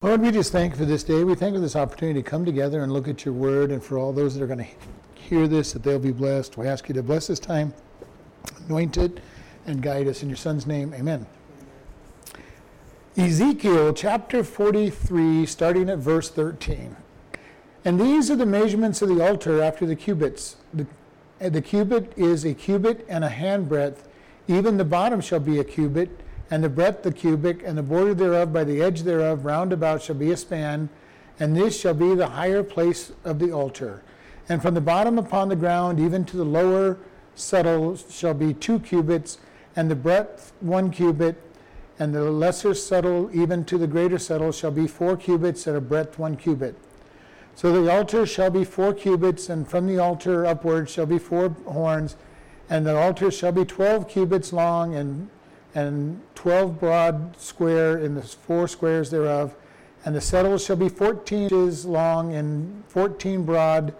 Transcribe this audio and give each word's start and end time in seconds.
Lord, 0.00 0.20
we 0.20 0.30
just 0.30 0.52
thank 0.52 0.74
you 0.74 0.78
for 0.78 0.84
this 0.84 1.02
day. 1.02 1.24
We 1.24 1.34
thank 1.34 1.54
you 1.54 1.58
for 1.58 1.62
this 1.62 1.74
opportunity 1.74 2.22
to 2.22 2.30
come 2.30 2.44
together 2.44 2.84
and 2.84 2.92
look 2.92 3.08
at 3.08 3.24
your 3.24 3.34
word, 3.34 3.72
and 3.72 3.82
for 3.82 3.98
all 3.98 4.12
those 4.12 4.36
that 4.36 4.44
are 4.44 4.46
going 4.46 4.60
to 4.60 5.20
hear 5.20 5.48
this, 5.48 5.72
that 5.72 5.82
they'll 5.82 5.98
be 5.98 6.12
blessed. 6.12 6.56
We 6.56 6.68
ask 6.68 6.88
you 6.88 6.94
to 6.94 7.02
bless 7.02 7.26
this 7.26 7.40
time, 7.40 7.74
anoint 8.68 8.96
it, 8.96 9.18
and 9.66 9.82
guide 9.82 10.06
us. 10.06 10.22
In 10.22 10.28
your 10.28 10.36
son's 10.36 10.68
name, 10.68 10.94
amen. 10.94 11.26
Ezekiel 13.16 13.92
chapter 13.92 14.44
43, 14.44 15.44
starting 15.46 15.90
at 15.90 15.98
verse 15.98 16.30
13. 16.30 16.94
And 17.84 18.00
these 18.00 18.30
are 18.30 18.36
the 18.36 18.46
measurements 18.46 19.02
of 19.02 19.08
the 19.08 19.20
altar 19.20 19.60
after 19.60 19.84
the 19.84 19.96
cubits. 19.96 20.58
The, 20.72 20.86
the 21.40 21.60
cubit 21.60 22.12
is 22.16 22.44
a 22.44 22.54
cubit 22.54 23.04
and 23.08 23.24
a 23.24 23.30
handbreadth. 23.30 24.04
Even 24.46 24.76
the 24.76 24.84
bottom 24.84 25.20
shall 25.20 25.40
be 25.40 25.58
a 25.58 25.64
cubit 25.64 26.20
and 26.50 26.64
the 26.64 26.68
breadth 26.68 27.02
the 27.02 27.12
cubit, 27.12 27.62
and 27.62 27.76
the 27.76 27.82
border 27.82 28.14
thereof 28.14 28.52
by 28.52 28.64
the 28.64 28.80
edge 28.80 29.02
thereof 29.02 29.44
round 29.44 29.72
about 29.72 30.02
shall 30.02 30.16
be 30.16 30.30
a 30.30 30.36
span, 30.36 30.88
and 31.38 31.56
this 31.56 31.78
shall 31.78 31.94
be 31.94 32.14
the 32.14 32.28
higher 32.28 32.62
place 32.62 33.12
of 33.24 33.38
the 33.38 33.52
altar. 33.52 34.02
And 34.48 34.62
from 34.62 34.74
the 34.74 34.80
bottom 34.80 35.18
upon 35.18 35.48
the 35.48 35.56
ground 35.56 36.00
even 36.00 36.24
to 36.26 36.36
the 36.36 36.44
lower 36.44 36.98
settle 37.34 37.96
shall 37.96 38.34
be 38.34 38.54
two 38.54 38.78
cubits, 38.80 39.38
and 39.76 39.90
the 39.90 39.94
breadth 39.94 40.52
one 40.60 40.90
cubit, 40.90 41.36
and 41.98 42.14
the 42.14 42.30
lesser 42.30 42.74
settle 42.74 43.28
even 43.32 43.64
to 43.66 43.76
the 43.76 43.86
greater 43.86 44.18
settle 44.18 44.52
shall 44.52 44.70
be 44.70 44.86
four 44.86 45.16
cubits, 45.16 45.66
and 45.66 45.76
a 45.76 45.80
breadth 45.80 46.18
one 46.18 46.36
cubit. 46.36 46.76
So 47.54 47.72
the 47.72 47.92
altar 47.92 48.24
shall 48.24 48.50
be 48.50 48.64
four 48.64 48.94
cubits, 48.94 49.48
and 49.48 49.68
from 49.68 49.86
the 49.86 49.98
altar 49.98 50.46
upward 50.46 50.88
shall 50.88 51.06
be 51.06 51.18
four 51.18 51.50
horns, 51.66 52.16
and 52.70 52.86
the 52.86 52.96
altar 52.96 53.30
shall 53.30 53.52
be 53.52 53.64
twelve 53.64 54.08
cubits 54.08 54.52
long 54.52 54.94
and 54.94 55.28
and 55.74 56.20
12 56.34 56.80
broad 56.80 57.38
square 57.38 57.98
in 57.98 58.14
the 58.14 58.22
four 58.22 58.68
squares 58.68 59.10
thereof. 59.10 59.54
And 60.04 60.14
the 60.14 60.20
settle 60.20 60.58
shall 60.58 60.76
be 60.76 60.88
14 60.88 61.44
inches 61.44 61.84
long 61.84 62.34
and 62.34 62.84
14 62.88 63.44
broad, 63.44 63.94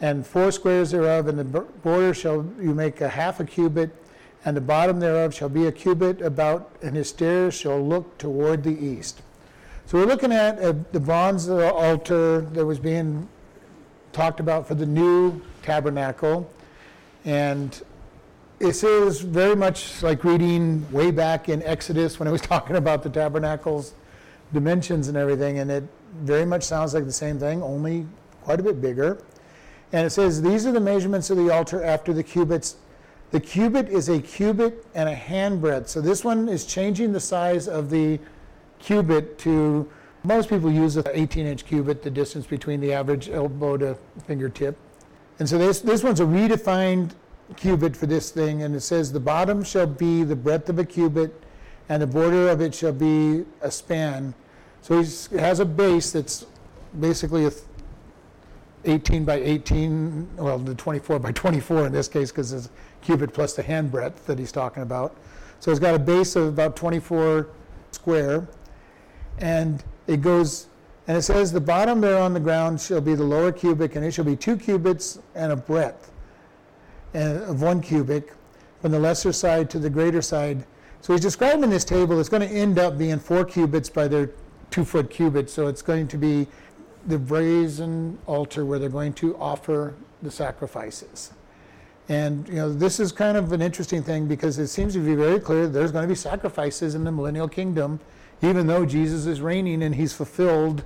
and 0.00 0.26
four 0.26 0.50
squares 0.50 0.90
thereof. 0.90 1.28
And 1.28 1.38
the 1.38 1.44
border 1.44 2.12
shall 2.12 2.46
you 2.60 2.74
make 2.74 3.00
a 3.00 3.08
half 3.08 3.40
a 3.40 3.44
cubit, 3.44 3.90
and 4.44 4.56
the 4.56 4.60
bottom 4.60 5.00
thereof 5.00 5.32
shall 5.32 5.48
be 5.48 5.66
a 5.66 5.72
cubit 5.72 6.20
about, 6.20 6.74
and 6.82 6.96
his 6.96 7.08
stairs 7.08 7.54
shall 7.54 7.80
look 7.80 8.18
toward 8.18 8.64
the 8.64 8.76
east. 8.76 9.22
So 9.86 9.98
we're 9.98 10.06
looking 10.06 10.32
at 10.32 10.58
uh, 10.58 10.74
the 10.92 11.00
bronze 11.00 11.48
altar 11.48 12.40
that 12.40 12.64
was 12.64 12.78
being 12.78 13.28
talked 14.12 14.40
about 14.40 14.66
for 14.66 14.74
the 14.74 14.86
new 14.86 15.40
tabernacle. 15.62 16.50
And 17.24 17.80
this 18.62 18.84
is 18.84 19.20
very 19.22 19.56
much 19.56 20.04
like 20.04 20.22
reading 20.22 20.86
way 20.92 21.10
back 21.10 21.48
in 21.48 21.64
Exodus 21.64 22.20
when 22.20 22.28
it 22.28 22.30
was 22.30 22.40
talking 22.52 22.76
about 22.76 23.02
the 23.02 23.10
tabernacles 23.10 23.94
dimensions 24.52 25.08
and 25.08 25.16
everything, 25.16 25.58
and 25.58 25.70
it 25.70 25.84
very 26.20 26.44
much 26.44 26.62
sounds 26.62 26.94
like 26.94 27.04
the 27.04 27.12
same 27.12 27.40
thing, 27.40 27.60
only 27.60 28.06
quite 28.42 28.60
a 28.60 28.62
bit 28.62 28.80
bigger. 28.80 29.20
And 29.92 30.06
it 30.06 30.10
says, 30.10 30.40
These 30.40 30.64
are 30.66 30.72
the 30.72 30.80
measurements 30.80 31.28
of 31.30 31.38
the 31.38 31.50
altar 31.50 31.82
after 31.82 32.12
the 32.12 32.22
cubits. 32.22 32.76
The 33.32 33.40
cubit 33.40 33.88
is 33.88 34.08
a 34.08 34.20
cubit 34.20 34.86
and 34.94 35.08
a 35.08 35.16
handbreadth. 35.16 35.88
So 35.88 36.00
this 36.00 36.22
one 36.22 36.48
is 36.48 36.64
changing 36.64 37.12
the 37.12 37.20
size 37.20 37.66
of 37.66 37.90
the 37.90 38.20
cubit 38.78 39.38
to, 39.40 39.90
most 40.22 40.48
people 40.48 40.70
use 40.70 40.96
an 40.96 41.04
18 41.10 41.46
inch 41.46 41.66
cubit, 41.66 42.02
the 42.02 42.10
distance 42.10 42.46
between 42.46 42.80
the 42.80 42.92
average 42.92 43.28
elbow 43.28 43.76
to 43.78 43.96
fingertip. 44.26 44.76
And 45.40 45.48
so 45.48 45.58
this, 45.58 45.80
this 45.80 46.04
one's 46.04 46.20
a 46.20 46.24
redefined 46.24 47.12
cubit 47.56 47.96
for 47.96 48.06
this 48.06 48.30
thing, 48.30 48.62
and 48.62 48.74
it 48.74 48.80
says, 48.80 49.12
The 49.12 49.20
bottom 49.20 49.62
shall 49.62 49.86
be 49.86 50.24
the 50.24 50.36
breadth 50.36 50.68
of 50.68 50.78
a 50.78 50.84
cubit, 50.84 51.32
and 51.88 52.02
the 52.02 52.06
border 52.06 52.48
of 52.48 52.60
it 52.60 52.74
shall 52.74 52.92
be 52.92 53.44
a 53.60 53.70
span. 53.70 54.34
So 54.80 55.00
he 55.00 55.38
has 55.38 55.60
a 55.60 55.64
base 55.64 56.12
that's 56.12 56.46
basically 56.98 57.46
a 57.46 57.52
18 58.84 59.24
by 59.24 59.36
18, 59.36 60.36
well, 60.36 60.58
the 60.58 60.74
24 60.74 61.20
by 61.20 61.32
24 61.32 61.86
in 61.86 61.92
this 61.92 62.08
case, 62.08 62.32
because 62.32 62.52
it's 62.52 62.66
a 62.66 62.70
cubit 63.04 63.32
plus 63.32 63.54
the 63.54 63.62
hand 63.62 63.92
breadth 63.92 64.26
that 64.26 64.38
he's 64.38 64.50
talking 64.50 64.82
about. 64.82 65.14
So 65.60 65.70
it's 65.70 65.78
got 65.78 65.94
a 65.94 65.98
base 65.98 66.34
of 66.34 66.48
about 66.48 66.74
24 66.74 67.48
square, 67.92 68.48
and 69.38 69.84
it 70.08 70.20
goes, 70.20 70.66
and 71.06 71.16
it 71.16 71.22
says, 71.22 71.52
The 71.52 71.60
bottom 71.60 72.00
there 72.00 72.18
on 72.18 72.34
the 72.34 72.40
ground 72.40 72.80
shall 72.80 73.00
be 73.00 73.14
the 73.14 73.22
lower 73.22 73.52
cubit, 73.52 73.94
and 73.94 74.04
it 74.04 74.12
shall 74.12 74.24
be 74.24 74.36
two 74.36 74.56
cubits 74.56 75.20
and 75.34 75.52
a 75.52 75.56
breadth 75.56 76.11
Uh, 77.14 77.44
of 77.46 77.60
one 77.60 77.82
cubit 77.82 78.30
from 78.80 78.90
the 78.90 78.98
lesser 78.98 79.32
side 79.32 79.68
to 79.68 79.78
the 79.78 79.90
greater 79.90 80.22
side. 80.22 80.64
So 81.02 81.12
he's 81.12 81.20
describing 81.20 81.68
this 81.68 81.84
table. 81.84 82.18
It's 82.18 82.30
going 82.30 82.48
to 82.48 82.54
end 82.54 82.78
up 82.78 82.96
being 82.96 83.18
four 83.18 83.44
cubits 83.44 83.90
by 83.90 84.08
their 84.08 84.30
two 84.70 84.84
foot 84.84 85.10
cubits. 85.10 85.52
So 85.52 85.66
it's 85.66 85.82
going 85.82 86.08
to 86.08 86.16
be 86.16 86.46
the 87.06 87.18
brazen 87.18 88.18
altar 88.26 88.64
where 88.64 88.78
they're 88.78 88.88
going 88.88 89.12
to 89.14 89.36
offer 89.36 89.94
the 90.22 90.30
sacrifices. 90.30 91.32
And 92.08 92.48
you 92.48 92.54
know, 92.54 92.72
this 92.72 92.98
is 92.98 93.12
kind 93.12 93.36
of 93.36 93.52
an 93.52 93.60
interesting 93.60 94.02
thing 94.02 94.26
because 94.26 94.58
it 94.58 94.68
seems 94.68 94.94
to 94.94 95.04
be 95.04 95.14
very 95.14 95.38
clear 95.38 95.68
there's 95.68 95.92
going 95.92 96.04
to 96.04 96.08
be 96.08 96.14
sacrifices 96.14 96.94
in 96.94 97.04
the 97.04 97.12
millennial 97.12 97.48
kingdom, 97.48 98.00
even 98.40 98.66
though 98.66 98.86
Jesus 98.86 99.26
is 99.26 99.40
reigning 99.42 99.82
and 99.82 99.94
he's 99.94 100.12
fulfilled 100.14 100.82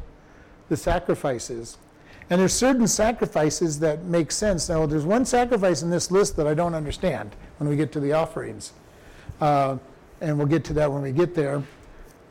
the 0.68 0.76
sacrifices. 0.76 1.78
And 2.28 2.40
there's 2.40 2.52
certain 2.52 2.88
sacrifices 2.88 3.78
that 3.80 4.04
make 4.04 4.32
sense. 4.32 4.68
Now, 4.68 4.84
there's 4.86 5.04
one 5.04 5.24
sacrifice 5.24 5.82
in 5.82 5.90
this 5.90 6.10
list 6.10 6.36
that 6.36 6.46
I 6.46 6.54
don't 6.54 6.74
understand 6.74 7.36
when 7.58 7.68
we 7.68 7.76
get 7.76 7.92
to 7.92 8.00
the 8.00 8.12
offerings. 8.12 8.72
Uh, 9.40 9.78
and 10.20 10.36
we'll 10.36 10.46
get 10.46 10.64
to 10.64 10.72
that 10.74 10.90
when 10.90 11.02
we 11.02 11.12
get 11.12 11.34
there. 11.34 11.62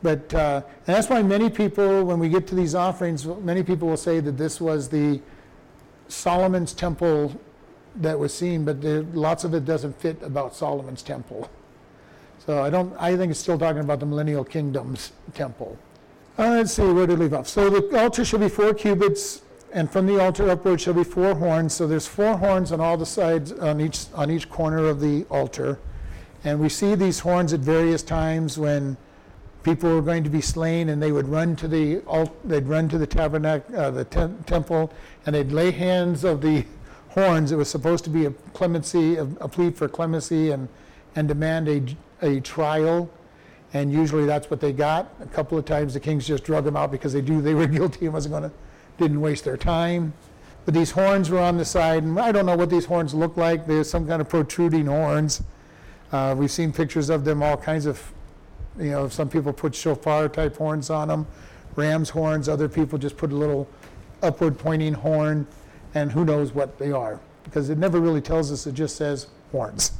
But 0.02 0.32
uh, 0.34 0.62
that's 0.84 1.08
why 1.08 1.22
many 1.22 1.48
people, 1.48 2.04
when 2.04 2.18
we 2.18 2.28
get 2.28 2.46
to 2.48 2.54
these 2.54 2.74
offerings, 2.74 3.24
many 3.26 3.62
people 3.62 3.88
will 3.88 3.96
say 3.96 4.20
that 4.20 4.36
this 4.36 4.60
was 4.60 4.88
the 4.88 5.20
Solomon's 6.08 6.72
temple 6.72 7.40
that 7.96 8.18
was 8.18 8.34
seen, 8.34 8.64
but 8.64 8.82
there, 8.82 9.02
lots 9.02 9.44
of 9.44 9.54
it 9.54 9.64
doesn't 9.64 9.98
fit 9.98 10.22
about 10.22 10.54
Solomon's 10.54 11.02
temple. 11.02 11.50
So 12.38 12.62
I 12.62 12.70
don't. 12.70 12.94
I 13.00 13.16
think 13.16 13.30
it's 13.30 13.40
still 13.40 13.58
talking 13.58 13.80
about 13.80 13.98
the 13.98 14.06
millennial 14.06 14.44
kingdom's 14.44 15.12
temple. 15.34 15.76
Uh, 16.38 16.50
let's 16.50 16.74
see 16.74 16.82
where 16.82 17.06
to 17.06 17.14
leave 17.14 17.32
off. 17.32 17.48
So 17.48 17.70
the 17.70 17.98
altar 17.98 18.24
should 18.24 18.40
be 18.40 18.48
four 18.48 18.74
cubits 18.74 19.42
and 19.76 19.90
from 19.90 20.06
the 20.06 20.18
altar 20.18 20.48
upward 20.48 20.80
shall 20.80 20.94
be 20.94 21.04
four 21.04 21.34
horns. 21.34 21.74
So 21.74 21.86
there's 21.86 22.06
four 22.06 22.38
horns 22.38 22.72
on 22.72 22.80
all 22.80 22.96
the 22.96 23.04
sides, 23.04 23.52
on 23.52 23.78
each, 23.78 24.06
on 24.14 24.30
each 24.30 24.48
corner 24.48 24.86
of 24.86 25.00
the 25.00 25.24
altar. 25.24 25.78
And 26.44 26.58
we 26.58 26.70
see 26.70 26.94
these 26.94 27.18
horns 27.18 27.52
at 27.52 27.60
various 27.60 28.02
times 28.02 28.56
when 28.56 28.96
people 29.64 29.94
were 29.94 30.00
going 30.00 30.24
to 30.24 30.30
be 30.30 30.40
slain 30.40 30.88
and 30.88 31.02
they 31.02 31.12
would 31.12 31.28
run 31.28 31.56
to 31.56 31.68
the, 31.68 32.00
they'd 32.42 32.66
run 32.66 32.88
to 32.88 32.96
the 32.96 33.06
tabernacle, 33.06 33.76
uh, 33.76 33.90
the 33.90 34.06
te- 34.06 34.32
temple, 34.46 34.90
and 35.26 35.34
they'd 35.34 35.52
lay 35.52 35.70
hands 35.72 36.24
of 36.24 36.40
the 36.40 36.64
horns. 37.10 37.52
It 37.52 37.56
was 37.56 37.68
supposed 37.68 38.02
to 38.04 38.10
be 38.10 38.24
a 38.24 38.30
clemency, 38.54 39.16
a, 39.16 39.24
a 39.42 39.48
plea 39.48 39.72
for 39.72 39.88
clemency 39.88 40.52
and, 40.52 40.70
and 41.16 41.28
demand 41.28 41.68
a, 41.68 41.82
a 42.22 42.40
trial. 42.40 43.10
And 43.74 43.92
usually 43.92 44.24
that's 44.24 44.48
what 44.48 44.62
they 44.62 44.72
got. 44.72 45.12
A 45.20 45.26
couple 45.26 45.58
of 45.58 45.66
times 45.66 45.92
the 45.92 46.00
kings 46.00 46.26
just 46.26 46.44
drug 46.44 46.64
them 46.64 46.78
out 46.78 46.90
because 46.90 47.12
they 47.12 47.20
knew 47.20 47.42
they 47.42 47.52
were 47.52 47.66
guilty 47.66 48.06
and 48.06 48.14
wasn't 48.14 48.32
going 48.32 48.44
to 48.44 48.52
didn't 48.98 49.20
waste 49.20 49.44
their 49.44 49.56
time. 49.56 50.12
But 50.64 50.74
these 50.74 50.90
horns 50.90 51.30
were 51.30 51.38
on 51.38 51.56
the 51.56 51.64
side, 51.64 52.02
and 52.02 52.18
I 52.18 52.32
don't 52.32 52.44
know 52.46 52.56
what 52.56 52.70
these 52.70 52.86
horns 52.86 53.14
look 53.14 53.36
like. 53.36 53.66
There's 53.66 53.88
some 53.88 54.06
kind 54.06 54.20
of 54.20 54.28
protruding 54.28 54.86
horns. 54.86 55.42
Uh, 56.10 56.34
we've 56.36 56.50
seen 56.50 56.72
pictures 56.72 57.08
of 57.08 57.24
them, 57.24 57.42
all 57.42 57.56
kinds 57.56 57.86
of, 57.86 58.02
you 58.76 58.90
know, 58.90 59.08
some 59.08 59.28
people 59.28 59.52
put 59.52 59.74
shofar 59.74 60.28
type 60.28 60.56
horns 60.56 60.90
on 60.90 61.08
them, 61.08 61.26
ram's 61.76 62.10
horns. 62.10 62.48
Other 62.48 62.68
people 62.68 62.98
just 62.98 63.16
put 63.16 63.30
a 63.30 63.34
little 63.34 63.68
upward 64.22 64.58
pointing 64.58 64.94
horn, 64.94 65.46
and 65.94 66.10
who 66.10 66.24
knows 66.24 66.52
what 66.52 66.78
they 66.78 66.90
are. 66.90 67.20
Because 67.44 67.70
it 67.70 67.78
never 67.78 68.00
really 68.00 68.20
tells 68.20 68.50
us, 68.50 68.66
it 68.66 68.74
just 68.74 68.96
says 68.96 69.28
horns. 69.52 69.92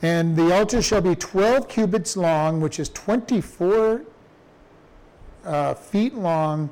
And 0.00 0.36
the 0.36 0.54
altar 0.54 0.80
shall 0.80 1.00
be 1.00 1.16
12 1.16 1.68
cubits 1.68 2.16
long, 2.16 2.60
which 2.60 2.78
is 2.78 2.88
24 2.90 4.02
uh, 5.44 5.74
feet 5.74 6.14
long 6.14 6.70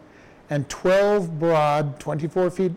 and 0.53 0.69
12 0.69 1.39
broad, 1.39 1.99
24 1.99 2.51
feet, 2.51 2.73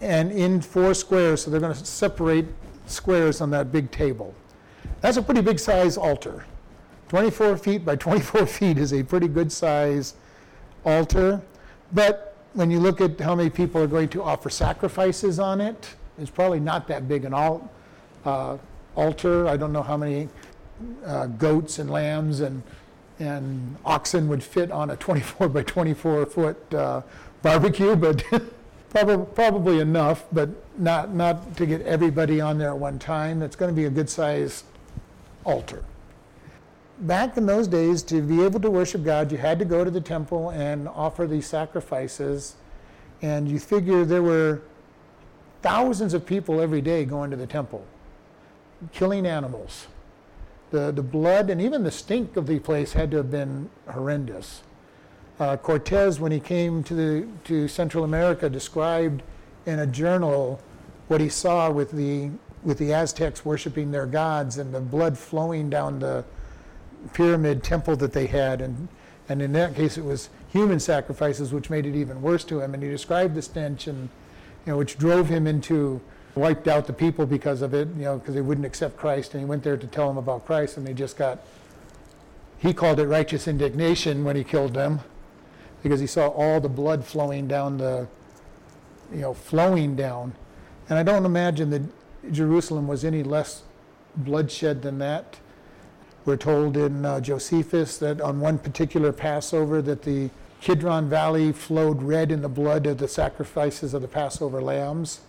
and 0.00 0.30
in 0.30 0.60
four 0.60 0.94
squares. 0.94 1.42
So 1.42 1.50
they're 1.50 1.58
going 1.58 1.74
to 1.74 1.84
separate 1.84 2.46
squares 2.86 3.40
on 3.40 3.50
that 3.50 3.72
big 3.72 3.90
table. 3.90 4.32
That's 5.00 5.16
a 5.16 5.22
pretty 5.22 5.40
big 5.40 5.58
size 5.58 5.96
altar. 5.96 6.44
24 7.08 7.56
feet 7.56 7.84
by 7.84 7.96
24 7.96 8.46
feet 8.58 8.78
is 8.78 8.92
a 8.92 9.02
pretty 9.02 9.26
good 9.26 9.50
size 9.50 10.14
altar. 10.84 11.42
But 11.92 12.36
when 12.52 12.70
you 12.70 12.78
look 12.78 13.00
at 13.00 13.18
how 13.18 13.34
many 13.34 13.50
people 13.50 13.82
are 13.82 13.88
going 13.88 14.08
to 14.10 14.22
offer 14.22 14.48
sacrifices 14.48 15.40
on 15.40 15.60
it, 15.60 15.92
it's 16.18 16.30
probably 16.30 16.60
not 16.60 16.86
that 16.86 17.08
big 17.08 17.24
an 17.24 17.34
al- 17.34 17.68
uh, 18.24 18.58
altar. 18.94 19.48
I 19.48 19.56
don't 19.56 19.72
know 19.72 19.82
how 19.82 19.96
many 19.96 20.28
uh, 21.04 21.26
goats 21.26 21.80
and 21.80 21.90
lambs 21.90 22.40
and 22.40 22.62
and 23.18 23.76
oxen 23.84 24.28
would 24.28 24.42
fit 24.42 24.70
on 24.70 24.90
a 24.90 24.96
24 24.96 25.48
by 25.48 25.62
24 25.62 26.26
foot 26.26 26.74
uh, 26.74 27.02
barbecue, 27.42 27.96
but 27.96 28.22
probably, 28.90 29.26
probably 29.34 29.80
enough, 29.80 30.24
but 30.32 30.48
not, 30.78 31.14
not 31.14 31.56
to 31.56 31.66
get 31.66 31.82
everybody 31.82 32.40
on 32.40 32.58
there 32.58 32.70
at 32.70 32.78
one 32.78 32.98
time. 32.98 33.42
It's 33.42 33.56
going 33.56 33.70
to 33.70 33.76
be 33.76 33.86
a 33.86 33.90
good 33.90 34.10
size 34.10 34.64
altar. 35.44 35.84
back 37.00 37.36
in 37.36 37.46
those 37.46 37.68
days, 37.68 38.02
to 38.02 38.20
be 38.20 38.42
able 38.44 38.60
to 38.60 38.70
worship 38.70 39.04
God, 39.04 39.30
you 39.30 39.38
had 39.38 39.58
to 39.58 39.64
go 39.64 39.84
to 39.84 39.90
the 39.90 40.00
temple 40.00 40.50
and 40.50 40.88
offer 40.88 41.26
these 41.26 41.46
sacrifices. 41.46 42.56
And 43.22 43.48
you 43.48 43.58
figure 43.58 44.04
there 44.04 44.22
were 44.22 44.62
thousands 45.62 46.14
of 46.14 46.26
people 46.26 46.60
every 46.60 46.80
day 46.80 47.04
going 47.04 47.30
to 47.30 47.36
the 47.36 47.46
temple, 47.46 47.84
killing 48.92 49.26
animals. 49.26 49.86
The, 50.70 50.90
the 50.90 51.02
blood 51.02 51.48
and 51.48 51.60
even 51.60 51.84
the 51.84 51.90
stink 51.90 52.36
of 52.36 52.46
the 52.46 52.58
place 52.58 52.92
had 52.92 53.10
to 53.12 53.18
have 53.18 53.30
been 53.30 53.70
horrendous. 53.88 54.62
Uh, 55.38 55.56
Cortez, 55.56 56.18
when 56.18 56.32
he 56.32 56.40
came 56.40 56.82
to, 56.84 56.94
the, 56.94 57.28
to 57.44 57.68
Central 57.68 58.04
America, 58.04 58.48
described 58.48 59.22
in 59.66 59.78
a 59.78 59.86
journal 59.86 60.60
what 61.08 61.20
he 61.20 61.28
saw 61.28 61.70
with 61.70 61.92
the, 61.92 62.30
with 62.64 62.78
the 62.78 62.92
Aztecs 62.92 63.44
worshiping 63.44 63.92
their 63.92 64.06
gods 64.06 64.58
and 64.58 64.74
the 64.74 64.80
blood 64.80 65.16
flowing 65.16 65.70
down 65.70 65.98
the 65.98 66.24
pyramid 67.12 67.62
temple 67.62 67.94
that 67.96 68.12
they 68.12 68.26
had. 68.26 68.60
And, 68.60 68.88
and 69.28 69.42
in 69.42 69.52
that 69.52 69.74
case, 69.74 69.98
it 69.98 70.04
was 70.04 70.30
human 70.48 70.80
sacrifices, 70.80 71.52
which 71.52 71.70
made 71.70 71.86
it 71.86 71.94
even 71.94 72.22
worse 72.22 72.44
to 72.44 72.60
him. 72.60 72.74
And 72.74 72.82
he 72.82 72.88
described 72.88 73.34
the 73.34 73.42
stench, 73.42 73.86
and, 73.86 74.08
you 74.64 74.72
know, 74.72 74.78
which 74.78 74.98
drove 74.98 75.28
him 75.28 75.46
into 75.46 76.00
wiped 76.36 76.68
out 76.68 76.86
the 76.86 76.92
people 76.92 77.26
because 77.26 77.62
of 77.62 77.74
it, 77.74 77.88
you 77.96 78.04
know, 78.04 78.18
because 78.18 78.34
they 78.34 78.40
wouldn't 78.40 78.66
accept 78.66 78.96
Christ. 78.96 79.32
And 79.32 79.40
he 79.40 79.46
went 79.46 79.62
there 79.62 79.76
to 79.76 79.86
tell 79.86 80.06
them 80.06 80.18
about 80.18 80.46
Christ, 80.46 80.76
and 80.76 80.86
they 80.86 80.92
just 80.92 81.16
got, 81.16 81.40
he 82.58 82.72
called 82.72 83.00
it 83.00 83.06
righteous 83.06 83.48
indignation 83.48 84.22
when 84.22 84.36
he 84.36 84.44
killed 84.44 84.74
them 84.74 85.00
because 85.82 85.98
he 85.98 86.06
saw 86.06 86.28
all 86.28 86.60
the 86.60 86.68
blood 86.68 87.04
flowing 87.04 87.48
down 87.48 87.78
the, 87.78 88.06
you 89.12 89.20
know, 89.20 89.32
flowing 89.32 89.96
down. 89.96 90.34
And 90.88 90.98
I 90.98 91.02
don't 91.02 91.24
imagine 91.24 91.70
that 91.70 91.82
Jerusalem 92.32 92.86
was 92.86 93.04
any 93.04 93.22
less 93.22 93.62
bloodshed 94.14 94.82
than 94.82 94.98
that. 94.98 95.38
We're 96.24 96.36
told 96.36 96.76
in 96.76 97.04
uh, 97.04 97.20
Josephus 97.20 97.98
that 97.98 98.20
on 98.20 98.40
one 98.40 98.58
particular 98.58 99.12
Passover 99.12 99.80
that 99.82 100.02
the 100.02 100.30
Kidron 100.60 101.08
Valley 101.08 101.52
flowed 101.52 102.02
red 102.02 102.32
in 102.32 102.42
the 102.42 102.48
blood 102.48 102.86
of 102.86 102.98
the 102.98 103.08
sacrifices 103.08 103.94
of 103.94 104.02
the 104.02 104.08
Passover 104.08 104.60
lambs 104.60 105.20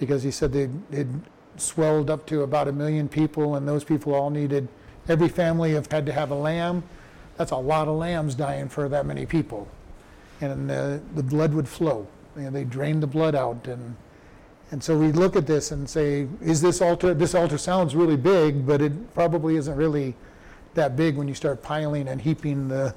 because 0.00 0.22
he 0.24 0.32
said 0.32 0.52
they 0.52 0.68
had 0.96 1.08
swelled 1.56 2.10
up 2.10 2.26
to 2.26 2.42
about 2.42 2.66
a 2.66 2.72
million 2.72 3.08
people 3.08 3.54
and 3.54 3.68
those 3.68 3.84
people 3.84 4.14
all 4.14 4.30
needed, 4.30 4.66
every 5.08 5.28
family 5.28 5.72
have 5.74 5.90
had 5.92 6.04
to 6.06 6.12
have 6.12 6.30
a 6.30 6.34
lamb. 6.34 6.82
That's 7.36 7.52
a 7.52 7.56
lot 7.56 7.86
of 7.86 7.96
lambs 7.96 8.34
dying 8.34 8.68
for 8.68 8.88
that 8.88 9.06
many 9.06 9.26
people. 9.26 9.68
And 10.40 10.68
the 10.68 11.22
blood 11.22 11.54
would 11.54 11.68
flow. 11.68 12.08
You 12.34 12.42
know, 12.42 12.50
they 12.50 12.64
drained 12.64 13.02
the 13.02 13.06
blood 13.06 13.34
out 13.34 13.68
and 13.68 13.94
and 14.70 14.82
so 14.82 14.96
we 14.96 15.10
look 15.10 15.34
at 15.34 15.46
this 15.46 15.72
and 15.72 15.88
say, 15.88 16.28
is 16.40 16.62
this 16.62 16.80
altar, 16.80 17.12
this 17.12 17.34
altar 17.34 17.58
sounds 17.58 17.96
really 17.96 18.16
big, 18.16 18.64
but 18.64 18.80
it 18.80 19.14
probably 19.14 19.56
isn't 19.56 19.74
really 19.74 20.14
that 20.74 20.94
big 20.94 21.16
when 21.16 21.26
you 21.26 21.34
start 21.34 21.60
piling 21.60 22.06
and 22.06 22.20
heaping 22.20 22.68
the, 22.68 22.94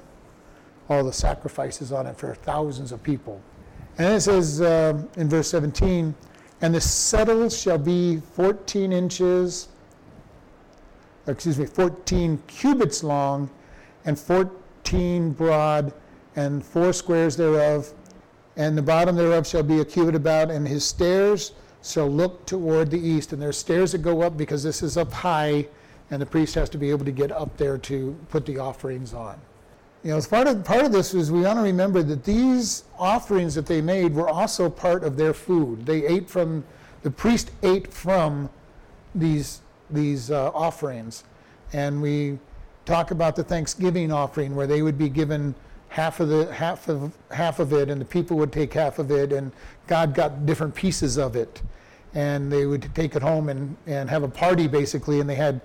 all 0.88 1.02
the 1.02 1.12
sacrifices 1.12 1.90
on 1.90 2.06
it 2.06 2.16
for 2.16 2.32
thousands 2.36 2.92
of 2.92 3.02
people. 3.02 3.42
And 3.98 4.14
it 4.14 4.20
says 4.20 4.60
uh, 4.60 5.02
in 5.16 5.28
verse 5.28 5.48
17, 5.48 6.14
and 6.64 6.74
the 6.74 6.80
settle 6.80 7.50
shall 7.50 7.76
be 7.76 8.22
14 8.32 8.90
inches, 8.90 9.68
excuse 11.26 11.58
me, 11.58 11.66
14 11.66 12.42
cubits 12.46 13.04
long 13.04 13.50
and 14.06 14.18
14 14.18 15.32
broad 15.32 15.92
and 16.36 16.64
four 16.64 16.94
squares 16.94 17.36
thereof, 17.36 17.92
and 18.56 18.78
the 18.78 18.82
bottom 18.82 19.14
thereof 19.14 19.46
shall 19.46 19.62
be 19.62 19.80
a 19.80 19.84
cubit 19.84 20.14
about, 20.14 20.50
and 20.50 20.66
his 20.66 20.86
stairs 20.86 21.52
shall 21.82 22.08
look 22.08 22.46
toward 22.46 22.90
the 22.90 22.98
east. 22.98 23.34
And 23.34 23.42
there 23.42 23.50
are 23.50 23.52
stairs 23.52 23.92
that 23.92 23.98
go 23.98 24.22
up 24.22 24.38
because 24.38 24.62
this 24.62 24.82
is 24.82 24.96
up 24.96 25.12
high, 25.12 25.66
and 26.10 26.22
the 26.22 26.24
priest 26.24 26.54
has 26.54 26.70
to 26.70 26.78
be 26.78 26.88
able 26.88 27.04
to 27.04 27.12
get 27.12 27.30
up 27.30 27.58
there 27.58 27.76
to 27.76 28.16
put 28.30 28.46
the 28.46 28.56
offerings 28.56 29.12
on. 29.12 29.38
You 30.04 30.10
know, 30.10 30.20
part 30.20 30.46
of 30.46 30.62
part 30.64 30.84
of 30.84 30.92
this 30.92 31.14
is 31.14 31.32
we 31.32 31.40
want 31.40 31.58
to 31.58 31.62
remember 31.62 32.02
that 32.02 32.24
these 32.24 32.84
offerings 32.98 33.54
that 33.54 33.64
they 33.64 33.80
made 33.80 34.14
were 34.14 34.28
also 34.28 34.68
part 34.68 35.02
of 35.02 35.16
their 35.16 35.32
food. 35.32 35.86
They 35.86 36.06
ate 36.06 36.28
from 36.28 36.62
the 37.02 37.10
priest 37.10 37.50
ate 37.62 37.90
from 37.90 38.50
these 39.14 39.62
these 39.88 40.30
uh, 40.30 40.50
offerings, 40.52 41.24
and 41.72 42.02
we 42.02 42.38
talk 42.84 43.12
about 43.12 43.34
the 43.34 43.44
Thanksgiving 43.44 44.12
offering 44.12 44.54
where 44.54 44.66
they 44.66 44.82
would 44.82 44.98
be 44.98 45.08
given 45.08 45.54
half 45.88 46.20
of 46.20 46.28
the 46.28 46.52
half 46.52 46.86
of 46.90 47.10
half 47.30 47.58
of 47.58 47.72
it, 47.72 47.88
and 47.88 47.98
the 47.98 48.04
people 48.04 48.36
would 48.36 48.52
take 48.52 48.74
half 48.74 48.98
of 48.98 49.10
it, 49.10 49.32
and 49.32 49.52
God 49.86 50.14
got 50.14 50.44
different 50.44 50.74
pieces 50.74 51.16
of 51.16 51.34
it, 51.34 51.62
and 52.12 52.52
they 52.52 52.66
would 52.66 52.94
take 52.94 53.16
it 53.16 53.22
home 53.22 53.48
and, 53.48 53.74
and 53.86 54.10
have 54.10 54.22
a 54.22 54.28
party 54.28 54.68
basically, 54.68 55.20
and 55.20 55.30
they 55.30 55.34
had 55.34 55.62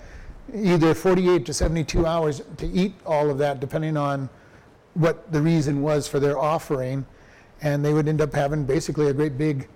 either 0.54 0.94
48 0.94 1.46
to 1.46 1.54
72 1.54 2.06
hours 2.06 2.42
to 2.58 2.68
eat 2.68 2.94
all 3.06 3.30
of 3.30 3.38
that, 3.38 3.60
depending 3.60 3.98
on 3.98 4.30
what 4.94 5.32
the 5.32 5.42
reason 5.42 5.82
was 5.82 6.08
for 6.08 6.20
their 6.20 6.38
offering, 6.38 7.06
and 7.62 7.84
they 7.84 7.94
would 7.94 8.08
end 8.08 8.22
up 8.22 8.34
having 8.34 8.66
basically 8.66 9.08
a 9.08 9.14
great 9.14 9.38
big 9.38 9.68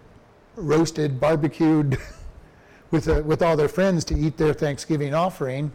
roasted, 0.55 1.19
barbecued, 1.19 1.97
with 2.91 3.07
a, 3.07 3.23
with 3.23 3.41
all 3.41 3.57
their 3.57 3.67
friends 3.67 4.05
to 4.05 4.15
eat 4.17 4.37
their 4.37 4.53
Thanksgiving 4.53 5.13
offering. 5.13 5.71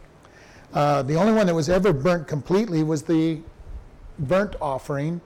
Uh, 0.73 1.01
the 1.01 1.15
only 1.15 1.33
one 1.33 1.47
that 1.47 1.55
was 1.55 1.69
ever 1.69 1.91
burnt 1.91 2.27
completely 2.27 2.83
was 2.83 3.03
the 3.03 3.41
burnt 4.19 4.55
offering, 4.61 5.19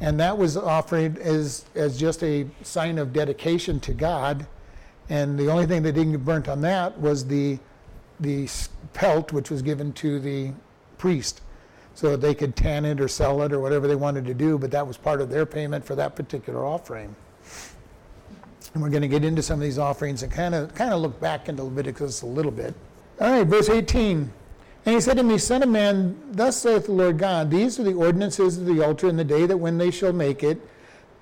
and 0.00 0.18
that 0.20 0.36
was 0.36 0.56
offered 0.56 1.18
as, 1.18 1.64
as 1.74 1.98
just 1.98 2.22
a 2.22 2.46
sign 2.62 2.98
of 2.98 3.12
dedication 3.12 3.80
to 3.80 3.92
God. 3.92 4.46
And 5.08 5.38
the 5.38 5.50
only 5.50 5.66
thing 5.66 5.82
that 5.82 5.92
didn't 5.92 6.12
get 6.12 6.24
burnt 6.24 6.48
on 6.48 6.60
that 6.62 6.98
was 7.00 7.26
the, 7.26 7.58
the 8.20 8.48
pelt, 8.92 9.32
which 9.32 9.50
was 9.50 9.62
given 9.62 9.92
to 9.94 10.18
the 10.18 10.52
priest. 10.98 11.40
So 11.94 12.16
they 12.16 12.34
could 12.34 12.56
tan 12.56 12.84
it 12.84 13.00
or 13.00 13.08
sell 13.08 13.42
it 13.42 13.52
or 13.52 13.60
whatever 13.60 13.86
they 13.86 13.94
wanted 13.94 14.24
to 14.26 14.34
do, 14.34 14.58
but 14.58 14.70
that 14.72 14.86
was 14.86 14.96
part 14.96 15.20
of 15.20 15.30
their 15.30 15.46
payment 15.46 15.84
for 15.84 15.94
that 15.94 16.16
particular 16.16 16.64
offering. 16.64 17.14
And 18.72 18.82
we're 18.82 18.90
going 18.90 19.02
to 19.02 19.08
get 19.08 19.24
into 19.24 19.42
some 19.42 19.54
of 19.54 19.60
these 19.60 19.78
offerings 19.78 20.24
and 20.24 20.32
kind 20.32 20.54
of 20.54 20.74
kind 20.74 20.92
of 20.92 21.00
look 21.00 21.20
back 21.20 21.48
into 21.48 21.62
Leviticus 21.62 22.22
a 22.22 22.26
little 22.26 22.50
bit. 22.50 22.74
All 23.20 23.30
right, 23.30 23.46
verse 23.46 23.68
18. 23.68 24.32
And 24.86 24.94
he 24.94 25.00
said 25.00 25.16
to 25.16 25.22
me, 25.22 25.38
Son 25.38 25.62
of 25.62 25.68
man, 25.68 26.20
thus 26.32 26.56
saith 26.56 26.86
the 26.86 26.92
Lord 26.92 27.16
God, 27.16 27.50
these 27.50 27.78
are 27.78 27.84
the 27.84 27.94
ordinances 27.94 28.58
of 28.58 28.66
the 28.66 28.84
altar 28.84 29.08
in 29.08 29.16
the 29.16 29.24
day 29.24 29.46
that 29.46 29.56
when 29.56 29.78
they 29.78 29.90
shall 29.90 30.12
make 30.12 30.42
it, 30.42 30.60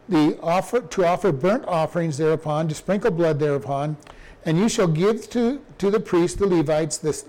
the 0.08 0.38
offer 0.42 0.80
to 0.80 1.06
offer 1.06 1.30
burnt 1.30 1.64
offerings 1.66 2.18
thereupon, 2.18 2.68
to 2.68 2.74
sprinkle 2.74 3.10
blood 3.10 3.38
thereupon, 3.38 3.96
and 4.44 4.58
you 4.58 4.68
shall 4.68 4.88
give 4.88 5.28
to, 5.30 5.60
to 5.78 5.90
the 5.90 6.00
priests, 6.00 6.38
the 6.38 6.46
Levites, 6.46 6.98
this, 6.98 7.24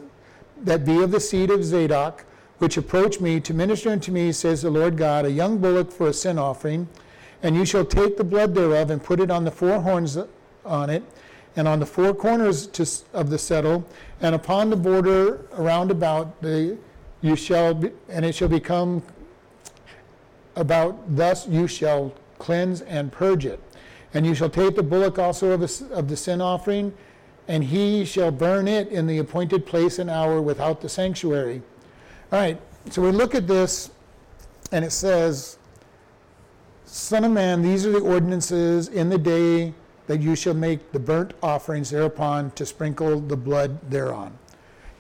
that 0.62 0.86
be 0.86 1.02
of 1.02 1.12
the 1.12 1.20
seed 1.20 1.52
of 1.52 1.64
Zadok, 1.64 2.26
which 2.58 2.78
approach 2.78 3.20
me 3.20 3.40
to 3.42 3.54
minister 3.54 3.90
unto 3.90 4.12
me, 4.12 4.32
says 4.32 4.62
the 4.62 4.70
Lord 4.70 4.98
God, 4.98 5.26
a 5.26 5.32
young 5.32 5.58
bullock 5.58 5.92
for 5.92 6.08
a 6.08 6.14
sin 6.14 6.38
offering, 6.38 6.88
and 7.42 7.56
you 7.56 7.66
shall 7.66 7.86
take 7.86 8.18
the 8.18 8.24
blood 8.24 8.56
thereof 8.56 8.90
and 8.90 9.04
put 9.04 9.20
it 9.20 9.30
on 9.30 9.44
the 9.44 9.52
four 9.52 9.82
horns 9.82 10.18
on 10.66 10.90
it, 10.90 11.04
and 11.56 11.68
on 11.68 11.80
the 11.80 11.86
four 11.86 12.14
corners 12.14 12.68
to, 12.68 12.88
of 13.14 13.30
the 13.30 13.38
settle, 13.38 13.86
and 14.22 14.34
upon 14.34 14.70
the 14.70 14.76
border 14.76 15.46
around 15.54 15.92
about 15.92 16.42
the 16.42 16.78
you 17.22 17.36
shall 17.36 17.74
be, 17.74 17.92
and 18.10 18.26
it 18.26 18.34
shall 18.34 18.48
become 18.48 19.02
about 20.56 21.16
thus 21.16 21.48
you 21.48 21.68
shall 21.68 22.14
cleanse 22.38 22.82
and 22.82 23.12
purge 23.12 23.46
it. 23.46 23.60
And 24.14 24.26
you 24.26 24.36
shall 24.36 24.50
take 24.50 24.76
the 24.76 24.84
bullock 24.84 25.18
also 25.18 25.52
of, 25.52 25.62
a, 25.62 25.94
of 25.94 26.08
the 26.08 26.16
sin 26.16 26.42
offering, 26.42 26.94
and 27.48 27.64
he 27.64 28.06
shall 28.06 28.32
burn 28.32 28.68
it 28.68 28.90
in 28.90 29.08
the 29.08 29.18
appointed 29.18 29.66
place 29.66 30.00
and 30.00 30.10
hour 30.10 30.42
without 30.42 30.82
the 30.82 30.90
sanctuary. 30.90 31.62
All 32.32 32.40
right, 32.40 32.60
so 32.90 33.02
we 33.02 33.12
look 33.12 33.36
at 33.36 33.48
this, 33.48 33.92
and 34.72 34.86
it 34.86 34.92
says, 34.92 35.58
Son 36.86 37.24
of 37.24 37.32
man, 37.32 37.62
these 37.62 37.86
are 37.86 37.92
the 37.92 38.00
ordinances 38.00 38.88
in 38.88 39.10
the 39.10 39.18
day 39.18 39.74
that 40.08 40.22
you 40.22 40.36
shall 40.36 40.54
make 40.54 40.92
the 40.92 41.00
burnt 41.00 41.34
offerings 41.42 41.90
thereupon 41.90 42.52
to 42.52 42.66
sprinkle 42.66 43.20
the 43.20 43.38
blood 43.38 43.80
thereon. 43.90 44.38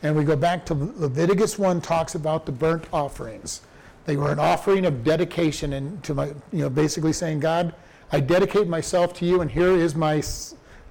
And 0.01 0.15
we 0.15 0.23
go 0.23 0.35
back 0.35 0.65
to 0.67 0.73
Leviticus 0.73 1.59
1 1.59 1.81
talks 1.81 2.15
about 2.15 2.45
the 2.45 2.51
burnt 2.51 2.85
offerings. 2.91 3.61
They 4.05 4.17
were 4.17 4.31
an 4.31 4.39
offering 4.39 4.85
of 4.85 5.03
dedication 5.03 5.73
and 5.73 6.03
to 6.03 6.13
my, 6.13 6.27
you 6.51 6.59
know, 6.59 6.69
basically 6.69 7.13
saying, 7.13 7.39
God, 7.39 7.73
I 8.11 8.19
dedicate 8.19 8.67
myself 8.67 9.13
to 9.15 9.25
you, 9.25 9.41
and 9.41 9.49
here 9.49 9.75
is 9.75 9.95
my 9.95 10.21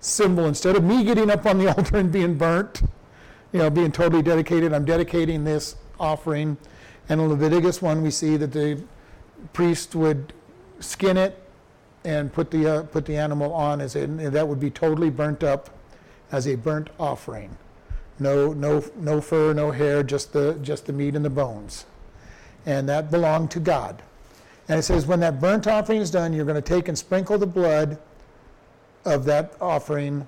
symbol. 0.00 0.46
Instead 0.46 0.76
of 0.76 0.84
me 0.84 1.04
getting 1.04 1.30
up 1.30 1.46
on 1.46 1.58
the 1.58 1.68
altar 1.76 1.96
and 1.96 2.10
being 2.10 2.34
burnt, 2.34 2.82
you 3.52 3.58
know, 3.58 3.70
being 3.70 3.92
totally 3.92 4.22
dedicated, 4.22 4.72
I'm 4.72 4.84
dedicating 4.84 5.44
this 5.44 5.76
offering. 6.00 6.56
And 7.08 7.20
in 7.20 7.28
Leviticus 7.28 7.82
1, 7.82 8.02
we 8.02 8.10
see 8.10 8.36
that 8.36 8.52
the 8.52 8.82
priest 9.52 9.94
would 9.94 10.32
skin 10.80 11.16
it, 11.16 11.38
and 12.04 12.32
put 12.32 12.50
the, 12.50 12.66
uh, 12.66 12.82
put 12.84 13.06
the 13.06 13.16
animal 13.16 13.52
on 13.54 13.80
as 13.80 13.94
a, 13.96 14.06
that 14.06 14.46
would 14.46 14.60
be 14.60 14.70
totally 14.70 15.10
burnt 15.10 15.44
up 15.44 15.70
as 16.30 16.46
a 16.46 16.54
burnt 16.56 16.90
offering. 16.98 17.56
No, 18.18 18.52
no, 18.52 18.84
no 18.96 19.20
fur, 19.20 19.52
no 19.52 19.70
hair, 19.70 20.02
just 20.02 20.32
the, 20.32 20.58
just 20.62 20.86
the 20.86 20.92
meat 20.92 21.14
and 21.14 21.24
the 21.24 21.30
bones. 21.30 21.86
And 22.66 22.88
that 22.88 23.10
belonged 23.10 23.50
to 23.52 23.60
God. 23.60 24.02
And 24.68 24.78
it 24.78 24.82
says, 24.82 25.06
when 25.06 25.20
that 25.20 25.40
burnt 25.40 25.66
offering 25.66 26.00
is 26.00 26.10
done, 26.10 26.32
you're 26.32 26.44
going 26.44 26.60
to 26.60 26.62
take 26.62 26.88
and 26.88 26.96
sprinkle 26.96 27.38
the 27.38 27.46
blood 27.46 27.98
of 29.04 29.24
that 29.24 29.54
offering 29.60 30.26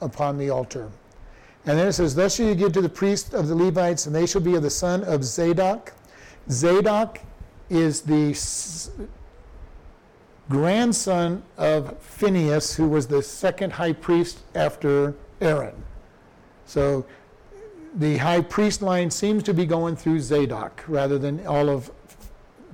upon 0.00 0.38
the 0.38 0.50
altar. 0.50 0.90
And 1.66 1.78
then 1.78 1.88
it 1.88 1.92
says, 1.92 2.14
Thus 2.14 2.36
shall 2.36 2.46
you 2.46 2.54
give 2.54 2.72
to 2.72 2.82
the 2.82 2.88
priests 2.88 3.32
of 3.32 3.48
the 3.48 3.54
Levites, 3.54 4.06
and 4.06 4.14
they 4.14 4.26
shall 4.26 4.40
be 4.42 4.54
of 4.54 4.62
the 4.62 4.70
son 4.70 5.02
of 5.04 5.24
Zadok. 5.24 5.92
Zadok 6.50 7.20
is 7.70 8.02
the 8.02 8.34
grandson 10.48 11.42
of 11.56 11.98
Phineas, 11.98 12.74
who 12.74 12.86
was 12.86 13.06
the 13.06 13.22
second 13.22 13.72
high 13.72 13.94
priest 13.94 14.40
after 14.54 15.14
Aaron. 15.40 15.74
So 16.66 17.06
the 17.94 18.18
high 18.18 18.42
priest 18.42 18.82
line 18.82 19.10
seems 19.10 19.42
to 19.44 19.54
be 19.54 19.64
going 19.64 19.96
through 19.96 20.20
Zadok 20.20 20.84
rather 20.86 21.18
than 21.18 21.46
all 21.46 21.70
of 21.70 21.90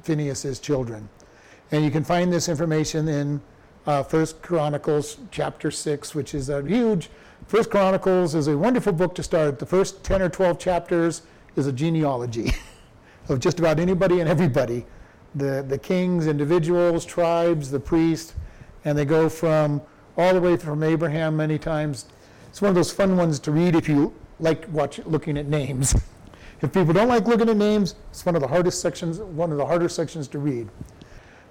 Phineas's 0.03 0.59
children. 0.59 1.09
And 1.71 1.85
you 1.85 1.91
can 1.91 2.05
find 2.05 2.33
this 2.33 2.49
information 2.49 3.09
in 3.09 3.41
uh, 3.87 4.03
First 4.03 4.43
Chronicles 4.43 5.19
chapter 5.31 5.71
6, 5.71 6.15
which 6.15 6.35
is 6.35 6.49
a 6.49 6.63
huge. 6.63 7.11
First 7.47 7.71
Chronicles 7.71 8.35
is 8.35 8.49
a 8.49 8.57
wonderful 8.57 8.93
book 8.93 9.15
to 9.15 9.23
start. 9.23 9.59
The 9.59 9.67
first 9.67 10.05
10 10.05 10.23
or 10.23 10.29
12 10.29 10.59
chapters 10.59 11.23
is 11.57 11.67
a 11.67 11.73
genealogy 11.73 12.53
of 13.29 13.41
just 13.41 13.59
about 13.59 13.79
anybody 13.79 14.21
and 14.21 14.29
everybody 14.29 14.87
the, 15.35 15.65
the 15.67 15.79
kings, 15.79 16.27
individuals, 16.27 17.05
tribes, 17.05 17.71
the 17.71 17.81
priests, 17.81 18.35
and 18.85 18.97
they 18.99 19.05
go 19.05 19.29
from 19.29 19.81
all 20.17 20.35
the 20.35 20.41
way 20.41 20.57
from 20.57 20.83
Abraham 20.83 21.37
many 21.37 21.59
times. 21.59 22.07
It's 22.49 22.61
one 22.61 22.71
of 22.71 22.75
those 22.75 22.91
fun 22.91 23.17
ones 23.17 23.39
to 23.41 23.53
read 23.53 23.77
if 23.77 23.89
you 23.89 24.13
like 24.41 24.67
watch, 24.73 24.99
looking 25.07 25.39
at 25.39 25.47
names. 25.47 25.95
if 26.63 26.73
people 26.73 26.93
don't 26.93 27.09
like 27.09 27.27
looking 27.27 27.49
at 27.49 27.57
names, 27.57 27.95
it's 28.11 28.25
one 28.25 28.35
of 28.35 28.43
the 28.43 28.49
hardest 28.49 28.81
sections, 28.81 29.19
one 29.19 29.51
of 29.51 29.59
the 29.59 29.67
harder 29.67 29.89
sections 29.89 30.29
to 30.29 30.39
read. 30.39 30.69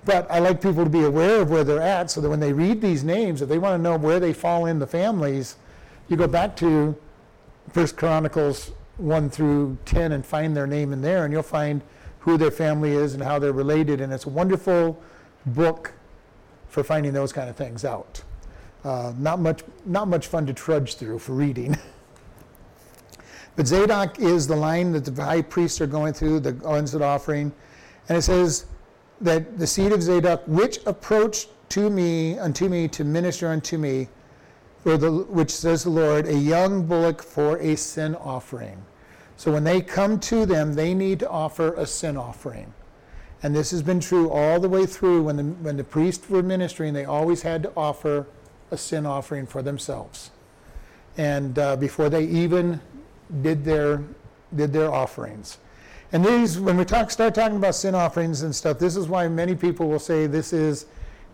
But 0.06 0.30
I 0.32 0.40
like 0.40 0.62
people 0.62 0.84
to 0.84 0.90
be 0.90 1.04
aware 1.04 1.42
of 1.42 1.50
where 1.50 1.64
they're 1.64 1.82
at 1.82 2.12
so 2.12 2.22
that 2.22 2.30
when 2.30 2.40
they 2.40 2.54
read 2.54 2.82
these 2.82 3.04
names, 3.04 3.42
if 3.42 3.50
they 3.50 3.58
want 3.58 3.78
to 3.78 3.82
know 3.82 3.98
where 3.98 4.20
they 4.20 4.34
fall 4.34 4.66
in 4.66 4.80
the 4.80 4.88
families, 4.88 5.56
you 6.08 6.16
go 6.16 6.28
back 6.28 6.56
to 6.58 6.96
First 7.72 7.98
Chronicles 7.98 8.72
1 8.98 9.30
through 9.30 9.78
10 9.86 10.12
and 10.12 10.26
find 10.26 10.56
their 10.56 10.68
name 10.68 10.94
in 10.94 11.02
there, 11.02 11.26
and 11.26 11.34
you'll 11.34 11.44
find 11.44 11.82
who 12.20 12.38
their 12.38 12.52
family 12.52 12.94
is 12.94 13.14
and 13.14 13.24
how 13.24 13.40
they're 13.40 13.54
related. 13.54 14.02
And 14.02 14.14
it's 14.14 14.26
a 14.26 14.30
wonderful 14.30 15.02
book 15.46 15.94
for 16.68 16.84
finding 16.84 17.14
those 17.14 17.34
kind 17.34 17.50
of 17.50 17.56
things 17.56 17.84
out. 17.84 18.22
Uh, 18.84 19.14
not 19.18 19.40
much, 19.40 19.64
not 19.86 20.08
much 20.08 20.28
fun 20.28 20.46
to 20.46 20.54
trudge 20.54 20.96
through 20.96 21.20
for 21.20 21.34
reading. 21.34 21.78
but 23.60 23.68
Zadok 23.68 24.20
is 24.20 24.48
the 24.48 24.56
line 24.56 24.94
that 24.94 25.04
the 25.04 25.22
high 25.22 25.42
priests 25.42 25.82
are 25.82 25.86
going 25.86 26.14
through, 26.14 26.40
the 26.40 26.54
that 26.54 27.02
offering, 27.02 27.52
and 28.08 28.18
it 28.18 28.22
says 28.22 28.68
that 29.20 29.60
the 29.60 29.68
seed 29.68 29.92
of 29.92 30.02
Zadok, 30.02 30.44
which 30.48 30.80
approached 30.86 31.50
to 31.72 31.90
me 31.90 32.40
unto 32.40 32.70
me 32.70 32.88
to 32.88 33.04
minister 33.04 33.50
unto 33.50 33.78
me, 33.78 34.08
for 34.82 34.96
the 34.96 35.12
which 35.12 35.52
says 35.52 35.84
the 35.84 35.90
Lord, 35.90 36.26
a 36.26 36.34
young 36.34 36.86
bullock 36.86 37.22
for 37.22 37.58
a 37.58 37.76
sin 37.76 38.16
offering. 38.16 38.82
So 39.36 39.52
when 39.52 39.66
they 39.66 39.82
come 39.82 40.22
to 40.22 40.46
them, 40.46 40.74
they 40.74 40.94
need 40.94 41.20
to 41.20 41.30
offer 41.30 41.74
a 41.74 41.86
sin 41.86 42.16
offering. 42.16 42.74
And 43.44 43.54
this 43.54 43.72
has 43.72 43.84
been 43.84 44.00
true 44.00 44.30
all 44.30 44.62
the 44.62 44.70
way 44.70 44.86
through. 44.86 45.24
When 45.24 45.36
the, 45.36 45.44
when 45.44 45.76
the 45.76 45.84
priests 45.84 46.30
were 46.30 46.44
ministering, 46.44 46.94
they 46.94 47.04
always 47.04 47.42
had 47.42 47.64
to 47.64 47.74
offer 47.76 48.26
a 48.72 48.78
sin 48.78 49.06
offering 49.06 49.46
for 49.46 49.62
themselves. 49.62 50.32
And 51.18 51.60
uh, 51.60 51.76
before 51.76 52.08
they 52.08 52.24
even 52.24 52.80
did 53.42 53.64
their, 53.64 54.04
did 54.56 54.74
their 54.74 54.92
offerings. 54.92 55.58
And 56.12 56.26
these, 56.26 56.60
when 56.60 56.78
we 56.78 56.86
talk, 56.86 57.12
start 57.12 57.36
talking 57.36 57.58
about 57.58 57.76
sin 57.76 57.94
offerings 57.94 58.42
and 58.42 58.56
stuff, 58.56 58.80
this 58.80 58.96
is 58.96 59.08
why 59.08 59.28
many 59.28 59.56
people 59.56 59.88
will 59.88 60.00
say 60.00 60.26
this 60.26 60.54
is 60.54 60.88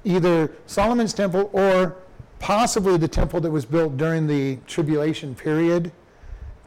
either 0.04 0.52
Solomon's 0.68 1.14
temple 1.14 1.50
or 1.54 1.96
possibly 2.40 2.98
the 2.98 3.08
temple 3.08 3.40
that 3.42 3.52
was 3.52 3.66
built 3.66 3.98
during 3.98 4.28
the 4.28 4.58
tribulation 4.68 5.34
period 5.34 5.92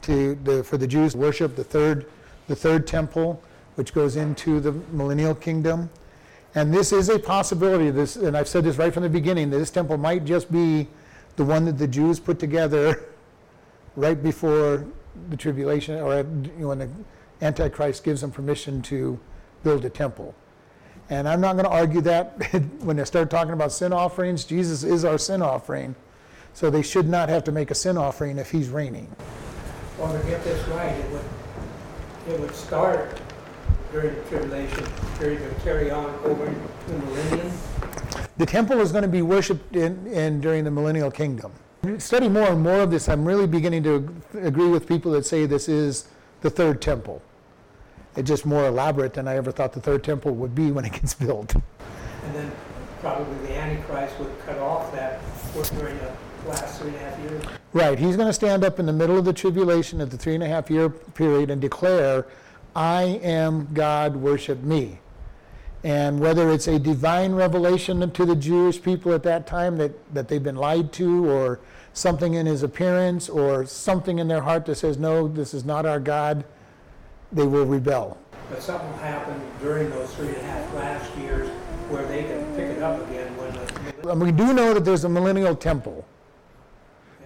to 0.01 0.35
the, 0.43 0.63
for 0.63 0.77
the 0.77 0.87
Jews 0.87 1.13
to 1.13 1.19
worship 1.19 1.55
the 1.55 1.63
third, 1.63 2.07
the 2.47 2.55
third 2.55 2.87
temple, 2.87 3.41
which 3.75 3.93
goes 3.93 4.15
into 4.15 4.59
the 4.59 4.71
millennial 4.91 5.35
kingdom. 5.35 5.89
And 6.55 6.73
this 6.73 6.91
is 6.91 7.09
a 7.09 7.19
possibility. 7.19 7.91
This, 7.91 8.15
and 8.15 8.35
I've 8.35 8.47
said 8.47 8.63
this 8.63 8.77
right 8.77 8.93
from 8.93 9.03
the 9.03 9.09
beginning. 9.09 9.51
That 9.51 9.59
this 9.59 9.69
temple 9.69 9.97
might 9.97 10.25
just 10.25 10.51
be 10.51 10.87
the 11.35 11.45
one 11.45 11.65
that 11.65 11.77
the 11.77 11.87
Jews 11.87 12.19
put 12.19 12.39
together 12.39 13.05
right 13.95 14.21
before 14.21 14.85
the 15.29 15.37
tribulation, 15.37 15.99
or 15.99 16.17
you 16.17 16.51
know, 16.57 16.67
when 16.69 16.79
the 16.79 16.89
Antichrist 17.41 18.03
gives 18.03 18.21
them 18.21 18.31
permission 18.31 18.81
to 18.83 19.19
build 19.63 19.85
a 19.85 19.89
temple. 19.89 20.35
And 21.09 21.27
I'm 21.27 21.41
not 21.41 21.53
going 21.53 21.65
to 21.65 21.71
argue 21.71 22.01
that 22.01 22.53
when 22.81 22.97
they 22.97 23.05
start 23.05 23.29
talking 23.29 23.53
about 23.53 23.71
sin 23.71 23.93
offerings. 23.93 24.43
Jesus 24.45 24.83
is 24.83 25.03
our 25.03 25.17
sin 25.17 25.41
offering, 25.41 25.95
so 26.53 26.69
they 26.69 26.83
should 26.83 27.07
not 27.07 27.29
have 27.29 27.43
to 27.45 27.51
make 27.51 27.71
a 27.71 27.75
sin 27.75 27.97
offering 27.97 28.37
if 28.37 28.51
He's 28.51 28.69
reigning. 28.69 29.09
Well, 29.97 30.17
to 30.17 30.27
get 30.27 30.43
this 30.43 30.65
right, 30.69 30.95
it 30.95 31.11
would, 31.11 32.33
it 32.33 32.39
would 32.39 32.55
start 32.55 33.19
during 33.91 34.13
the 34.13 34.21
tribulation 34.23 34.85
period 35.17 35.41
and 35.41 35.59
carry 35.63 35.89
on 35.89 36.13
over 36.23 36.45
the 36.87 36.93
millennium. 36.93 37.51
The 38.37 38.45
temple 38.45 38.79
is 38.79 38.91
going 38.91 39.01
to 39.01 39.09
be 39.09 39.21
worshipped 39.21 39.75
in, 39.75 40.07
in 40.07 40.39
during 40.41 40.63
the 40.63 40.71
millennial 40.71 41.11
kingdom. 41.11 41.51
Study 41.97 42.27
more 42.27 42.49
and 42.49 42.61
more 42.61 42.81
of 42.81 42.91
this. 42.91 43.07
I'm 43.07 43.23
really 43.23 43.47
beginning 43.47 43.83
to 43.83 44.13
agree 44.41 44.67
with 44.67 44.85
people 44.85 45.13
that 45.13 45.25
say 45.25 45.45
this 45.45 45.69
is 45.69 46.09
the 46.41 46.49
third 46.49 46.81
temple. 46.81 47.21
It's 48.17 48.27
just 48.27 48.45
more 48.45 48.67
elaborate 48.67 49.13
than 49.13 49.27
I 49.27 49.37
ever 49.37 49.51
thought 49.51 49.71
the 49.71 49.79
third 49.79 50.03
temple 50.03 50.35
would 50.35 50.53
be 50.53 50.71
when 50.71 50.83
it 50.83 50.91
gets 50.93 51.13
built. 51.13 51.55
And 51.55 52.35
then 52.35 52.51
probably 52.99 53.47
the 53.47 53.57
Antichrist 53.57 54.19
would 54.19 54.31
cut 54.45 54.57
off 54.57 54.91
that 54.91 55.21
work 55.55 55.67
during 55.67 55.97
the 55.97 56.49
last 56.49 56.81
three 56.81 56.89
and 56.89 56.97
a 56.97 56.99
half 56.99 57.19
years. 57.19 57.43
Right. 57.71 57.97
He's 57.97 58.17
going 58.17 58.27
to 58.27 58.33
stand 58.33 58.65
up 58.65 58.79
in 58.79 58.85
the 58.85 58.93
middle 58.93 59.17
of 59.17 59.23
the 59.23 59.33
tribulation 59.33 60.01
at 60.01 60.11
the 60.11 60.17
three 60.17 60.35
and 60.35 60.43
a 60.43 60.47
half 60.47 60.69
year 60.69 60.89
period 60.89 61.49
and 61.49 61.61
declare, 61.61 62.25
I 62.75 63.03
am 63.23 63.69
God, 63.73 64.17
worship 64.17 64.63
me. 64.63 64.99
And 65.83 66.19
whether 66.19 66.51
it's 66.51 66.67
a 66.67 66.77
divine 66.77 67.33
revelation 67.33 68.11
to 68.11 68.25
the 68.25 68.35
Jewish 68.35 68.81
people 68.81 69.13
at 69.13 69.23
that 69.23 69.47
time 69.47 69.77
that, 69.77 70.13
that 70.13 70.27
they've 70.27 70.43
been 70.43 70.57
lied 70.57 70.91
to, 70.93 71.29
or 71.29 71.59
something 71.93 72.33
in 72.33 72.45
his 72.45 72.63
appearance, 72.63 73.29
or 73.29 73.65
something 73.65 74.19
in 74.19 74.27
their 74.27 74.41
heart 74.41 74.65
that 74.65 74.75
says, 74.75 74.97
no, 74.97 75.27
this 75.27 75.53
is 75.53 75.63
not 75.63 75.85
our 75.85 75.99
God, 75.99 76.43
they 77.31 77.45
will 77.45 77.65
rebel. 77.65 78.17
But 78.49 78.61
something 78.61 78.89
will 78.89 78.97
happen 78.97 79.41
during 79.61 79.89
those 79.91 80.13
three 80.15 80.29
and 80.29 80.37
a 80.37 80.41
half 80.41 80.73
last 80.73 81.17
years 81.17 81.49
where 81.89 82.05
they 82.07 82.23
can 82.23 82.43
pick 82.55 82.77
it 82.77 82.83
up 82.83 82.99
again 83.07 83.35
when 83.37 83.53
the. 83.53 84.09
And 84.11 84.21
we 84.21 84.31
do 84.31 84.53
know 84.53 84.73
that 84.73 84.85
there's 84.85 85.03
a 85.03 85.09
millennial 85.09 85.55
temple. 85.55 86.05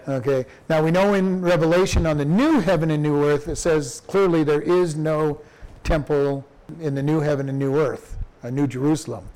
Okay. 0.06 0.44
Now 0.68 0.82
we 0.82 0.90
know 0.90 1.14
in 1.14 1.40
Revelation 1.40 2.06
on 2.06 2.18
the 2.18 2.24
new 2.24 2.60
heaven 2.60 2.90
and 2.90 3.02
new 3.02 3.24
earth, 3.24 3.48
it 3.48 3.56
says 3.56 4.02
clearly 4.06 4.44
there 4.44 4.60
is 4.60 4.96
no 4.96 5.40
temple 5.82 6.46
in 6.80 6.94
the 6.94 7.02
new 7.02 7.20
heaven 7.20 7.48
and 7.48 7.58
new 7.58 7.78
earth, 7.78 8.18
a 8.44 8.50
new 8.50 8.68
Jerusalem. 8.68 9.28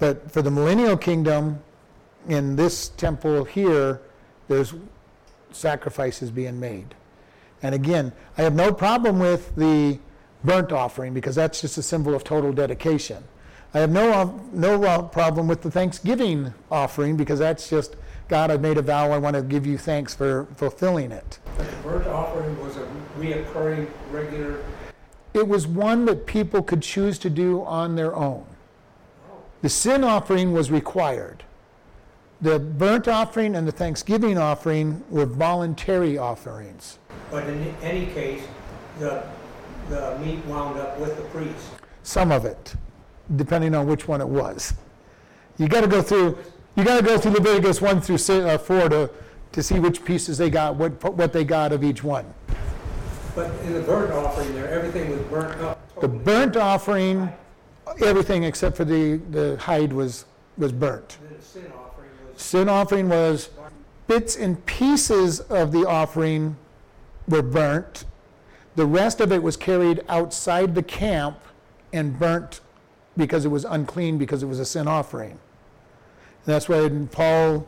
But 0.00 0.32
for 0.32 0.42
the 0.42 0.50
millennial 0.50 0.96
kingdom, 0.96 1.60
in 2.28 2.56
this 2.56 2.88
temple 2.88 3.44
here, 3.44 4.00
there's 4.48 4.74
sacrifices 5.52 6.30
being 6.30 6.58
made. 6.58 6.94
And 7.62 7.74
again, 7.74 8.12
I 8.36 8.42
have 8.42 8.54
no 8.54 8.72
problem 8.72 9.18
with 9.18 9.54
the 9.54 9.98
burnt 10.42 10.72
offering 10.72 11.14
because 11.14 11.34
that's 11.34 11.60
just 11.60 11.78
a 11.78 11.82
symbol 11.82 12.14
of 12.14 12.24
total 12.24 12.52
dedication. 12.52 13.22
I 13.72 13.80
have 13.80 13.90
no, 13.90 14.40
no 14.52 14.82
uh, 14.82 15.02
problem 15.02 15.46
with 15.46 15.62
the 15.62 15.70
thanksgiving 15.70 16.52
offering 16.70 17.16
because 17.16 17.38
that's 17.38 17.70
just 17.70 17.94
God, 18.30 18.52
I've 18.52 18.60
made 18.60 18.78
a 18.78 18.82
vow, 18.82 19.10
I 19.10 19.18
want 19.18 19.34
to 19.34 19.42
give 19.42 19.66
you 19.66 19.76
thanks 19.76 20.14
for 20.14 20.46
fulfilling 20.54 21.10
it. 21.10 21.40
The 21.58 21.64
burnt 21.82 22.06
offering 22.06 22.56
was 22.62 22.76
a 22.76 22.88
reoccurring, 23.18 23.90
regular, 24.12 24.62
It 25.32 25.46
was 25.46 25.66
one 25.66 26.04
that 26.06 26.26
people 26.26 26.62
could 26.62 26.82
choose 26.82 27.18
to 27.20 27.30
do 27.30 27.62
on 27.64 27.94
their 27.94 28.14
own. 28.14 28.44
The 29.62 29.68
sin 29.68 30.02
offering 30.02 30.52
was 30.52 30.70
required. 30.70 31.44
The 32.40 32.58
burnt 32.58 33.06
offering 33.06 33.54
and 33.54 33.68
the 33.68 33.72
thanksgiving 33.72 34.38
offering 34.38 35.04
were 35.10 35.26
voluntary 35.26 36.16
offerings. 36.16 36.98
but 37.30 37.46
in 37.46 37.74
any 37.82 38.06
case, 38.06 38.42
the, 38.98 39.22
the 39.90 40.18
meat 40.18 40.44
wound 40.46 40.78
up 40.78 40.98
with 40.98 41.16
the 41.16 41.22
priest. 41.24 41.66
Some 42.02 42.32
of 42.32 42.46
it, 42.46 42.74
depending 43.36 43.74
on 43.74 43.86
which 43.86 44.08
one 44.08 44.20
it 44.20 44.28
was. 44.28 44.72
You 45.58 45.68
got 45.68 45.82
to 45.82 45.86
go 45.86 46.00
through. 46.00 46.38
You 46.76 46.84
got 46.84 46.96
to 46.96 47.04
go 47.04 47.18
through 47.18 47.32
Leviticus 47.32 47.82
one 47.82 48.00
through 48.00 48.16
uh, 48.16 48.56
four 48.56 48.88
to 48.88 49.10
to 49.52 49.62
see 49.62 49.78
which 49.78 50.04
pieces 50.04 50.38
they 50.38 50.48
got, 50.48 50.76
what 50.76 50.92
what 51.14 51.32
they 51.32 51.44
got 51.44 51.72
of 51.72 51.84
each 51.84 52.02
one. 52.02 52.24
But 53.34 53.50
in 53.64 53.74
the 53.74 53.80
burnt 53.80 54.12
offering 54.12 54.54
there, 54.54 54.68
everything 54.68 55.10
was 55.10 55.20
burnt 55.22 55.60
up 55.62 55.78
The 55.94 56.02
totally. 56.02 56.24
burnt 56.24 56.56
offering, 56.56 57.32
everything 58.02 58.44
except 58.44 58.76
for 58.76 58.84
the 58.84 59.16
the 59.30 59.56
hide 59.58 59.92
was 59.92 60.24
was 60.58 60.72
burnt. 60.72 61.18
The 61.36 61.42
sin 61.42 61.72
offering 61.76 62.10
was 62.28 62.42
Sin 62.42 62.68
offering 62.68 63.08
was 63.08 63.50
bits 64.06 64.36
and 64.36 64.64
pieces 64.66 65.40
of 65.40 65.72
the 65.72 65.86
offering 65.86 66.56
were 67.28 67.42
burnt. 67.42 68.04
The 68.76 68.86
rest 68.86 69.20
of 69.20 69.32
it 69.32 69.42
was 69.42 69.56
carried 69.56 70.02
outside 70.08 70.74
the 70.74 70.82
camp 70.82 71.38
and 71.92 72.18
burnt 72.18 72.60
because 73.16 73.44
it 73.44 73.48
was 73.48 73.64
unclean 73.64 74.18
because 74.18 74.42
it 74.42 74.46
was 74.46 74.58
a 74.60 74.64
sin 74.64 74.88
offering. 74.88 75.32
And 75.32 75.38
that's 76.54 76.68
why 76.68 76.88
Paul 77.12 77.66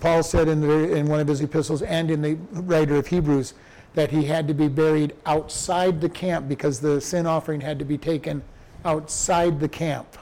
Paul 0.00 0.22
said 0.22 0.48
in, 0.48 0.60
the, 0.60 0.94
in 0.94 1.06
one 1.06 1.18
of 1.18 1.28
his 1.28 1.40
epistles 1.40 1.82
and 1.82 2.10
in 2.10 2.20
the 2.20 2.34
writer 2.52 2.96
of 2.96 3.06
Hebrews 3.06 3.54
that 3.94 4.10
he 4.10 4.24
had 4.24 4.46
to 4.48 4.54
be 4.54 4.68
buried 4.68 5.14
outside 5.26 6.00
the 6.00 6.08
camp 6.08 6.48
because 6.48 6.80
the 6.80 7.00
sin 7.00 7.26
offering 7.26 7.60
had 7.60 7.78
to 7.78 7.84
be 7.84 7.98
taken 7.98 8.42
outside 8.84 9.60
the 9.60 9.68
camp, 9.68 10.18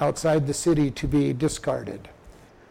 outside 0.00 0.46
the 0.46 0.54
city 0.54 0.90
to 0.90 1.06
be 1.06 1.32
discarded. 1.32 2.08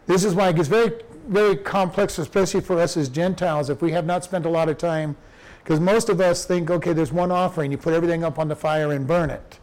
This 0.06 0.24
is 0.24 0.34
why 0.34 0.50
it 0.50 0.56
gets 0.56 0.68
very, 0.68 0.92
very 1.28 1.56
complex, 1.56 2.18
especially 2.18 2.60
for 2.60 2.78
us 2.78 2.96
as 2.96 3.08
Gentiles, 3.08 3.70
if 3.70 3.82
we 3.82 3.92
have 3.92 4.06
not 4.06 4.24
spent 4.24 4.46
a 4.46 4.50
lot 4.50 4.68
of 4.68 4.78
time, 4.78 5.16
because 5.64 5.80
most 5.80 6.08
of 6.08 6.20
us 6.20 6.44
think, 6.44 6.70
okay, 6.70 6.92
there's 6.92 7.12
one 7.12 7.32
offering, 7.32 7.72
you 7.72 7.78
put 7.78 7.92
everything 7.92 8.22
up 8.22 8.38
on 8.38 8.46
the 8.48 8.54
fire 8.54 8.92
and 8.92 9.06
burn 9.06 9.30
it. 9.30 9.58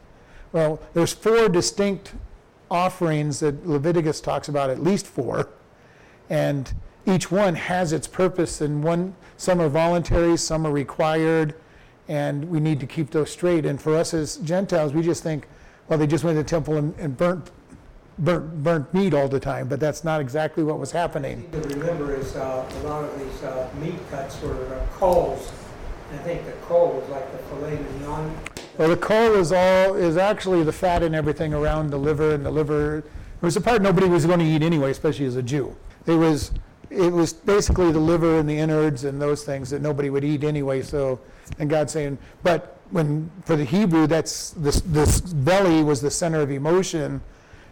Well, 0.51 0.81
there's 0.93 1.13
four 1.13 1.47
distinct 1.47 2.13
offerings 2.69 3.39
that 3.39 3.65
Leviticus 3.67 4.19
talks 4.19 4.49
about, 4.49 4.69
at 4.69 4.83
least 4.83 5.07
four, 5.07 5.49
and 6.29 6.73
each 7.05 7.31
one 7.31 7.55
has 7.55 7.93
its 7.93 8.07
purpose, 8.07 8.61
and 8.61 8.83
one, 8.83 9.15
some 9.37 9.61
are 9.61 9.69
voluntary, 9.69 10.37
some 10.37 10.65
are 10.65 10.71
required, 10.71 11.55
and 12.07 12.49
we 12.49 12.59
need 12.59 12.79
to 12.79 12.87
keep 12.87 13.11
those 13.11 13.31
straight. 13.31 13.65
And 13.65 13.81
for 13.81 13.95
us 13.95 14.13
as 14.13 14.37
Gentiles, 14.37 14.93
we 14.93 15.01
just 15.01 15.23
think, 15.23 15.47
well, 15.87 15.99
they 15.99 16.07
just 16.07 16.23
went 16.23 16.37
to 16.37 16.43
the 16.43 16.49
temple 16.49 16.77
and, 16.77 16.97
and 16.97 17.17
burnt, 17.17 17.51
burnt, 18.19 18.63
burnt 18.63 18.93
meat 18.93 19.13
all 19.13 19.27
the 19.27 19.39
time, 19.39 19.67
but 19.67 19.79
that's 19.79 20.03
not 20.03 20.21
exactly 20.21 20.63
what 20.63 20.79
was 20.79 20.91
happening. 20.91 21.43
thing 21.49 21.61
to 21.61 21.79
remember 21.79 22.15
is 22.15 22.35
uh, 22.35 22.65
a 22.69 22.87
lot 22.87 23.03
of 23.03 23.19
these 23.19 23.43
uh, 23.43 23.69
meat 23.81 23.99
cuts 24.09 24.41
were 24.41 24.75
uh, 24.75 24.85
cauls. 24.93 25.51
I 26.13 26.17
think 26.17 26.45
the 26.45 26.51
caul 26.67 26.93
was 26.93 27.09
like 27.09 27.31
the 27.31 27.37
filet 27.49 27.77
mignon. 27.77 28.37
Well, 28.77 28.89
the 28.89 28.97
caul 28.97 29.33
is 29.35 29.51
all, 29.51 29.95
is 29.95 30.15
actually 30.15 30.63
the 30.63 30.71
fat 30.71 31.03
and 31.03 31.15
everything 31.15 31.53
around 31.53 31.89
the 31.89 31.97
liver, 31.97 32.33
and 32.33 32.45
the 32.45 32.51
liver, 32.51 32.99
it 32.99 33.05
was 33.41 33.55
the 33.55 33.61
part 33.61 33.81
nobody 33.81 34.07
was 34.07 34.25
going 34.25 34.39
to 34.39 34.45
eat 34.45 34.61
anyway, 34.61 34.91
especially 34.91 35.25
as 35.25 35.35
a 35.35 35.43
Jew. 35.43 35.75
It 36.05 36.15
was, 36.15 36.51
it 36.93 37.11
was 37.11 37.33
basically 37.33 37.91
the 37.91 37.99
liver 37.99 38.39
and 38.39 38.47
the 38.47 38.57
innards 38.57 39.03
and 39.03 39.21
those 39.21 39.43
things 39.43 39.69
that 39.71 39.81
nobody 39.81 40.09
would 40.09 40.23
eat 40.23 40.43
anyway, 40.43 40.81
so, 40.81 41.19
and 41.59 41.69
God 41.69 41.89
saying, 41.89 42.17
but 42.43 42.79
when, 42.91 43.31
for 43.45 43.55
the 43.55 43.65
Hebrew, 43.65 44.05
that's, 44.05 44.51
this, 44.51 44.81
this 44.81 45.19
belly 45.21 45.83
was 45.83 46.01
the 46.01 46.11
center 46.11 46.41
of 46.41 46.51
emotion, 46.51 47.21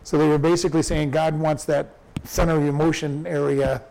so 0.04 0.18
they 0.18 0.28
were 0.28 0.40
basically 0.40 0.82
saying 0.82 1.12
God 1.12 1.38
wants 1.38 1.66
that 1.66 1.90
center 2.24 2.58
of 2.58 2.64
emotion 2.64 3.28
area. 3.28 3.84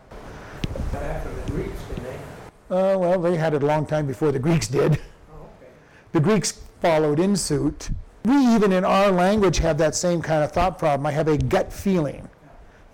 After 0.92 1.32
the 1.32 1.50
Greeks, 1.52 1.82
didn't 1.88 2.04
they? 2.04 2.76
Uh, 2.76 2.98
well, 2.98 3.20
they 3.20 3.36
had 3.36 3.54
it 3.54 3.62
a 3.62 3.66
long 3.66 3.86
time 3.86 4.06
before 4.06 4.32
the 4.32 4.38
Greeks 4.38 4.66
did. 4.66 5.00
Oh, 5.32 5.46
okay. 5.58 5.70
The 6.12 6.20
Greeks 6.20 6.60
followed 6.80 7.20
in 7.20 7.36
suit. 7.36 7.90
We 8.24 8.36
even 8.54 8.72
in 8.72 8.84
our 8.84 9.10
language 9.10 9.58
have 9.58 9.78
that 9.78 9.94
same 9.94 10.20
kind 10.20 10.42
of 10.42 10.52
thought 10.52 10.78
problem. 10.78 11.06
I 11.06 11.12
have 11.12 11.28
a 11.28 11.38
gut 11.38 11.72
feeling. 11.72 12.28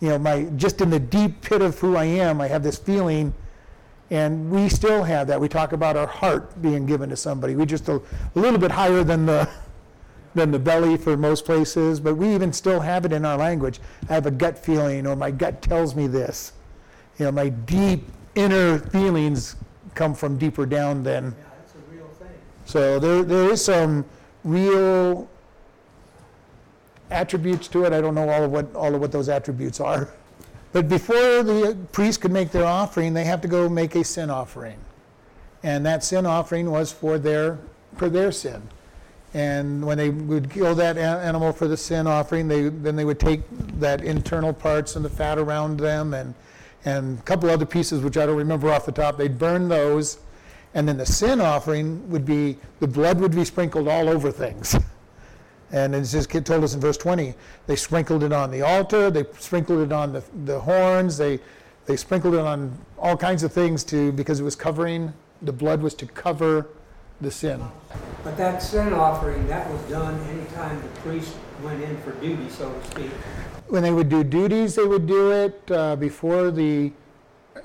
You 0.00 0.11
know, 0.11 0.19
my 0.19 0.45
just 0.57 0.81
in 0.81 0.91
the 0.91 1.00
deep 1.00 1.41
pit 1.43 1.62
of 1.62 1.79
who 1.79 1.97
I 1.97 2.05
am, 2.05 2.41
I 2.41 2.49
have 2.49 2.62
this 2.62 2.79
feeling, 2.79 3.33
and 4.11 4.50
we 4.50 4.69
still 4.69 5.03
have 5.03 5.26
that. 5.29 5.41
We 5.41 5.49
talk 5.49 5.73
about 5.73 5.97
our 5.97 6.07
heart 6.07 6.61
being 6.61 6.87
given 6.87 7.09
to 7.11 7.17
somebody. 7.17 7.57
We 7.57 7.65
just 7.67 7.88
a, 7.88 7.95
a 7.95 8.38
little 8.38 8.59
bit 8.59 8.71
higher 8.71 9.03
than 9.03 9.26
the 9.26 9.49
than 10.35 10.50
the 10.50 10.59
belly 10.59 10.99
for 10.99 11.17
most 11.17 11.47
places, 11.47 11.99
but 11.99 12.15
we 12.15 12.35
even 12.35 12.53
still 12.53 12.81
have 12.81 13.07
it 13.07 13.12
in 13.12 13.25
our 13.25 13.38
language. 13.38 13.81
I 14.11 14.15
have 14.15 14.26
a 14.26 14.31
gut 14.31 14.59
feeling, 14.59 15.07
or 15.07 15.17
my 15.17 15.31
gut 15.31 15.62
tells 15.62 15.95
me 15.95 16.07
this. 16.07 16.53
You 17.19 17.25
know, 17.25 17.33
my 17.33 17.49
deep 17.49 18.05
inner 18.35 18.79
feelings 18.79 19.57
come 19.95 20.15
from 20.15 20.37
deeper 20.37 20.67
down 20.67 21.03
than 21.03 21.25
Yeah, 21.25 21.31
that's 21.59 21.75
a 21.75 21.95
real 21.95 22.07
thing. 22.19 22.29
so 22.67 22.99
there, 22.99 23.23
there 23.23 23.50
is 23.50 23.65
some 23.65 24.05
real 24.45 25.26
attributes 27.11 27.69
to 27.69 27.85
it. 27.85 27.93
I 27.93 28.01
don't 28.01 28.15
know 28.15 28.29
all 28.29 28.45
of 28.45 28.51
what, 28.51 28.75
all 28.75 28.95
of 28.95 29.01
what 29.01 29.13
those 29.13 29.29
attributes 29.29 29.81
are. 29.81 30.09
But 30.73 30.89
before 30.89 31.43
the 31.43 31.77
priest 31.93 32.21
could 32.21 32.33
make 32.33 32.51
their 32.51 32.67
offering, 32.67 33.15
they 33.15 33.25
have 33.25 33.41
to 33.43 33.49
go 33.49 33.69
make 33.69 33.95
a 33.95 34.05
sin 34.05 34.31
offering. 34.31 34.79
And 35.63 35.87
that 35.87 36.05
sin 36.05 36.27
offering 36.27 36.71
was 36.71 36.93
for 36.93 37.19
their, 37.19 37.59
for 37.97 38.09
their 38.09 38.31
sin. 38.31 38.63
And 39.35 39.85
when 39.85 39.99
they 39.99 40.11
would 40.11 40.51
kill 40.51 40.75
that 40.75 40.97
animal 40.97 41.53
for 41.53 41.69
the 41.69 41.77
sin 41.77 42.07
offering, 42.07 42.49
they, 42.49 42.69
then 42.69 42.97
they 42.97 43.05
would 43.05 43.21
take 43.21 43.41
that 43.81 44.03
internal 44.03 44.53
parts 44.53 44.97
and 44.97 45.05
the 45.05 45.11
fat 45.11 45.39
around 45.39 45.79
them 45.79 46.15
and, 46.15 46.35
and 46.85 47.19
a 47.19 47.23
couple 47.23 47.50
other 47.50 47.67
pieces, 47.67 48.02
which 48.02 48.17
I 48.17 48.26
don't 48.26 48.37
remember 48.37 48.71
off 48.71 48.87
the 48.87 48.93
top. 48.93 49.19
They'd 49.19 49.39
burn 49.39 49.69
those. 49.69 50.19
And 50.75 50.87
then 50.87 50.99
the 50.99 51.07
sin 51.07 51.41
offering 51.41 52.09
would 52.11 52.25
be, 52.25 52.59
the 52.80 52.87
blood 52.87 53.21
would 53.21 53.35
be 53.35 53.45
sprinkled 53.45 53.89
all 53.89 54.09
over 54.09 54.30
things. 54.30 54.76
And 55.73 55.95
it's 55.95 56.13
just 56.13 56.31
kid 56.31 56.47
told 56.47 56.63
us 56.63 56.75
in 56.75 56.81
verse 56.81 56.97
20, 56.97 57.35
they 57.67 57.76
sprinkled 57.76 58.23
it 58.23 58.33
on 58.33 58.50
the 58.50 58.63
altar, 58.63 59.11
they 59.11 59.25
sprinkled 59.39 59.81
it 59.81 59.93
on 59.93 60.13
the, 60.13 60.23
the 60.45 60.61
horns, 60.61 61.17
they, 61.17 61.41
they 61.87 61.97
sprinkled 61.97 62.35
it 62.35 62.41
on 62.41 62.79
all 62.99 63.17
kinds 63.17 63.43
of 63.43 63.52
things 63.52 63.83
to, 63.85 64.13
because 64.13 64.39
it 64.39 64.45
was 64.45 64.55
covering, 64.55 65.13
the 65.43 65.52
blood 65.52 65.83
was 65.83 65.95
to 65.95 66.07
cover 66.07 66.69
the 67.21 67.31
sin. 67.31 67.63
But 68.23 68.37
that 68.37 68.63
sin 68.63 68.93
offering, 68.93 69.47
that 69.49 69.69
was 69.71 69.81
done 69.83 70.21
anytime 70.29 70.81
the 70.81 71.00
priest 71.00 71.35
went 71.63 71.83
in 71.83 71.97
for 71.99 72.13
duty, 72.13 72.49
so 72.49 72.73
to 72.73 72.87
speak. 72.91 73.11
When 73.69 73.83
they 73.83 73.93
would 73.93 74.09
do 74.09 74.23
duties, 74.23 74.76
they 74.76 74.85
would 74.85 75.07
do 75.07 75.33
it 75.33 75.71
uh, 75.71 75.97
before 75.97 76.50
the 76.50 76.93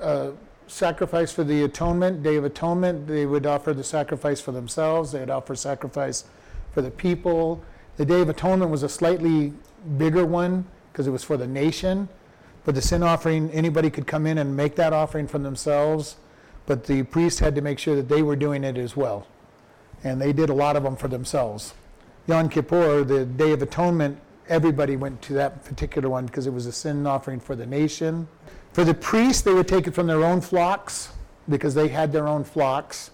uh, 0.00 0.30
sacrifice 0.66 1.32
for 1.32 1.44
the 1.44 1.64
atonement, 1.64 2.22
Day 2.22 2.36
of 2.36 2.44
Atonement. 2.44 3.06
They 3.06 3.26
would 3.26 3.46
offer 3.46 3.72
the 3.74 3.84
sacrifice 3.84 4.40
for 4.40 4.52
themselves, 4.52 5.12
they'd 5.12 5.30
offer 5.30 5.54
sacrifice 5.54 6.24
for 6.72 6.82
the 6.82 6.90
people. 6.90 7.62
The 7.96 8.06
Day 8.06 8.22
of 8.22 8.28
Atonement 8.28 8.70
was 8.70 8.82
a 8.82 8.88
slightly 8.88 9.52
bigger 9.98 10.24
one 10.24 10.64
because 10.90 11.06
it 11.06 11.10
was 11.10 11.24
for 11.24 11.36
the 11.36 11.46
nation. 11.46 12.08
But 12.64 12.74
the 12.74 12.82
sin 12.82 13.02
offering, 13.02 13.50
anybody 13.50 13.90
could 13.90 14.06
come 14.06 14.26
in 14.26 14.38
and 14.38 14.56
make 14.56 14.76
that 14.76 14.92
offering 14.92 15.26
for 15.26 15.38
themselves, 15.38 16.16
but 16.66 16.84
the 16.84 17.02
priest 17.02 17.40
had 17.40 17.54
to 17.56 17.60
make 17.60 17.78
sure 17.78 17.96
that 17.96 18.08
they 18.08 18.22
were 18.22 18.36
doing 18.36 18.64
it 18.64 18.78
as 18.78 18.96
well. 18.96 19.26
And 20.04 20.20
they 20.20 20.32
did 20.32 20.48
a 20.48 20.54
lot 20.54 20.76
of 20.76 20.84
them 20.84 20.96
for 20.96 21.08
themselves. 21.08 21.74
Yom 22.28 22.48
Kippur, 22.48 23.04
the 23.04 23.24
Day 23.24 23.52
of 23.52 23.62
Atonement, 23.62 24.18
everybody 24.48 24.96
went 24.96 25.20
to 25.22 25.32
that 25.34 25.64
particular 25.64 26.08
one 26.08 26.26
because 26.26 26.46
it 26.46 26.52
was 26.52 26.66
a 26.66 26.72
sin 26.72 27.06
offering 27.06 27.40
for 27.40 27.56
the 27.56 27.66
nation. 27.66 28.28
For 28.72 28.84
the 28.84 28.94
priests, 28.94 29.42
they 29.42 29.52
would 29.52 29.68
take 29.68 29.86
it 29.86 29.92
from 29.92 30.06
their 30.06 30.24
own 30.24 30.40
flocks 30.40 31.10
because 31.48 31.74
they 31.74 31.88
had 31.88 32.12
their 32.12 32.28
own 32.28 32.44
flocks, 32.44 33.10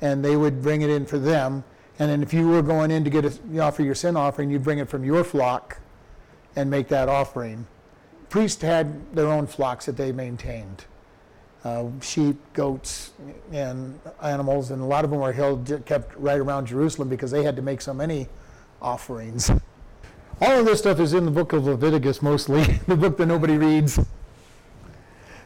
and 0.00 0.24
they 0.24 0.36
would 0.36 0.62
bring 0.62 0.82
it 0.82 0.90
in 0.90 1.06
for 1.06 1.18
them. 1.18 1.64
And 1.98 2.10
then 2.10 2.22
if 2.22 2.34
you 2.34 2.48
were 2.48 2.62
going 2.62 2.90
in 2.90 3.04
to 3.04 3.10
get 3.10 3.24
a, 3.24 3.60
offer 3.60 3.82
your 3.82 3.94
sin 3.94 4.16
offering, 4.16 4.50
you'd 4.50 4.64
bring 4.64 4.78
it 4.78 4.88
from 4.88 5.04
your 5.04 5.24
flock 5.24 5.78
and 6.54 6.70
make 6.70 6.88
that 6.88 7.08
offering. 7.08 7.66
Priests 8.28 8.62
had 8.62 9.14
their 9.14 9.28
own 9.28 9.46
flocks 9.46 9.86
that 9.86 9.96
they 9.96 10.12
maintained. 10.12 10.84
Uh, 11.64 11.86
sheep, 12.00 12.36
goats, 12.52 13.12
and 13.50 13.98
animals, 14.22 14.70
and 14.70 14.82
a 14.82 14.84
lot 14.84 15.04
of 15.04 15.10
them 15.10 15.20
were 15.20 15.32
held, 15.32 15.82
kept 15.84 16.14
right 16.16 16.38
around 16.38 16.66
Jerusalem 16.66 17.08
because 17.08 17.30
they 17.30 17.42
had 17.42 17.56
to 17.56 17.62
make 17.62 17.80
so 17.80 17.94
many 17.94 18.28
offerings. 18.80 19.50
All 20.40 20.60
of 20.60 20.66
this 20.66 20.80
stuff 20.80 21.00
is 21.00 21.14
in 21.14 21.24
the 21.24 21.30
book 21.30 21.52
of 21.52 21.66
Leviticus 21.66 22.20
mostly, 22.20 22.62
the 22.86 22.96
book 22.96 23.16
that 23.16 23.26
nobody 23.26 23.56
reads. 23.56 23.98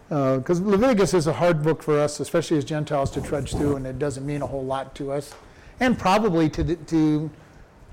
Because 0.09 0.61
Leviticus 0.61 1.15
is 1.15 1.29
a 1.29 1.33
hard 1.33 1.63
book 1.63 1.83
for 1.83 1.99
us, 1.99 2.19
especially 2.19 2.59
as 2.59 2.65
Gentiles, 2.65 3.13
to 3.13 3.21
trudge 3.21 3.53
through, 3.53 3.77
and 3.77 3.87
it 3.87 3.99
doesn't 4.01 4.27
mean 4.27 4.43
a 4.43 4.47
whole 4.47 4.65
lot 4.65 4.95
to 4.97 5.13
us. 5.13 5.33
And 5.81 5.99
probably 5.99 6.49
to, 6.51 6.62
the- 6.62 6.77
to 6.77 7.31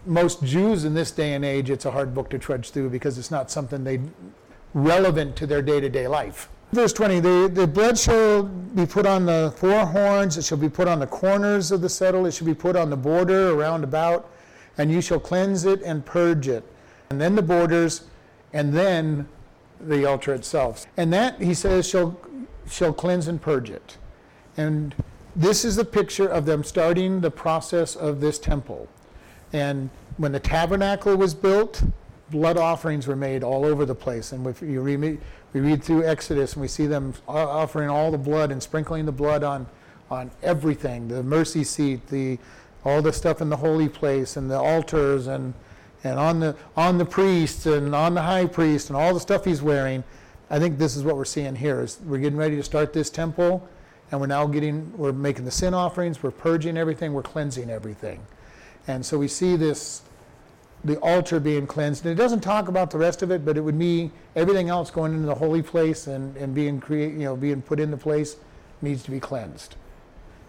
most 0.06 0.44
Jews 0.44 0.86
in 0.86 0.94
this 0.94 1.12
day 1.12 1.34
and 1.34 1.44
age, 1.44 1.70
it's 1.70 1.86
a 1.86 1.92
hard 1.92 2.14
book 2.14 2.30
to 2.30 2.38
trudge 2.38 2.72
through 2.72 2.90
because 2.90 3.18
it's 3.18 3.32
not 3.32 3.50
something 3.50 3.84
they 3.84 4.02
relevant 4.74 5.36
to 5.38 5.48
their 5.48 5.62
day-to-day 5.62 6.08
life. 6.08 6.50
Verse 6.74 6.92
20, 6.92 7.22
the, 7.22 7.52
the 7.54 7.66
blood 7.66 7.98
shall 7.98 8.44
be 8.44 8.86
put 8.86 9.06
on 9.06 9.26
the 9.26 9.54
four 9.56 9.86
horns, 9.86 10.38
it 10.38 10.44
shall 10.44 10.58
be 10.58 10.68
put 10.68 10.88
on 10.88 11.00
the 11.00 11.08
corners 11.08 11.72
of 11.72 11.80
the 11.80 11.88
settle, 11.88 12.26
it 12.26 12.34
shall 12.34 12.46
be 12.46 12.54
put 12.54 12.76
on 12.76 12.90
the 12.90 12.98
border 12.98 13.52
around 13.52 13.86
about, 13.86 14.30
and 14.78 14.92
you 14.92 15.00
shall 15.02 15.20
cleanse 15.20 15.64
it 15.64 15.82
and 15.84 16.06
purge 16.06 16.50
it. 16.50 16.66
And 17.10 17.22
then 17.22 17.36
the 17.36 17.42
borders, 17.42 18.04
and 18.52 18.74
then 18.74 19.30
the 19.80 20.06
altar 20.06 20.34
itself. 20.34 20.86
And 20.98 21.12
that, 21.14 21.42
he 21.42 21.54
says, 21.54 21.88
shall, 21.88 22.20
shall 22.70 22.92
cleanse 22.92 23.30
and 23.30 23.42
purge 23.42 23.70
it. 23.70 23.98
And 24.58 24.94
this 25.38 25.64
is 25.64 25.78
a 25.78 25.86
picture 25.86 26.28
of 26.28 26.46
them 26.46 26.64
starting 26.64 27.22
the 27.22 27.30
process 27.30 27.96
of 27.96 28.20
this 28.20 28.40
temple. 28.40 28.88
And 29.54 29.92
when 30.18 30.32
the 30.32 30.40
tabernacle 30.40 31.16
was 31.16 31.36
built, 31.36 31.84
blood 32.32 32.58
offerings 32.58 33.06
were 33.06 33.16
made 33.16 33.44
all 33.44 33.64
over 33.64 33.86
the 33.86 33.96
place. 33.96 34.32
And 34.32 34.46
if 34.48 34.64
you 34.64 34.82
read, 34.82 35.20
we 35.54 35.62
read 35.62 35.84
through 35.84 36.06
Exodus 36.06 36.54
and 36.54 36.62
we 36.62 36.68
see 36.68 36.88
them 36.88 37.14
offering 37.28 37.88
all 37.88 38.10
the 38.10 38.18
blood 38.18 38.52
and 38.52 38.62
sprinkling 38.62 39.06
the 39.06 39.12
blood 39.12 39.44
on, 39.44 39.68
on 40.10 40.32
everything 40.42 41.08
the 41.08 41.22
mercy 41.22 41.64
seat, 41.64 42.08
the, 42.08 42.40
all 42.84 43.04
the 43.04 43.14
stuff 43.14 43.40
in 43.40 43.50
the 43.50 43.58
holy 43.58 43.88
place, 43.88 44.38
and 44.38 44.50
the 44.50 44.60
altars, 44.60 45.28
and, 45.28 45.54
and 46.04 46.20
on, 46.20 46.40
the, 46.40 46.56
on 46.76 46.98
the 46.98 47.06
priests, 47.06 47.68
and 47.68 47.94
on 47.94 48.16
the 48.16 48.22
high 48.22 48.46
priest, 48.46 48.90
and 48.90 48.98
all 48.98 49.14
the 49.14 49.20
stuff 49.20 49.46
he's 49.46 49.62
wearing. 49.62 50.04
I 50.50 50.58
think 50.58 50.80
this 50.80 50.96
is 50.96 51.04
what 51.04 51.16
we're 51.16 51.26
seeing 51.26 51.56
here. 51.56 51.82
Is 51.82 52.00
we're 52.06 52.20
getting 52.20 52.40
ready 52.40 52.56
to 52.56 52.64
start 52.64 52.94
this 52.94 53.10
temple, 53.10 53.68
and 54.12 54.20
we're 54.20 54.28
now 54.28 54.48
getting, 54.48 54.96
we're 54.98 55.12
making 55.12 55.46
the 55.46 55.52
sin 55.52 55.74
offerings, 55.74 56.24
we're 56.24 56.32
purging 56.32 56.78
everything, 56.78 57.14
we're 57.14 57.24
cleansing 57.24 57.70
everything. 57.70 58.26
And 58.88 59.06
so 59.06 59.18
we 59.18 59.28
see 59.28 59.56
this 59.56 60.02
the 60.84 60.98
altar 61.00 61.40
being 61.40 61.68
cleansed. 61.68 62.06
And 62.06 62.12
it 62.12 62.22
doesn't 62.22 62.42
talk 62.42 62.68
about 62.68 62.92
the 62.92 62.98
rest 62.98 63.22
of 63.22 63.32
it, 63.32 63.44
but 63.44 63.58
it 63.58 63.62
would 63.62 63.78
be 63.78 64.12
everything 64.36 64.70
else 64.70 64.92
going 64.92 65.14
into 65.14 65.26
the 65.26 65.36
holy 65.36 65.62
place 65.62 66.08
and, 66.08 66.36
and 66.38 66.54
being 66.54 66.80
create, 66.80 67.14
you 67.14 67.20
know, 67.20 67.36
being 67.36 67.62
put 67.62 67.80
into 67.80 67.98
place 67.98 68.38
needs 68.82 69.04
to 69.04 69.12
be 69.12 69.20
cleansed. 69.20 69.76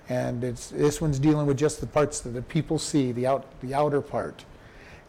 And 0.08 0.44
it's 0.44 0.68
this 0.68 1.00
one's 1.00 1.18
dealing 1.18 1.46
with 1.46 1.58
just 1.58 1.80
the 1.80 1.86
parts 1.86 2.20
that 2.20 2.30
the 2.30 2.42
people 2.42 2.78
see, 2.78 3.12
the 3.12 3.26
out 3.26 3.60
the 3.60 3.74
outer 3.74 4.00
part. 4.00 4.44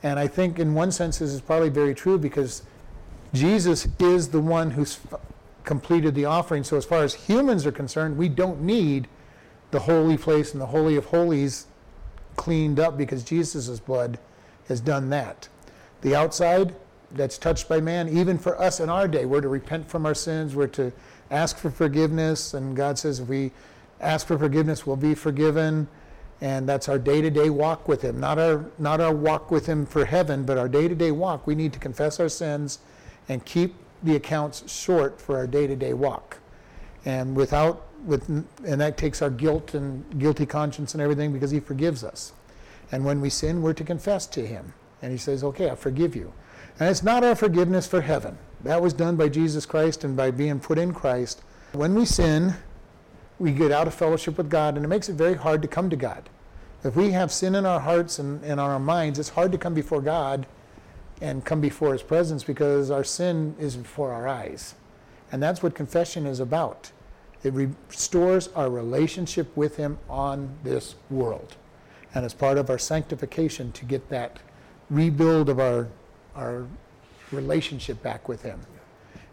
And 0.03 0.19
I 0.19 0.27
think 0.27 0.59
in 0.59 0.73
one 0.73 0.91
sense 0.91 1.19
this 1.19 1.31
is 1.31 1.41
probably 1.41 1.69
very 1.69 1.93
true 1.93 2.17
because 2.17 2.63
Jesus 3.33 3.87
is 3.99 4.29
the 4.29 4.41
one 4.41 4.71
who's 4.71 4.99
completed 5.69 6.15
the 6.15 6.25
offering. 6.25 6.63
So 6.63 6.77
as 6.77 6.85
far 6.85 7.03
as 7.03 7.13
humans 7.13 7.63
are 7.67 7.71
concerned, 7.71 8.17
we 8.17 8.27
don't 8.27 8.59
need 8.59 9.07
the 9.69 9.81
holy 9.81 10.17
place 10.17 10.51
and 10.51 10.59
the 10.59 10.65
holy 10.65 10.95
of 10.95 11.05
holies 11.05 11.67
cleaned 12.37 12.79
up 12.79 12.97
because 12.97 13.23
Jesus' 13.23 13.79
blood 13.79 14.17
has 14.67 14.81
done 14.81 15.11
that. 15.11 15.47
The 16.01 16.15
outside 16.15 16.73
that's 17.11 17.37
touched 17.37 17.69
by 17.69 17.81
man, 17.81 18.09
even 18.09 18.39
for 18.39 18.59
us 18.59 18.79
in 18.79 18.89
our 18.89 19.07
day, 19.07 19.25
we're 19.25 19.41
to 19.41 19.47
repent 19.47 19.87
from 19.87 20.07
our 20.07 20.15
sins, 20.15 20.55
we're 20.55 20.65
to 20.69 20.91
ask 21.29 21.55
for 21.55 21.69
forgiveness, 21.69 22.55
and 22.55 22.75
God 22.75 22.97
says 22.97 23.19
if 23.19 23.27
we 23.27 23.51
ask 24.01 24.25
for 24.25 24.39
forgiveness, 24.39 24.87
we'll 24.87 24.95
be 24.95 25.13
forgiven. 25.13 25.87
And 26.41 26.67
that's 26.67 26.89
our 26.89 26.97
day-to-day 26.97 27.51
walk 27.51 27.87
with 27.87 28.01
Him, 28.01 28.19
not 28.19 28.39
our 28.39 28.65
not 28.79 29.01
our 29.01 29.13
walk 29.13 29.51
with 29.51 29.67
Him 29.67 29.85
for 29.85 30.05
heaven, 30.05 30.45
but 30.45 30.57
our 30.57 30.67
day-to-day 30.67 31.11
walk. 31.11 31.45
We 31.45 31.53
need 31.53 31.73
to 31.73 31.79
confess 31.79 32.19
our 32.19 32.29
sins 32.29 32.79
and 33.27 33.45
keep 33.45 33.75
the 34.03 34.15
accounts 34.15 34.71
short 34.71 35.19
for 35.19 35.37
our 35.37 35.47
day-to-day 35.47 35.93
walk. 35.93 36.37
And 37.05 37.35
without 37.35 37.85
with 38.05 38.29
and 38.29 38.81
that 38.81 38.97
takes 38.97 39.21
our 39.21 39.29
guilt 39.29 39.73
and 39.73 40.19
guilty 40.19 40.45
conscience 40.45 40.93
and 40.93 41.01
everything 41.01 41.33
because 41.33 41.51
He 41.51 41.59
forgives 41.59 42.03
us. 42.03 42.33
And 42.91 43.05
when 43.05 43.21
we 43.21 43.29
sin, 43.29 43.61
we're 43.61 43.73
to 43.73 43.83
confess 43.83 44.25
to 44.27 44.45
Him. 44.45 44.73
And 45.01 45.11
He 45.11 45.17
says, 45.17 45.43
"Okay, 45.43 45.69
I 45.69 45.75
forgive 45.75 46.15
you." 46.15 46.33
And 46.79 46.89
it's 46.89 47.03
not 47.03 47.23
our 47.23 47.35
forgiveness 47.35 47.87
for 47.87 48.01
heaven. 48.01 48.37
That 48.63 48.81
was 48.81 48.93
done 48.93 49.15
by 49.15 49.29
Jesus 49.29 49.65
Christ 49.65 50.03
and 50.03 50.15
by 50.15 50.31
being 50.31 50.59
put 50.59 50.77
in 50.77 50.93
Christ. 50.93 51.41
When 51.73 51.93
we 51.93 52.05
sin, 52.05 52.55
we 53.37 53.51
get 53.51 53.71
out 53.71 53.87
of 53.87 53.93
fellowship 53.93 54.37
with 54.37 54.49
God, 54.49 54.75
and 54.75 54.85
it 54.85 54.89
makes 54.89 55.09
it 55.09 55.15
very 55.15 55.35
hard 55.35 55.61
to 55.61 55.67
come 55.67 55.89
to 55.89 55.95
God. 55.95 56.29
If 56.83 56.95
we 56.95 57.11
have 57.11 57.31
sin 57.31 57.55
in 57.55 57.65
our 57.65 57.81
hearts 57.81 58.19
and, 58.19 58.43
in 58.43 58.59
our 58.59 58.79
minds, 58.79 59.19
it's 59.19 59.29
hard 59.29 59.51
to 59.51 59.57
come 59.57 59.73
before 59.73 60.01
God 60.01 60.45
and 61.21 61.43
come 61.43 61.61
before 61.61 61.93
His 61.93 62.03
presence 62.03 62.43
because 62.43 62.91
our 62.91 63.03
sin 63.03 63.55
is 63.59 63.75
before 63.75 64.11
our 64.13 64.27
eyes. 64.27 64.75
And 65.31 65.41
that's 65.43 65.61
what 65.61 65.75
confession 65.75 66.25
is 66.25 66.39
about. 66.39 66.91
It 67.43 67.53
restores 67.53 68.49
our 68.49 68.69
relationship 68.69 69.55
with 69.55 69.77
Him 69.77 69.97
on 70.09 70.57
this 70.63 70.95
world. 71.09 71.55
And 72.13 72.25
it's 72.25 72.33
part 72.33 72.57
of 72.57 72.69
our 72.69 72.79
sanctification 72.79 73.71
to 73.73 73.85
get 73.85 74.09
that 74.09 74.39
rebuild 74.89 75.49
of 75.49 75.59
our, 75.59 75.87
our 76.35 76.65
relationship 77.31 78.01
back 78.01 78.27
with 78.27 78.41
Him. 78.41 78.59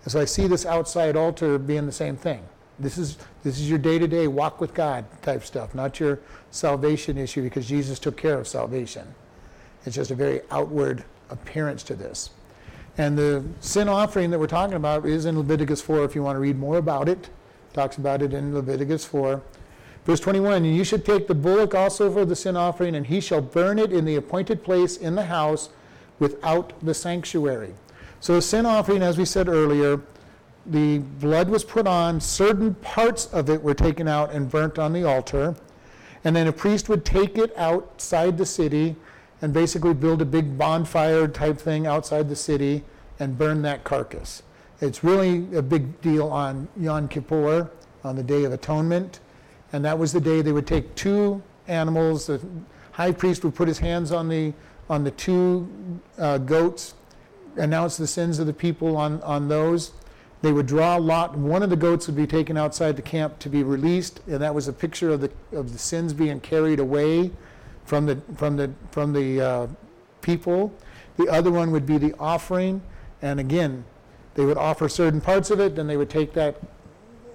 And 0.04 0.12
so 0.12 0.20
I 0.20 0.24
see 0.24 0.46
this 0.46 0.66
outside 0.66 1.16
altar 1.16 1.58
being 1.58 1.86
the 1.86 1.92
same 1.92 2.16
thing. 2.16 2.42
This 2.78 2.98
is 2.98 3.16
this 3.42 3.58
is 3.58 3.70
your 3.70 3.78
day-to-day 3.78 4.28
walk 4.28 4.60
with 4.60 4.74
God 4.74 5.04
type 5.22 5.42
stuff, 5.42 5.74
not 5.74 5.98
your 5.98 6.20
salvation 6.50 7.16
issue 7.16 7.42
because 7.42 7.66
Jesus 7.66 7.98
took 7.98 8.16
care 8.16 8.38
of 8.38 8.46
salvation. 8.46 9.14
It's 9.86 9.96
just 9.96 10.10
a 10.10 10.14
very 10.14 10.42
outward 10.50 11.04
appearance 11.30 11.82
to 11.84 11.94
this. 11.94 12.30
And 12.98 13.16
the 13.18 13.44
sin 13.60 13.88
offering 13.88 14.30
that 14.30 14.38
we're 14.38 14.46
talking 14.46 14.76
about 14.76 15.04
is 15.06 15.26
in 15.26 15.36
Leviticus 15.36 15.82
4 15.82 16.04
if 16.04 16.14
you 16.14 16.22
want 16.22 16.36
to 16.36 16.40
read 16.40 16.58
more 16.58 16.78
about 16.78 17.08
it. 17.08 17.28
Talks 17.72 17.98
about 17.98 18.22
it 18.22 18.32
in 18.32 18.54
Leviticus 18.54 19.04
4. 19.04 19.42
Verse 20.06 20.20
21 20.20 20.64
And 20.64 20.76
you 20.76 20.84
should 20.84 21.04
take 21.04 21.26
the 21.26 21.34
bullock 21.34 21.74
also 21.74 22.10
for 22.10 22.24
the 22.24 22.36
sin 22.36 22.56
offering, 22.56 22.94
and 22.94 23.06
he 23.06 23.20
shall 23.20 23.42
burn 23.42 23.78
it 23.78 23.92
in 23.92 24.04
the 24.04 24.16
appointed 24.16 24.64
place 24.64 24.96
in 24.96 25.14
the 25.14 25.26
house 25.26 25.68
without 26.18 26.72
the 26.82 26.94
sanctuary. 26.94 27.74
So, 28.20 28.36
a 28.36 28.42
sin 28.42 28.64
offering, 28.64 29.02
as 29.02 29.18
we 29.18 29.26
said 29.26 29.48
earlier, 29.48 30.00
the 30.64 30.98
blood 30.98 31.48
was 31.48 31.64
put 31.64 31.86
on, 31.86 32.20
certain 32.20 32.74
parts 32.76 33.26
of 33.26 33.50
it 33.50 33.62
were 33.62 33.74
taken 33.74 34.08
out 34.08 34.32
and 34.32 34.50
burnt 34.50 34.78
on 34.78 34.92
the 34.92 35.04
altar. 35.04 35.54
And 36.24 36.34
then 36.34 36.46
a 36.46 36.52
priest 36.52 36.88
would 36.88 37.04
take 37.04 37.36
it 37.36 37.56
outside 37.56 38.38
the 38.38 38.46
city 38.46 38.96
and 39.42 39.52
basically 39.52 39.94
build 39.94 40.22
a 40.22 40.24
big 40.24 40.56
bonfire 40.56 41.28
type 41.28 41.58
thing 41.58 41.86
outside 41.86 42.28
the 42.28 42.36
city 42.36 42.84
and 43.18 43.36
burn 43.36 43.62
that 43.62 43.84
carcass. 43.84 44.42
It's 44.80 45.02
really 45.02 45.56
a 45.56 45.62
big 45.62 46.00
deal 46.00 46.28
on 46.28 46.68
Yom 46.76 47.08
Kippur, 47.08 47.70
on 48.04 48.16
the 48.16 48.22
Day 48.22 48.44
of 48.44 48.52
Atonement. 48.52 49.20
And 49.72 49.84
that 49.84 49.98
was 49.98 50.12
the 50.12 50.20
day 50.20 50.42
they 50.42 50.52
would 50.52 50.66
take 50.66 50.94
two 50.94 51.42
animals. 51.66 52.26
The 52.26 52.40
high 52.92 53.12
priest 53.12 53.44
would 53.44 53.54
put 53.54 53.68
his 53.68 53.78
hands 53.78 54.12
on 54.12 54.28
the, 54.28 54.52
on 54.88 55.04
the 55.04 55.10
two 55.10 55.68
uh, 56.18 56.38
goats, 56.38 56.94
announce 57.56 57.96
the 57.96 58.06
sins 58.06 58.38
of 58.38 58.46
the 58.46 58.52
people 58.52 58.96
on, 58.96 59.22
on 59.22 59.48
those 59.48 59.92
they 60.42 60.52
would 60.52 60.66
draw 60.66 60.96
a 60.96 61.00
lot. 61.00 61.36
One 61.36 61.62
of 61.62 61.70
the 61.70 61.76
goats 61.76 62.06
would 62.06 62.16
be 62.16 62.26
taken 62.26 62.56
outside 62.56 62.96
the 62.96 63.02
camp 63.02 63.38
to 63.40 63.48
be 63.48 63.62
released, 63.62 64.20
and 64.26 64.38
that 64.38 64.54
was 64.54 64.68
a 64.68 64.72
picture 64.72 65.10
of 65.10 65.20
the 65.20 65.30
of 65.52 65.72
the 65.72 65.78
sins 65.78 66.12
being 66.12 66.40
carried 66.40 66.78
away 66.78 67.30
from 67.86 68.06
the 68.06 68.20
from 68.36 68.56
the 68.56 68.70
from 68.90 69.12
the 69.12 69.40
uh, 69.40 69.66
people. 70.20 70.72
The 71.16 71.28
other 71.28 71.50
one 71.50 71.70
would 71.70 71.86
be 71.86 71.96
the 71.96 72.14
offering, 72.18 72.82
and 73.22 73.40
again, 73.40 73.84
they 74.34 74.44
would 74.44 74.58
offer 74.58 74.88
certain 74.88 75.20
parts 75.20 75.50
of 75.50 75.60
it. 75.60 75.76
Then 75.76 75.86
they 75.86 75.96
would 75.96 76.10
take 76.10 76.34
that 76.34 76.60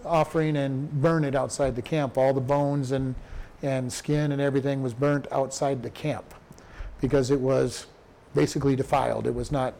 offering 0.05 0.57
and 0.57 0.91
burn 1.01 1.23
it 1.23 1.35
outside 1.35 1.75
the 1.75 1.81
camp. 1.81 2.17
All 2.17 2.33
the 2.33 2.41
bones 2.41 2.91
and 2.91 3.15
and 3.63 3.91
skin 3.91 4.31
and 4.31 4.41
everything 4.41 4.81
was 4.81 4.93
burnt 4.93 5.27
outside 5.31 5.83
the 5.83 5.89
camp 5.89 6.33
because 6.99 7.31
it 7.31 7.39
was 7.39 7.85
basically 8.33 8.75
defiled. 8.75 9.27
It 9.27 9.35
was 9.35 9.51
not 9.51 9.73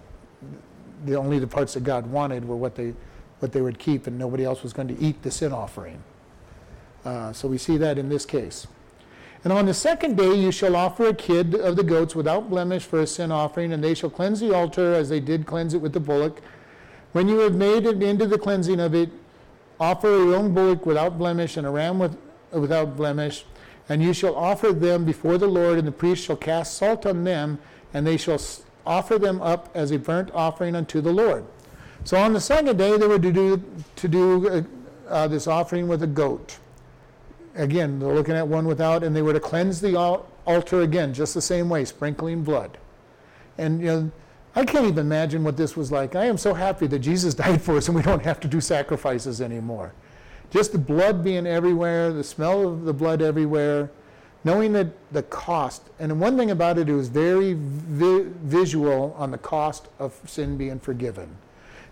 the 1.05 1.15
only 1.15 1.39
the 1.39 1.47
parts 1.47 1.73
that 1.73 1.84
God 1.84 2.07
wanted 2.07 2.47
were 2.47 2.55
what 2.55 2.75
they 2.75 2.93
what 3.39 3.51
they 3.51 3.62
would 3.62 3.79
keep, 3.79 4.05
and 4.05 4.17
nobody 4.19 4.45
else 4.45 4.62
was 4.62 4.71
going 4.71 4.88
to 4.88 4.99
eat 4.99 5.23
the 5.23 5.31
sin 5.31 5.51
offering. 5.51 6.03
Uh, 7.03 7.34
so 7.34 7.47
we 7.47 7.57
see 7.57 7.75
that 7.77 7.97
in 7.97 8.07
this 8.07 8.25
case. 8.25 8.67
And 9.43 9.51
on 9.51 9.65
the 9.65 9.73
second 9.73 10.17
day 10.17 10.34
you 10.36 10.51
shall 10.51 10.75
offer 10.75 11.08
a 11.08 11.13
kid 11.13 11.56
of 11.56 11.75
the 11.75 11.84
goats 11.84 12.15
without 12.15 12.49
blemish 12.49 12.84
for 12.84 12.99
a 12.99 13.08
sin 13.08 13.32
offering, 13.32 13.73
and 13.73 13.84
they 13.84 13.95
shall 13.95 14.10
cleanse 14.10 14.39
the 14.39 14.54
altar 14.54 14.93
as 14.93 15.10
they 15.10 15.19
did 15.19 15.47
cleanse 15.47 15.73
it 15.73 15.82
with 15.82 15.93
the 15.93 15.99
bullock. 15.99 16.41
When 17.12 17.27
you 17.27 17.39
have 17.39 17.56
made 17.56 17.86
it 17.86 18.01
into 18.04 18.27
the 18.27 18.38
cleansing 18.38 18.80
of 18.80 18.93
it, 18.93 19.10
offer 19.80 20.13
a 20.13 20.30
young 20.30 20.54
bullock 20.54 20.86
without 20.86 21.17
blemish 21.17 21.58
and 21.58 21.65
a 21.65 21.71
ram 21.71 21.97
with, 21.97 22.15
without 22.51 22.95
blemish, 22.95 23.45
and 23.89 24.04
you 24.04 24.13
shall 24.13 24.36
offer 24.36 24.71
them 24.71 25.06
before 25.06 25.39
the 25.39 25.47
Lord, 25.47 25.80
and 25.80 25.88
the 25.88 25.91
priest 25.91 26.25
shall 26.25 26.36
cast 26.36 26.77
salt 26.77 27.06
on 27.06 27.23
them, 27.23 27.58
and 27.93 28.06
they 28.06 28.17
shall 28.17 28.39
offer 28.86 29.17
them 29.17 29.41
up 29.41 29.69
as 29.73 29.91
a 29.91 29.97
burnt 29.97 30.30
offering 30.34 30.75
unto 30.75 31.01
the 31.01 31.12
Lord. 31.12 31.45
So 32.04 32.17
on 32.17 32.34
the 32.34 32.41
second 32.41 32.77
day, 32.77 32.95
they 32.97 33.08
were 33.08 33.19
to 33.19 33.32
do, 33.32 33.63
to 33.95 34.08
do 34.08 34.49
uh, 34.49 34.63
uh, 35.08 35.27
this 35.27 35.47
offering 35.47 35.88
with 35.88 36.04
a 36.04 36.08
goat. 36.08 36.58
Again, 37.56 38.00
they're 38.00 38.14
looking 38.14 38.36
at 38.36 38.48
one 38.48 38.66
without, 38.66 39.04
and 39.04 39.16
they 39.16 39.22
were 39.22 39.34
to 39.34 39.40
cleanse 39.40 39.82
the 39.82 39.98
altar 39.98 40.82
again, 40.82 41.14
just 41.14 41.34
the 41.34 41.42
same 41.42 41.70
way, 41.70 41.86
sprinkling 41.86 42.44
blood. 42.44 42.78
And 43.58 43.82
you 43.82 43.88
know, 43.88 44.12
I 44.56 44.66
can't 44.66 44.86
even 44.86 45.00
imagine 45.00 45.44
what 45.44 45.58
this 45.58 45.78
was 45.78 45.92
like. 45.92 46.16
I 46.16 46.26
am 46.26 46.38
so 46.38 46.54
happy 46.54 46.88
that 46.88 47.00
Jesus 47.00 47.34
died 47.46 47.62
for 47.62 47.78
us 47.78 47.88
and 47.88 47.96
we 47.96 48.02
don't 48.02 48.24
have 48.24 48.40
to 48.42 48.48
do 48.48 48.62
sacrifices 48.62 49.42
anymore. 49.42 49.94
Just 50.50 50.74
the 50.74 50.78
blood 50.78 51.24
being 51.24 51.48
everywhere, 51.48 52.12
the 52.12 52.24
smell 52.24 52.68
of 52.68 52.84
the 52.84 52.94
blood 52.94 53.22
everywhere, 53.22 53.90
knowing 54.44 54.74
that 54.74 54.88
the 55.14 55.24
cost, 55.24 55.84
and 56.00 56.20
one 56.20 56.38
thing 56.38 56.52
about 56.52 56.78
it, 56.78 56.90
it 56.90 56.94
was 56.94 57.08
very 57.08 57.54
vi- 57.54 58.26
visual 58.44 59.16
on 59.18 59.32
the 59.32 59.38
cost 59.38 59.88
of 60.00 60.20
sin 60.26 60.58
being 60.58 60.80
forgiven. 60.80 61.38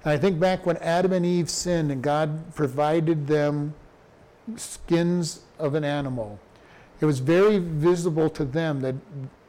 And 0.03 0.13
I 0.13 0.17
think 0.17 0.39
back 0.39 0.65
when 0.65 0.77
Adam 0.77 1.13
and 1.13 1.25
Eve 1.25 1.49
sinned 1.49 1.91
and 1.91 2.01
God 2.01 2.53
provided 2.55 3.27
them 3.27 3.73
skins 4.57 5.41
of 5.57 5.75
an 5.75 5.83
animal, 5.83 6.39
it 7.01 7.05
was 7.05 7.19
very 7.19 7.59
visible 7.59 8.29
to 8.31 8.45
them 8.45 8.81
that 8.81 8.95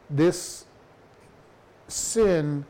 this 0.08 0.64
sin 1.88 2.64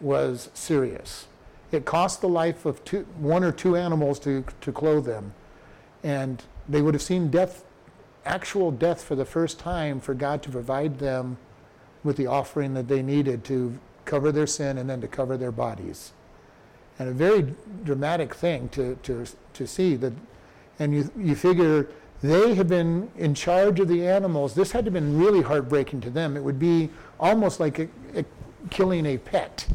was 0.00 0.50
serious. 0.54 1.26
It 1.72 1.84
cost 1.84 2.20
the 2.20 2.28
life 2.28 2.64
of 2.64 2.84
two, 2.84 3.06
one 3.18 3.44
or 3.44 3.52
two 3.52 3.76
animals 3.76 4.18
to, 4.20 4.44
to 4.60 4.72
clothe 4.72 5.06
them. 5.06 5.34
And 6.02 6.42
they 6.68 6.82
would 6.82 6.94
have 6.94 7.02
seen 7.02 7.30
death, 7.30 7.64
actual 8.24 8.70
death 8.70 9.02
for 9.02 9.14
the 9.14 9.24
first 9.24 9.58
time 9.58 10.00
for 10.00 10.14
God 10.14 10.42
to 10.44 10.50
provide 10.50 10.98
them 10.98 11.38
with 12.04 12.16
the 12.16 12.26
offering 12.26 12.74
that 12.74 12.88
they 12.88 13.02
needed 13.02 13.44
to 13.44 13.78
cover 14.04 14.32
their 14.32 14.46
sin 14.46 14.78
and 14.78 14.88
then 14.88 15.00
to 15.00 15.08
cover 15.08 15.36
their 15.36 15.52
bodies 15.52 16.12
and 16.98 17.08
a 17.08 17.12
very 17.12 17.54
dramatic 17.84 18.34
thing 18.34 18.68
to, 18.70 18.96
to, 19.02 19.24
to 19.54 19.66
see 19.66 19.94
that 19.96 20.12
and 20.78 20.94
you, 20.94 21.10
you 21.16 21.34
figure 21.34 21.88
they 22.22 22.54
have 22.54 22.68
been 22.68 23.10
in 23.16 23.34
charge 23.34 23.78
of 23.80 23.88
the 23.88 24.06
animals 24.06 24.54
this 24.54 24.72
had 24.72 24.84
to 24.84 24.90
have 24.90 24.94
been 24.94 25.18
really 25.18 25.42
heartbreaking 25.42 26.00
to 26.02 26.10
them. 26.10 26.36
It 26.36 26.42
would 26.42 26.58
be 26.58 26.90
almost 27.20 27.60
like 27.60 27.78
a, 27.78 27.88
a 28.14 28.24
killing 28.70 29.06
a 29.06 29.18
pet. 29.18 29.66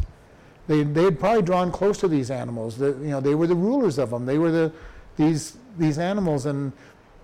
They, 0.67 0.83
they 0.83 1.03
had 1.03 1.19
probably 1.19 1.41
drawn 1.41 1.71
close 1.71 1.97
to 1.99 2.07
these 2.07 2.31
animals. 2.31 2.77
The, 2.77 2.87
you 2.87 3.09
know 3.09 3.19
they 3.21 3.35
were 3.35 3.47
the 3.47 3.55
rulers 3.55 3.97
of 3.97 4.09
them. 4.09 4.25
They 4.25 4.37
were 4.37 4.51
the 4.51 4.71
these 5.17 5.57
these 5.77 5.97
animals 5.97 6.45
and 6.45 6.73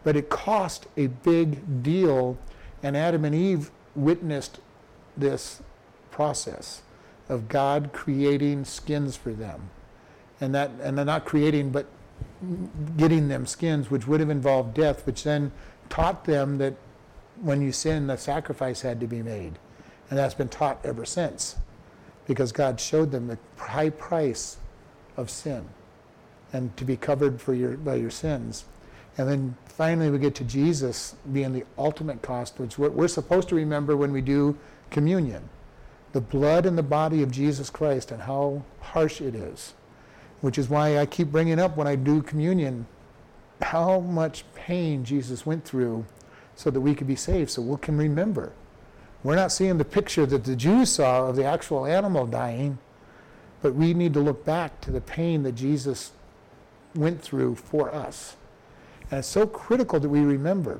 but 0.04 0.16
it 0.16 0.30
cost 0.30 0.88
a 0.96 1.08
big 1.08 1.84
deal 1.84 2.38
and 2.82 2.96
adam 2.96 3.26
and 3.26 3.36
eve 3.36 3.70
witnessed 3.96 4.60
this 5.18 5.62
process 6.12 6.82
of 7.28 7.48
God 7.48 7.92
creating 7.94 8.66
skins 8.66 9.16
for 9.16 9.32
them. 9.32 9.70
And 10.42 10.56
that 10.56 10.72
and 10.82 10.98
they're 10.98 11.06
not 11.06 11.26
creating 11.26 11.72
but 11.72 11.86
getting 12.98 13.28
them 13.28 13.46
skins 13.46 13.92
which 13.92 14.08
would 14.08 14.20
have 14.20 14.30
involved 14.30 14.74
death, 14.74 15.06
which 15.06 15.24
then 15.24 15.52
taught 15.90 16.26
them 16.26 16.58
that 16.58 16.76
when 17.42 17.62
you 17.62 17.72
sin 17.72 18.08
the 18.08 18.18
sacrifice 18.18 18.82
had 18.82 19.00
to 19.00 19.08
be 19.08 19.22
made. 19.22 19.60
And 20.10 20.18
that's 20.18 20.34
been 20.34 20.50
taught 20.50 20.80
ever 20.84 21.06
since. 21.06 21.56
Because 22.26 22.52
God 22.52 22.80
showed 22.80 23.12
them 23.12 23.28
the 23.28 23.38
high 23.58 23.90
price 23.90 24.58
of 25.18 25.30
sin 25.30 25.68
and 26.54 26.76
to 26.78 26.86
be 26.86 26.96
covered 26.96 27.42
for 27.42 27.54
your 27.54 27.78
by 27.78 27.96
your 27.96 28.10
sins. 28.10 28.66
And 29.18 29.28
then 29.28 29.58
finally 29.66 30.10
we 30.10 30.20
get 30.20 30.36
to 30.36 30.44
Jesus 30.44 31.16
being 31.32 31.54
the 31.54 31.66
ultimate 31.78 32.22
cost, 32.22 32.60
which 32.60 32.78
we're 32.78 33.08
supposed 33.08 33.50
to 33.50 33.56
remember 33.56 33.98
when 33.98 34.12
we 34.12 34.22
do 34.22 34.58
communion 34.90 35.50
the 36.12 36.22
blood 36.22 36.66
and 36.66 36.78
the 36.78 36.84
body 36.84 37.22
of 37.22 37.32
Jesus 37.32 37.70
Christ 37.70 38.12
and 38.12 38.24
how 38.24 38.64
harsh 38.82 39.22
it 39.22 39.36
is. 39.36 39.74
Which 40.42 40.58
is 40.58 40.70
why 40.70 40.98
I 40.98 41.06
keep 41.06 41.32
bringing 41.32 41.60
up 41.60 41.76
when 41.76 41.88
I 41.88 41.96
do 41.96 42.22
communion 42.22 42.86
how 43.62 44.00
much 44.00 44.46
pain 44.54 45.04
Jesus 45.04 45.46
went 45.46 45.66
through 45.66 46.06
so 46.56 46.70
that 46.70 46.80
we 46.82 46.96
could 46.96 47.08
be 47.08 47.16
saved, 47.16 47.50
so 47.50 47.62
we 47.62 47.78
can 47.78 47.98
remember. 47.98 48.54
We're 49.24 49.36
not 49.36 49.52
seeing 49.52 49.78
the 49.78 49.86
picture 49.86 50.26
that 50.26 50.46
the 50.46 50.56
Jews 50.56 50.92
saw 50.92 51.28
of 51.28 51.36
the 51.36 51.44
actual 51.44 51.86
animal 51.86 52.26
dying, 52.26 52.78
but 53.62 53.76
we 53.76 53.94
need 53.94 54.14
to 54.14 54.22
look 54.22 54.46
back 54.46 54.80
to 54.82 54.92
the 54.92 55.02
pain 55.02 55.44
that 55.44 55.54
Jesus 55.54 56.12
went 56.96 57.22
through 57.22 57.56
for 57.56 57.94
us. 57.94 58.38
And 59.12 59.20
it's 59.20 59.28
so 59.28 59.46
critical 59.46 60.00
that 60.00 60.10
we 60.10 60.22
remember. 60.22 60.80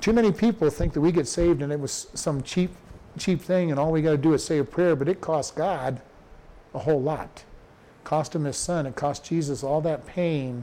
Too 0.00 0.12
many 0.12 0.32
people 0.32 0.68
think 0.70 0.92
that 0.94 1.00
we 1.00 1.12
get 1.12 1.28
saved 1.28 1.62
and 1.62 1.72
it 1.72 1.80
was 1.80 2.08
some 2.14 2.42
cheap 2.42 2.70
cheap 3.18 3.40
thing 3.40 3.70
and 3.70 3.80
all 3.80 3.92
we 3.92 4.02
got 4.02 4.10
to 4.10 4.18
do 4.18 4.34
is 4.34 4.44
say 4.44 4.58
a 4.58 4.64
prayer, 4.64 4.94
but 4.94 5.08
it 5.08 5.20
cost 5.20 5.54
God 5.56 6.02
a 6.74 6.78
whole 6.78 7.00
lot. 7.00 7.44
Cost 8.06 8.36
him 8.36 8.44
his 8.44 8.56
son. 8.56 8.86
It 8.86 8.94
cost 8.94 9.24
Jesus 9.24 9.64
all 9.64 9.80
that 9.80 10.06
pain. 10.06 10.62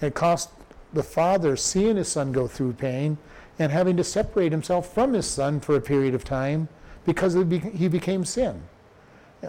It 0.00 0.16
cost 0.16 0.50
the 0.92 1.04
father 1.04 1.54
seeing 1.54 1.94
his 1.94 2.08
son 2.08 2.32
go 2.32 2.48
through 2.48 2.72
pain 2.72 3.16
and 3.60 3.70
having 3.70 3.96
to 3.96 4.02
separate 4.02 4.50
himself 4.50 4.92
from 4.92 5.12
his 5.12 5.24
son 5.24 5.60
for 5.60 5.76
a 5.76 5.80
period 5.80 6.16
of 6.16 6.24
time 6.24 6.66
because 7.06 7.34
he 7.34 7.86
became 7.86 8.24
sin. 8.24 8.60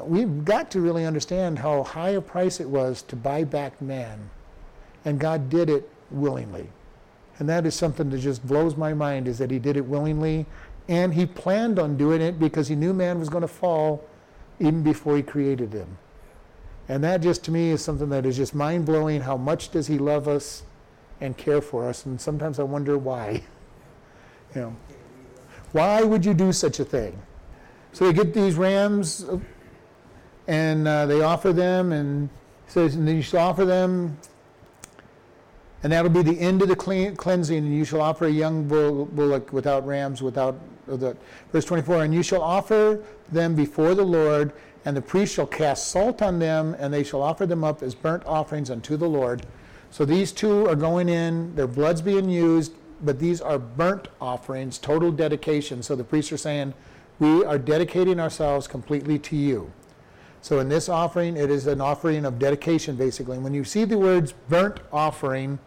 We've 0.04 0.46
got 0.46 0.70
to 0.70 0.82
really 0.82 1.04
understand 1.04 1.58
how 1.58 1.82
high 1.82 2.10
a 2.10 2.22
price 2.22 2.60
it 2.60 2.70
was 2.70 3.02
to 3.04 3.16
buy 3.16 3.44
back 3.44 3.82
man. 3.82 4.30
And 5.04 5.20
God 5.20 5.50
did 5.50 5.68
it 5.68 5.90
willingly. 6.12 6.70
And 7.40 7.50
that 7.50 7.66
is 7.66 7.74
something 7.74 8.12
that 8.12 8.20
just 8.20 8.46
blows 8.46 8.78
my 8.78 8.94
mind 8.94 9.28
is 9.28 9.40
that 9.40 9.50
he 9.50 9.58
did 9.58 9.78
it 9.78 9.86
willingly 9.88 10.46
and 10.88 11.12
he 11.16 11.26
planned 11.26 11.80
on 11.80 11.98
doing 11.98 12.22
it 12.22 12.38
because 12.38 12.68
he 12.68 12.76
knew 12.76 12.94
man 12.94 13.18
was 13.18 13.30
going 13.30 13.42
to 13.42 13.48
fall 13.48 14.06
even 14.60 14.84
before 14.84 15.18
he 15.18 15.24
created 15.24 15.74
him. 15.74 15.98
And 16.88 17.04
that 17.04 17.22
just 17.22 17.44
to 17.46 17.52
me 17.52 17.70
is 17.70 17.84
something 17.84 18.10
that 18.10 18.26
is 18.26 18.38
just 18.38 18.54
mind 18.54 18.86
blowing. 18.86 19.22
How 19.22 19.38
much 19.38 19.70
does 19.70 19.88
he 19.88 19.98
love 19.98 20.28
us 20.28 20.64
and 21.22 21.38
care 21.38 21.62
for 21.62 21.88
us? 21.88 22.06
And 22.06 22.20
sometimes 22.20 22.60
I 22.60 22.64
wonder 22.64 22.98
why. 22.98 23.44
you 24.56 24.62
know, 24.62 24.76
why 25.72 26.04
would 26.04 26.26
you 26.26 26.34
do 26.34 26.52
such 26.52 26.80
a 26.80 26.86
thing? 26.86 27.22
So 27.94 28.06
they 28.06 28.14
get 28.14 28.34
these 28.34 28.56
rams 28.56 29.26
and 30.48 30.88
uh, 30.88 31.06
they 31.06 31.22
offer 31.22 31.54
them 31.54 31.92
and 31.92 32.30
says, 32.68 32.96
and 32.96 33.08
then 33.08 33.16
you 33.16 33.22
shall 33.22 33.48
offer 33.48 33.66
them 33.66 34.18
and 35.84 35.92
that'll 35.92 36.12
be 36.12 36.22
the 36.22 36.40
end 36.40 36.62
of 36.62 36.68
the 36.68 36.76
clean, 36.76 37.16
cleansing, 37.16 37.58
and 37.58 37.76
you 37.76 37.86
shall 37.86 38.02
offer 38.02 38.26
a 38.26 38.32
young 38.32 38.68
bull, 38.68 39.06
bullock 39.06 39.52
without 39.52 39.86
rams, 39.86 40.22
without 40.22 40.60
the. 40.86 41.18
Verse 41.52 41.66
24, 41.66 42.04
and 42.04 42.14
you 42.14 42.22
shall 42.22 42.42
offer 42.42 43.04
them 43.32 43.56
before 43.56 43.96
the 43.96 44.04
Lord, 44.04 44.54
and 44.86 44.98
the 44.98 45.02
priest 45.02 45.36
shall 45.36 45.46
cast 45.46 45.90
salt 45.90 46.22
on 46.22 46.40
them, 46.40 46.76
and 46.80 46.94
they 46.94 47.04
shall 47.04 47.22
offer 47.22 47.46
them 47.46 47.64
up 47.64 47.84
as 47.84 47.94
burnt 47.94 48.26
offerings 48.26 48.70
unto 48.70 48.98
the 48.98 49.08
Lord. 49.08 49.46
So 49.92 50.06
these 50.06 50.32
two 50.32 50.68
are 50.68 50.76
going 50.76 51.10
in, 51.10 51.54
their 51.56 51.68
blood's 51.68 52.02
being 52.02 52.30
used, 52.30 52.74
but 53.04 53.20
these 53.20 53.42
are 53.42 53.60
burnt 53.60 54.08
offerings, 54.20 54.78
total 54.78 55.12
dedication. 55.12 55.84
So 55.84 55.96
the 55.96 56.04
priests 56.04 56.32
are 56.32 56.38
saying, 56.38 56.74
We 57.20 57.44
are 57.44 57.58
dedicating 57.58 58.20
ourselves 58.20 58.68
completely 58.68 59.20
to 59.20 59.36
you. 59.36 59.72
So 60.42 60.60
in 60.60 60.70
this 60.70 60.90
offering, 60.90 61.38
it 61.38 61.52
is 61.52 61.68
an 61.68 61.82
offering 61.82 62.26
of 62.26 62.40
dedication, 62.40 62.96
basically. 62.96 63.38
when 63.38 63.54
you 63.54 63.64
see 63.64 63.86
the 63.86 63.98
words 63.98 64.34
burnt 64.50 64.80
offering, 64.92 65.60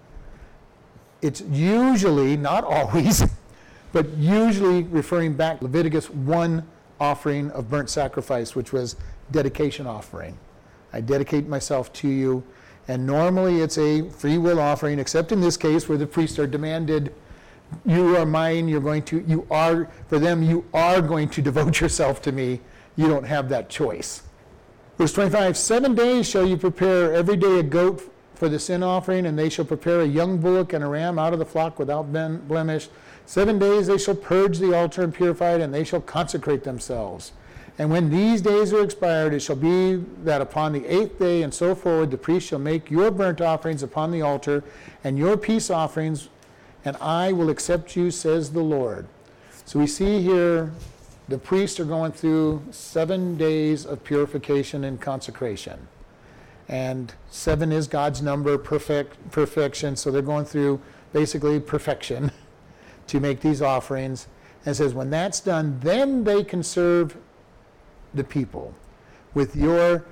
it's 1.23 1.43
usually, 1.43 2.37
not 2.37 2.65
always, 2.65 3.25
but 3.93 4.09
usually 4.17 4.83
referring 4.83 5.35
back 5.35 5.63
Leviticus 5.63 6.11
1 6.11 6.67
offering 7.05 7.51
of 7.51 7.69
burnt 7.69 7.91
sacrifice, 7.91 8.57
which 8.57 8.73
was 8.73 8.97
dedication 9.31 9.87
offering. 9.87 10.39
I 10.93 11.01
dedicate 11.01 11.47
myself 11.47 11.93
to 11.95 12.09
you. 12.09 12.43
And 12.87 13.07
normally 13.07 13.61
it's 13.61 13.79
a 13.79 14.09
free 14.11 14.39
will 14.39 14.61
offering, 14.61 14.99
except 14.99 15.33
in 15.33 15.41
this 15.41 15.57
case 15.57 15.89
where 15.89 15.99
the 15.99 16.07
priests 16.07 16.39
are 16.39 16.47
demanded, 16.47 17.15
you 17.85 18.17
are 18.17 18.27
mine, 18.27 18.69
you're 18.69 18.81
going 18.81 19.03
to, 19.05 19.25
you 19.27 19.47
are, 19.51 19.89
for 20.09 20.19
them, 20.19 20.43
you 20.43 20.65
are 20.73 21.01
going 21.01 21.29
to 21.31 21.43
devote 21.51 21.81
yourself 21.81 22.23
to 22.23 22.33
me. 22.33 22.61
You 22.97 23.09
don't 23.09 23.25
have 23.25 23.49
that 23.49 23.69
choice. 23.69 24.23
Verse 24.99 25.13
25, 25.13 25.57
seven 25.57 25.95
days 25.95 26.29
shall 26.29 26.47
you 26.47 26.57
prepare 26.57 27.13
every 27.13 27.37
day 27.37 27.59
a 27.59 27.63
goat 27.63 28.13
for 28.35 28.49
the 28.49 28.59
sin 28.59 28.83
offering, 28.83 29.27
and 29.27 29.39
they 29.39 29.49
shall 29.49 29.65
prepare 29.65 30.03
a 30.03 30.07
young 30.07 30.39
bullock 30.39 30.73
and 30.73 30.85
a 30.85 30.87
ram 30.87 31.19
out 31.19 31.33
of 31.33 31.39
the 31.39 31.45
flock 31.45 31.79
without 31.79 32.13
blemish. 32.13 32.89
Seven 33.27 33.59
days 33.59 33.87
they 33.87 33.99
shall 33.99 34.15
purge 34.15 34.59
the 34.59 34.75
altar 34.75 35.03
and 35.03 35.15
purify 35.15 35.55
it, 35.55 35.61
and 35.61 35.73
they 35.73 35.85
shall 35.85 36.01
consecrate 36.01 36.65
themselves. 36.65 37.33
And 37.79 37.91
when 37.91 38.11
these 38.11 38.41
days 38.41 38.73
are 38.73 38.85
expired, 38.85 39.35
it 39.35 39.41
shall 39.41 39.57
be 39.57 39.97
that 40.23 40.41
upon 40.41 40.73
the 40.73 40.87
eighth 40.87 41.19
day 41.19 41.43
and 41.43 41.53
so 41.53 41.75
forward, 41.75 42.11
the 42.11 42.19
priest 42.19 42.47
shall 42.49 42.59
make 42.59 42.91
your 42.91 43.11
burnt 43.11 43.41
offerings 43.41 43.83
upon 43.83 44.11
the 44.11 44.23
altar, 44.23 44.63
and 45.03 45.19
your 45.19 45.37
peace 45.37 45.71
offerings, 45.71 46.29
and 46.85 46.97
I 46.99 47.33
will 47.33 47.51
accept 47.51 47.97
you, 47.97 48.11
says 48.11 48.53
the 48.53 48.63
Lord. 48.63 49.07
So 49.65 49.79
we 49.79 49.87
see 49.87 50.21
here 50.21 50.73
the 51.29 51.39
priests 51.39 51.81
are 51.81 51.85
going 51.85 52.13
through 52.13 52.63
seven 52.71 53.37
days 53.37 53.87
of 53.87 54.05
purification 54.05 54.85
and 54.85 55.01
consecration 55.01 55.89
and 56.69 57.13
seven 57.31 57.73
is 57.73 57.87
God's 57.87 58.23
number, 58.23 58.57
perfect 58.57 59.31
perfection. 59.31 59.97
So 59.97 60.11
they're 60.11 60.23
going 60.23 60.45
through 60.45 60.81
basically 61.13 61.61
perfection 61.61 62.31
to 63.09 63.21
make 63.21 63.41
these 63.41 63.63
offerings. 63.63 64.29
And 64.67 64.75
says 64.75 64.95
when 64.95 65.11
that's 65.11 65.41
done, 65.41 65.79
then 65.81 66.25
they 66.25 66.43
can 66.43 66.63
serve 66.63 67.17
the 68.15 68.25
people 68.25 68.75
with 69.35 69.57
your 69.57 70.07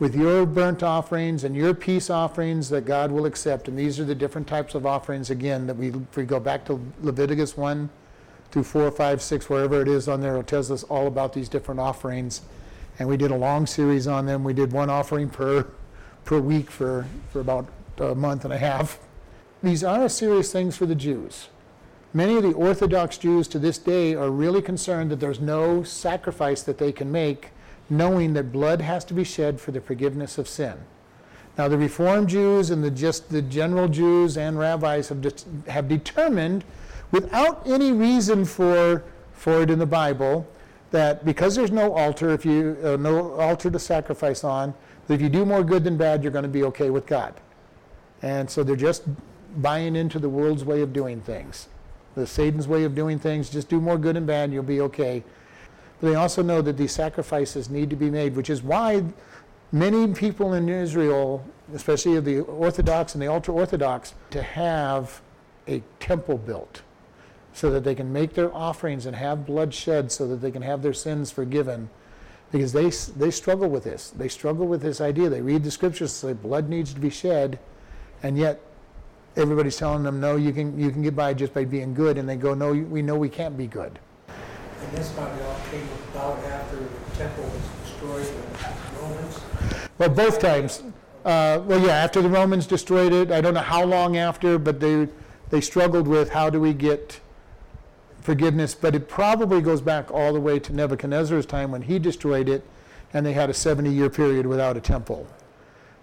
with 0.00 0.16
your 0.16 0.44
burnt 0.44 0.82
offerings 0.82 1.44
and 1.44 1.54
your 1.54 1.72
peace 1.72 2.10
offerings 2.10 2.68
that 2.68 2.84
God 2.84 3.12
will 3.12 3.26
accept. 3.26 3.68
And 3.68 3.78
these 3.78 4.00
are 4.00 4.04
the 4.04 4.14
different 4.14 4.46
types 4.48 4.74
of 4.74 4.86
offerings 4.86 5.30
again 5.30 5.66
that 5.66 5.76
we 5.76 5.88
if 5.88 6.16
we 6.16 6.24
go 6.24 6.40
back 6.40 6.64
to 6.66 6.80
Leviticus 7.02 7.56
one 7.56 7.90
through 8.50 8.64
four, 8.64 8.90
five, 8.90 9.22
six, 9.22 9.48
wherever 9.48 9.80
it 9.82 9.88
is 9.88 10.08
on 10.08 10.20
there, 10.20 10.36
it 10.38 10.46
tells 10.46 10.70
us 10.70 10.82
all 10.84 11.06
about 11.06 11.32
these 11.32 11.48
different 11.48 11.80
offerings 11.80 12.42
and 12.98 13.08
we 13.08 13.16
did 13.16 13.30
a 13.30 13.36
long 13.36 13.66
series 13.66 14.06
on 14.06 14.26
them. 14.26 14.44
We 14.44 14.52
did 14.52 14.72
one 14.72 14.90
offering 14.90 15.28
per 15.28 15.66
per 16.24 16.38
week 16.38 16.70
for, 16.70 17.06
for 17.30 17.40
about 17.40 17.68
a 17.98 18.14
month 18.14 18.44
and 18.44 18.52
a 18.52 18.58
half. 18.58 18.98
These 19.62 19.84
are 19.84 20.08
serious 20.08 20.52
things 20.52 20.76
for 20.76 20.86
the 20.86 20.94
Jews. 20.94 21.48
Many 22.16 22.36
of 22.36 22.44
the 22.44 22.52
Orthodox 22.52 23.18
Jews 23.18 23.48
to 23.48 23.58
this 23.58 23.76
day 23.76 24.14
are 24.14 24.30
really 24.30 24.62
concerned 24.62 25.10
that 25.10 25.18
there's 25.18 25.40
no 25.40 25.82
sacrifice 25.82 26.62
that 26.62 26.78
they 26.78 26.92
can 26.92 27.10
make, 27.10 27.50
knowing 27.90 28.34
that 28.34 28.52
blood 28.52 28.80
has 28.80 29.04
to 29.06 29.14
be 29.14 29.24
shed 29.24 29.60
for 29.60 29.72
the 29.72 29.80
forgiveness 29.80 30.38
of 30.38 30.46
sin. 30.46 30.74
Now, 31.58 31.66
the 31.66 31.76
Reformed 31.76 32.28
Jews 32.28 32.70
and 32.70 32.84
the 32.84 32.90
just 32.90 33.30
the 33.30 33.42
general 33.42 33.88
Jews 33.88 34.36
and 34.36 34.56
rabbis 34.56 35.08
have, 35.08 35.22
de- 35.22 35.70
have 35.70 35.88
determined, 35.88 36.64
without 37.10 37.66
any 37.66 37.90
reason 37.90 38.44
for, 38.44 39.02
for 39.32 39.62
it 39.62 39.70
in 39.70 39.80
the 39.80 39.86
Bible, 39.86 40.46
that 40.92 41.24
because 41.24 41.56
there's 41.56 41.72
no 41.72 41.94
altar, 41.94 42.30
if 42.30 42.46
you 42.46 42.76
uh, 42.84 42.96
no 42.96 43.32
altar 43.32 43.72
to 43.72 43.78
sacrifice 43.80 44.44
on, 44.44 44.72
that 45.08 45.14
if 45.14 45.20
you 45.20 45.28
do 45.28 45.44
more 45.44 45.64
good 45.64 45.82
than 45.82 45.96
bad, 45.96 46.22
you're 46.22 46.32
going 46.32 46.44
to 46.44 46.48
be 46.48 46.62
okay 46.62 46.90
with 46.90 47.06
God. 47.06 47.34
And 48.22 48.48
so 48.48 48.62
they're 48.62 48.76
just 48.76 49.02
buying 49.56 49.96
into 49.96 50.20
the 50.20 50.28
world's 50.28 50.64
way 50.64 50.80
of 50.80 50.92
doing 50.92 51.20
things, 51.20 51.66
the 52.14 52.26
Satan's 52.26 52.68
way 52.68 52.84
of 52.84 52.94
doing 52.94 53.18
things. 53.18 53.50
Just 53.50 53.68
do 53.68 53.80
more 53.80 53.98
good 53.98 54.16
and 54.16 54.26
bad, 54.26 54.44
and 54.44 54.52
you'll 54.52 54.62
be 54.62 54.80
okay. 54.82 55.22
But 56.00 56.08
they 56.08 56.14
also 56.14 56.42
know 56.42 56.62
that 56.62 56.76
these 56.76 56.92
sacrifices 56.92 57.70
need 57.70 57.90
to 57.90 57.96
be 57.96 58.10
made, 58.10 58.36
which 58.36 58.50
is 58.50 58.62
why 58.62 59.04
many 59.72 60.12
people 60.12 60.52
in 60.52 60.68
Israel, 60.68 61.44
especially 61.74 62.18
the 62.20 62.40
Orthodox 62.40 63.14
and 63.14 63.22
the 63.22 63.28
ultra 63.28 63.54
Orthodox, 63.54 64.14
to 64.30 64.42
have 64.42 65.20
a 65.66 65.82
temple 65.98 66.38
built 66.38 66.82
so 67.52 67.70
that 67.70 67.84
they 67.84 67.94
can 67.94 68.12
make 68.12 68.34
their 68.34 68.54
offerings 68.54 69.06
and 69.06 69.16
have 69.16 69.46
blood 69.46 69.72
shed 69.72 70.10
so 70.10 70.26
that 70.26 70.36
they 70.36 70.50
can 70.50 70.62
have 70.62 70.82
their 70.82 70.92
sins 70.92 71.30
forgiven. 71.30 71.88
Because 72.50 72.72
they, 72.72 72.90
they 73.16 73.30
struggle 73.30 73.68
with 73.68 73.84
this. 73.84 74.10
They 74.10 74.28
struggle 74.28 74.66
with 74.66 74.82
this 74.82 75.00
idea. 75.00 75.28
They 75.28 75.40
read 75.40 75.64
the 75.64 75.70
scriptures 75.70 76.12
say 76.12 76.34
blood 76.34 76.68
needs 76.68 76.94
to 76.94 77.00
be 77.00 77.10
shed, 77.10 77.58
and 78.22 78.36
yet 78.36 78.60
everybody's 79.36 79.76
telling 79.76 80.02
them, 80.02 80.20
no, 80.20 80.36
you 80.36 80.52
can, 80.52 80.78
you 80.78 80.90
can 80.90 81.02
get 81.02 81.16
by 81.16 81.34
just 81.34 81.54
by 81.54 81.64
being 81.64 81.94
good. 81.94 82.18
And 82.18 82.28
they 82.28 82.36
go, 82.36 82.54
no, 82.54 82.72
we 82.72 83.02
know 83.02 83.16
we 83.16 83.28
can't 83.28 83.56
be 83.56 83.66
good. 83.66 83.98
And 84.28 84.92
this 84.92 85.10
probably 85.12 85.42
all 85.44 85.60
came 85.70 85.88
about 86.12 86.38
after 86.44 86.76
the 86.76 87.16
temple 87.16 87.44
was 87.44 87.90
destroyed 87.90 88.26
by 88.52 88.72
the 88.72 89.02
Romans? 89.02 89.40
Well, 89.98 90.08
both 90.10 90.38
times. 90.38 90.82
Uh, 91.24 91.62
well, 91.64 91.80
yeah, 91.80 91.94
after 91.94 92.20
the 92.20 92.28
Romans 92.28 92.66
destroyed 92.66 93.12
it, 93.12 93.32
I 93.32 93.40
don't 93.40 93.54
know 93.54 93.60
how 93.60 93.82
long 93.84 94.18
after, 94.18 94.58
but 94.58 94.78
they, 94.78 95.08
they 95.48 95.60
struggled 95.62 96.06
with 96.06 96.30
how 96.30 96.50
do 96.50 96.60
we 96.60 96.74
get 96.74 97.18
forgiveness, 98.20 98.74
but 98.74 98.94
it 98.94 99.08
probably 99.08 99.60
goes 99.60 99.80
back 99.80 100.10
all 100.10 100.32
the 100.32 100.40
way 100.40 100.58
to 100.58 100.72
Nebuchadnezzar's 100.72 101.46
time 101.46 101.70
when 101.70 101.82
he 101.82 101.98
destroyed 101.98 102.48
it, 102.48 102.62
and 103.12 103.24
they 103.24 103.32
had 103.32 103.48
a 103.48 103.54
70 103.54 103.90
year 103.90 104.10
period 104.10 104.46
without 104.46 104.76
a 104.76 104.80
temple. 104.80 105.26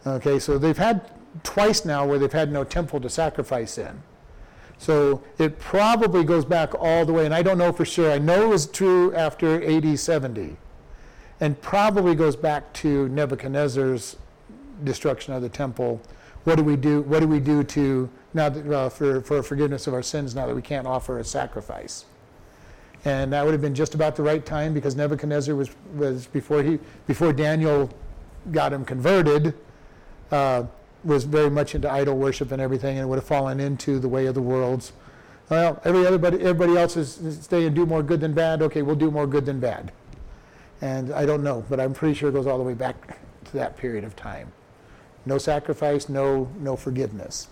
Okay, 0.05 0.39
so 0.39 0.57
they've 0.57 0.77
had 0.77 1.11
twice 1.43 1.85
now 1.85 2.05
where 2.05 2.19
they've 2.19 2.31
had 2.31 2.51
no 2.51 2.63
temple 2.63 2.99
to 3.01 3.09
sacrifice 3.09 3.77
in. 3.77 4.03
So 4.77 5.21
it 5.37 5.59
probably 5.59 6.23
goes 6.23 6.43
back 6.43 6.73
all 6.73 7.05
the 7.05 7.13
way, 7.13 7.25
and 7.25 7.35
I 7.35 7.43
don't 7.43 7.59
know 7.59 7.71
for 7.71 7.85
sure. 7.85 8.11
I 8.11 8.17
know 8.17 8.45
it 8.45 8.49
was 8.49 8.65
true 8.65 9.13
after 9.13 9.63
AD 9.63 9.99
70, 9.99 10.57
and 11.39 11.61
probably 11.61 12.15
goes 12.15 12.35
back 12.35 12.73
to 12.73 13.07
Nebuchadnezzar's 13.09 14.17
destruction 14.83 15.33
of 15.33 15.43
the 15.43 15.49
temple. 15.49 16.01
What 16.45 16.55
do 16.55 16.63
we 16.63 16.75
do? 16.75 17.01
What 17.01 17.19
do 17.19 17.27
we 17.27 17.39
do 17.39 17.63
to 17.63 18.09
now 18.33 18.49
that, 18.49 18.73
uh, 18.73 18.89
for 18.89 19.21
for 19.21 19.43
forgiveness 19.43 19.85
of 19.85 19.93
our 19.93 20.01
sins 20.01 20.33
now 20.33 20.47
that 20.47 20.55
we 20.55 20.63
can't 20.63 20.87
offer 20.87 21.19
a 21.19 21.23
sacrifice? 21.23 22.05
And 23.05 23.33
that 23.33 23.45
would 23.45 23.51
have 23.51 23.61
been 23.61 23.75
just 23.75 23.93
about 23.93 24.15
the 24.15 24.23
right 24.23 24.43
time 24.43 24.73
because 24.73 24.95
Nebuchadnezzar 24.95 25.53
was 25.53 25.69
was 25.95 26.25
before 26.25 26.63
he 26.63 26.79
before 27.05 27.33
Daniel 27.33 27.91
got 28.51 28.73
him 28.73 28.83
converted. 28.83 29.53
Uh, 30.31 30.63
was 31.03 31.23
very 31.23 31.49
much 31.49 31.75
into 31.75 31.89
idol 31.89 32.17
worship 32.17 32.51
and 32.51 32.61
everything, 32.61 32.97
and 32.97 33.09
would 33.09 33.17
have 33.17 33.25
fallen 33.25 33.59
into 33.59 33.99
the 33.99 34.09
way 34.09 34.25
of 34.25 34.35
the 34.35 34.41
worlds. 34.41 34.93
Well, 35.49 35.81
every 35.83 36.05
everybody, 36.05 36.39
everybody 36.39 36.77
else 36.77 36.95
is, 36.95 37.17
is 37.17 37.51
and 37.51 37.75
do 37.75 37.85
more 37.85 38.01
good 38.03 38.21
than 38.21 38.33
bad. 38.33 38.61
Okay, 38.61 38.81
we'll 38.81 38.95
do 38.95 39.11
more 39.11 39.27
good 39.27 39.45
than 39.45 39.59
bad. 39.59 39.91
And 40.81 41.11
I 41.11 41.25
don't 41.25 41.43
know, 41.43 41.65
but 41.69 41.79
I'm 41.79 41.93
pretty 41.93 42.15
sure 42.15 42.29
it 42.29 42.31
goes 42.31 42.47
all 42.47 42.57
the 42.57 42.63
way 42.63 42.73
back 42.73 43.19
to 43.45 43.53
that 43.53 43.77
period 43.77 44.03
of 44.03 44.15
time. 44.15 44.51
No 45.25 45.37
sacrifice, 45.37 46.09
no 46.09 46.49
no 46.59 46.75
forgiveness. 46.75 47.49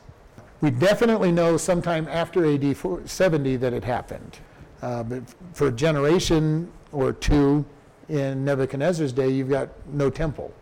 We 0.62 0.72
definitely 0.72 1.32
know 1.32 1.58
sometime 1.58 2.08
after 2.08 2.46
AD 2.46 2.76
70 3.06 3.56
that 3.58 3.74
it 3.74 3.84
happened. 3.84 4.40
Uh, 4.82 5.04
but 5.04 5.24
for 5.54 5.68
a 5.68 5.72
generation 5.72 6.72
or 6.92 7.14
two 7.14 7.66
in 8.10 8.44
Nebuchadnezzar's 8.44 9.14
day, 9.14 9.30
you've 9.30 9.50
got 9.50 9.70
no 9.88 10.10
temple. 10.10 10.54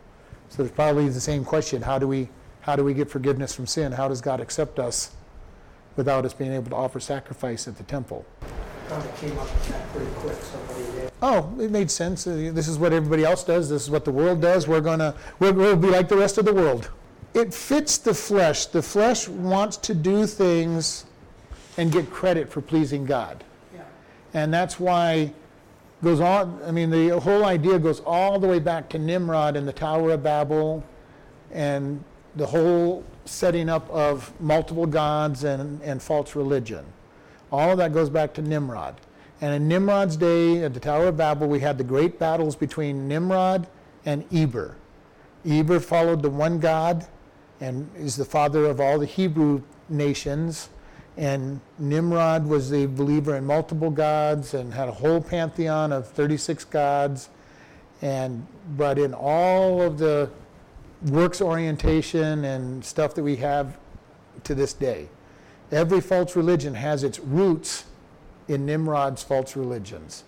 So 0.50 0.63
it's 0.63 0.71
probably 0.71 1.08
the 1.10 1.21
same 1.21 1.45
question: 1.45 1.82
How 1.82 2.00
do 2.00 2.08
we 2.08 2.30
how 2.67 2.75
do 2.75 2.84
we 2.84 2.93
get 2.93 3.10
forgiveness 3.10 3.56
from 3.56 3.65
sin? 3.65 3.93
How 3.93 4.10
does 4.10 4.19
God 4.19 4.41
accept 4.41 4.77
us 4.77 5.12
without 5.95 6.25
us 6.25 6.34
being 6.34 6.51
able 6.51 6.69
to 6.71 6.75
offer 6.75 6.99
sacrifice 6.99 7.65
at 7.65 7.77
the 7.77 7.84
temple? 7.84 8.25
Probably 8.89 9.10
came 9.17 9.39
up 9.39 9.45
with 9.45 9.69
that 9.69 9.93
pretty 9.93 10.12
quick. 10.15 10.36
Oh, 11.21 11.49
it 11.62 11.71
made 11.71 11.89
sense. 11.89 12.27
Uh, 12.27 12.51
This 12.53 12.67
is 12.67 12.77
what 12.77 12.91
everybody 12.91 13.23
else 13.23 13.45
does. 13.45 13.69
This 13.69 13.84
is 13.84 13.89
what 13.89 14.03
the 14.03 14.12
world 14.12 14.41
does. 14.41 14.67
We're 14.67 14.82
gonna 14.82 15.15
we'll, 15.39 15.53
we'll 15.53 15.77
be 15.77 15.88
like 15.88 16.10
the 16.10 16.17
rest 16.17 16.38
of 16.38 16.43
the 16.43 16.53
world. 16.53 16.91
It 17.34 17.53
fits 17.53 17.97
the 17.97 18.13
flesh. 18.13 18.65
The 18.65 18.82
flesh 18.82 19.30
wants 19.30 19.77
to 19.77 19.93
do 19.93 20.27
things 20.27 21.06
and 21.77 21.89
get 21.89 22.12
credit 22.12 22.49
for 22.49 22.60
pleasing 22.60 23.06
God. 23.06 23.45
Yeah. 23.73 23.82
And 24.34 24.53
that's 24.53 24.77
why 24.77 25.32
goes 26.03 26.19
on 26.19 26.60
I 26.65 26.71
mean 26.71 26.89
the 26.89 27.17
whole 27.19 27.45
idea 27.45 27.80
goes 27.80 28.01
all 28.01 28.39
the 28.39 28.47
way 28.47 28.60
back 28.60 28.89
to 28.89 28.99
Nimrod 28.99 29.56
and 29.56 29.65
the 29.65 29.73
Tower 29.73 30.12
of 30.12 30.21
Babel 30.21 30.84
and 31.51 32.03
the 32.38 32.45
whole 32.45 33.04
setting 33.26 33.69
up 33.69 33.89
of 33.89 34.32
multiple 34.39 34.86
gods 34.86 35.43
and, 35.43 35.82
and 35.82 36.02
false 36.02 36.36
religion. 36.36 36.86
All 37.52 37.71
of 37.71 37.78
that 37.78 37.93
goes 37.93 38.10
back 38.10 38.34
to 38.36 38.41
Nimrod. 38.41 38.95
And 39.41 39.54
in 39.54 39.67
Nimrod's 39.67 40.17
day 40.17 40.63
at 40.63 40.73
the 40.73 40.80
Tower 40.80 41.08
of 41.08 41.17
Babel, 41.17 41.47
we 41.47 41.60
had 41.60 41.78
the 41.78 41.84
great 41.84 42.17
battles 42.17 42.56
between 42.56 43.08
Nimrod 43.08 43.67
and 44.06 44.26
Eber. 44.34 44.76
Eber 45.45 45.80
followed 45.80 46.21
the 46.21 46.30
one 46.30 46.60
God 46.60 47.06
and 47.60 47.89
is 47.95 48.15
the 48.15 48.26
father 48.26 48.65
of 48.65 48.80
all 48.80 49.00
the 49.00 49.06
Hebrew 49.06 49.62
nations. 49.89 50.69
And 51.15 51.62
Nimrod 51.80 52.45
was 52.45 52.71
a 52.71 52.86
believer 52.86 53.36
in 53.36 53.45
multiple 53.45 53.89
gods 53.89 54.54
and 54.54 54.73
had 54.73 54.88
a 54.88 54.91
whole 54.91 55.21
pantheon 55.21 55.91
of 55.91 56.08
36 56.08 56.65
gods 56.65 57.30
and 58.02 58.45
brought 58.76 59.00
in 59.00 59.13
all 59.13 59.82
of 59.82 59.97
the 59.97 60.30
works 61.03 61.41
orientation 61.41 62.43
and 62.45 62.83
stuff 62.83 63.13
that 63.15 63.23
we 63.23 63.36
have 63.38 63.77
to 64.43 64.55
this 64.55 64.73
day. 64.73 65.10
Every 65.71 66.01
false 66.01 66.36
religion 66.36 66.73
has 66.75 67.03
its 67.03 67.19
roots 67.19 67.86
in 68.47 68.65
Nimrod's 68.65 69.23
false 69.23 69.55
religions. 69.55 70.23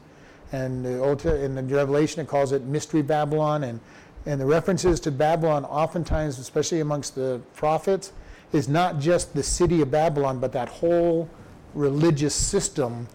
And 0.52 0.84
the 0.84 1.00
Old, 1.00 1.26
in 1.26 1.56
the 1.56 1.64
Revelation, 1.64 2.22
it 2.22 2.28
calls 2.28 2.52
it 2.52 2.64
Mystery 2.64 3.02
Babylon. 3.02 3.64
And, 3.64 3.80
and 4.26 4.42
the 4.42 4.46
references 4.46 5.00
to 5.02 5.12
Babylon, 5.12 5.64
oftentimes, 5.66 6.40
especially 6.40 6.82
amongst 6.82 7.16
the 7.16 7.42
prophets, 7.56 8.12
is 8.52 8.68
not 8.68 9.00
just 9.00 9.34
the 9.34 9.44
city 9.44 9.82
of 9.82 9.92
Babylon, 9.92 10.40
but 10.40 10.52
that 10.54 10.68
whole 10.68 11.30
religious 11.74 12.34
system 12.34 13.08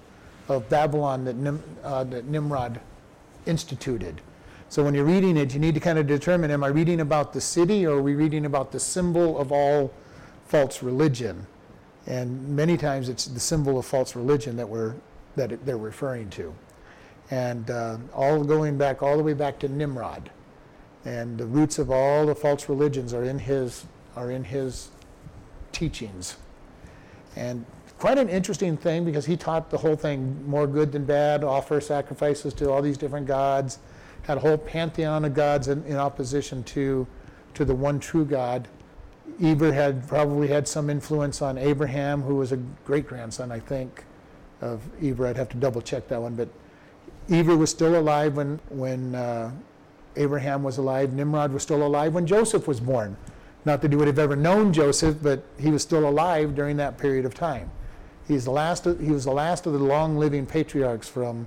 of 0.48 0.68
Babylon 0.68 1.24
that, 1.24 1.36
Nim, 1.36 1.62
uh, 1.82 2.04
that 2.04 2.26
Nimrod 2.26 2.80
instituted. 3.46 4.20
So 4.74 4.82
when 4.82 4.92
you're 4.92 5.04
reading 5.04 5.37
it, 5.37 5.54
you 5.54 5.60
need 5.60 5.74
to 5.74 5.80
kind 5.80 6.00
of 6.00 6.08
determine 6.08 6.50
am 6.50 6.64
I 6.64 6.66
reading 6.66 6.98
about 6.98 7.32
the 7.32 7.40
city 7.40 7.87
or 7.87 7.98
are 7.98 8.02
we 8.02 8.16
reading 8.16 8.44
about 8.44 8.72
the 8.72 8.80
symbol 8.80 9.38
of 9.38 9.52
all 9.52 9.92
false 10.46 10.82
religion? 10.82 11.46
And 12.08 12.48
many 12.48 12.76
times 12.76 13.08
it's 13.08 13.26
the 13.26 13.38
symbol 13.38 13.78
of 13.78 13.87
false 13.87 14.16
religion 14.16 14.56
that 14.56 14.68
we're 14.68 14.96
that 15.37 15.64
they're 15.64 15.78
referring 15.78 16.28
to. 16.30 16.52
And 17.30 17.70
uh, 17.70 17.98
all 18.12 18.42
going 18.42 18.76
back 18.76 19.00
all 19.00 19.16
the 19.16 19.22
way 19.22 19.32
back 19.32 19.60
to 19.60 19.68
Nimrod. 19.68 20.32
And 21.04 21.38
the 21.38 21.46
roots 21.46 21.78
of 21.78 21.92
all 21.92 22.26
the 22.26 22.34
false 22.34 22.68
religions 22.68 23.14
are 23.14 23.22
in 23.22 23.38
his 23.38 23.87
are 24.16 24.32
in 24.32 24.42
his 24.42 24.88
teachings. 25.70 26.37
And 27.37 27.64
quite 28.00 28.18
an 28.18 28.28
interesting 28.28 28.76
thing 28.76 29.04
because 29.04 29.24
he 29.24 29.37
taught 29.37 29.70
the 29.70 29.78
whole 29.78 29.94
thing 29.94 30.44
more 30.48 30.66
good 30.66 30.90
than 30.90 31.04
bad, 31.04 31.44
offer 31.44 31.80
sacrifices 31.80 32.52
to 32.54 32.72
all 32.72 32.82
these 32.82 32.98
different 32.98 33.28
gods 33.28 33.78
had 34.26 34.38
a 34.38 34.40
whole 34.40 34.58
pantheon 34.58 35.24
of 35.24 35.34
gods 35.34 35.68
in, 35.68 35.84
in 35.84 35.96
opposition 35.96 36.62
to, 36.64 37.06
to 37.54 37.64
the 37.64 37.74
one 37.74 38.00
true 38.00 38.24
God. 38.24 38.68
Eber 39.42 39.72
had 39.72 40.06
probably 40.08 40.48
had 40.48 40.66
some 40.68 40.90
influence 40.90 41.40
on 41.40 41.56
Abraham, 41.58 42.22
who 42.22 42.37
was 42.37 42.52
a 42.52 42.56
great 42.84 43.06
grandson, 43.06 43.50
I 43.50 43.60
think, 43.60 44.04
of 44.60 44.82
Eber. 45.02 45.26
I'd 45.26 45.37
have 45.37 45.48
to 45.50 45.56
double 45.56 45.80
check 45.80 46.08
that 46.08 46.20
one, 46.20 46.34
but 46.34 46.48
Eber 47.30 47.56
was 47.56 47.70
still 47.70 47.98
alive 47.98 48.37
when 48.37 48.60
when 48.68 49.14
uh, 49.14 49.50
Abraham 50.16 50.62
was 50.62 50.78
alive. 50.78 51.12
Nimrod 51.12 51.52
was 51.52 51.62
still 51.62 51.87
alive 51.87 52.14
when 52.14 52.26
Joseph 52.26 52.68
was 52.68 52.80
born. 52.80 53.16
Not 53.64 53.80
that 53.80 53.92
he 53.92 53.96
would 53.96 54.08
have 54.08 54.18
ever 54.18 54.37
known 54.37 54.72
Joseph, 54.74 55.16
but 55.22 55.42
he 55.58 55.70
was 55.70 55.82
still 55.82 56.06
alive 56.06 56.54
during 56.54 56.76
that 56.76 56.98
period 56.98 57.24
of 57.24 57.34
time. 57.34 57.70
He's 58.28 58.44
the 58.44 58.50
last. 58.50 58.87
Of, 58.87 59.00
he 59.00 59.10
was 59.10 59.24
the 59.24 59.32
last 59.32 59.66
of 59.66 59.72
the 59.72 59.78
long-living 59.78 60.46
patriarchs 60.46 61.08
from 61.08 61.46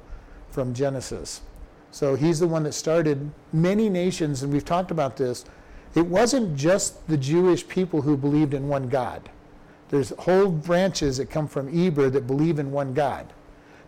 from 0.49 0.73
Genesis. 0.73 1.41
So 1.91 2.15
he's 2.15 2.39
the 2.39 2.47
one 2.47 2.63
that 2.63 2.73
started 2.73 3.31
many 3.53 3.89
nations, 3.89 4.43
and 4.43 4.51
we've 4.51 4.65
talked 4.65 4.91
about 4.91 5.17
this. 5.17 5.45
It 5.95 6.05
wasn't 6.05 6.55
just 6.55 7.07
the 7.07 7.17
Jewish 7.17 7.67
people 7.67 8.01
who 8.01 8.17
believed 8.17 8.53
in 8.53 8.67
one 8.67 8.89
God. 8.89 9.29
There's 9.89 10.09
whole 10.19 10.49
branches 10.49 11.17
that 11.17 11.29
come 11.29 11.47
from 11.47 11.69
Eber 11.73 12.09
that 12.09 12.27
believe 12.27 12.59
in 12.59 12.71
one 12.71 12.93
God. 12.93 13.33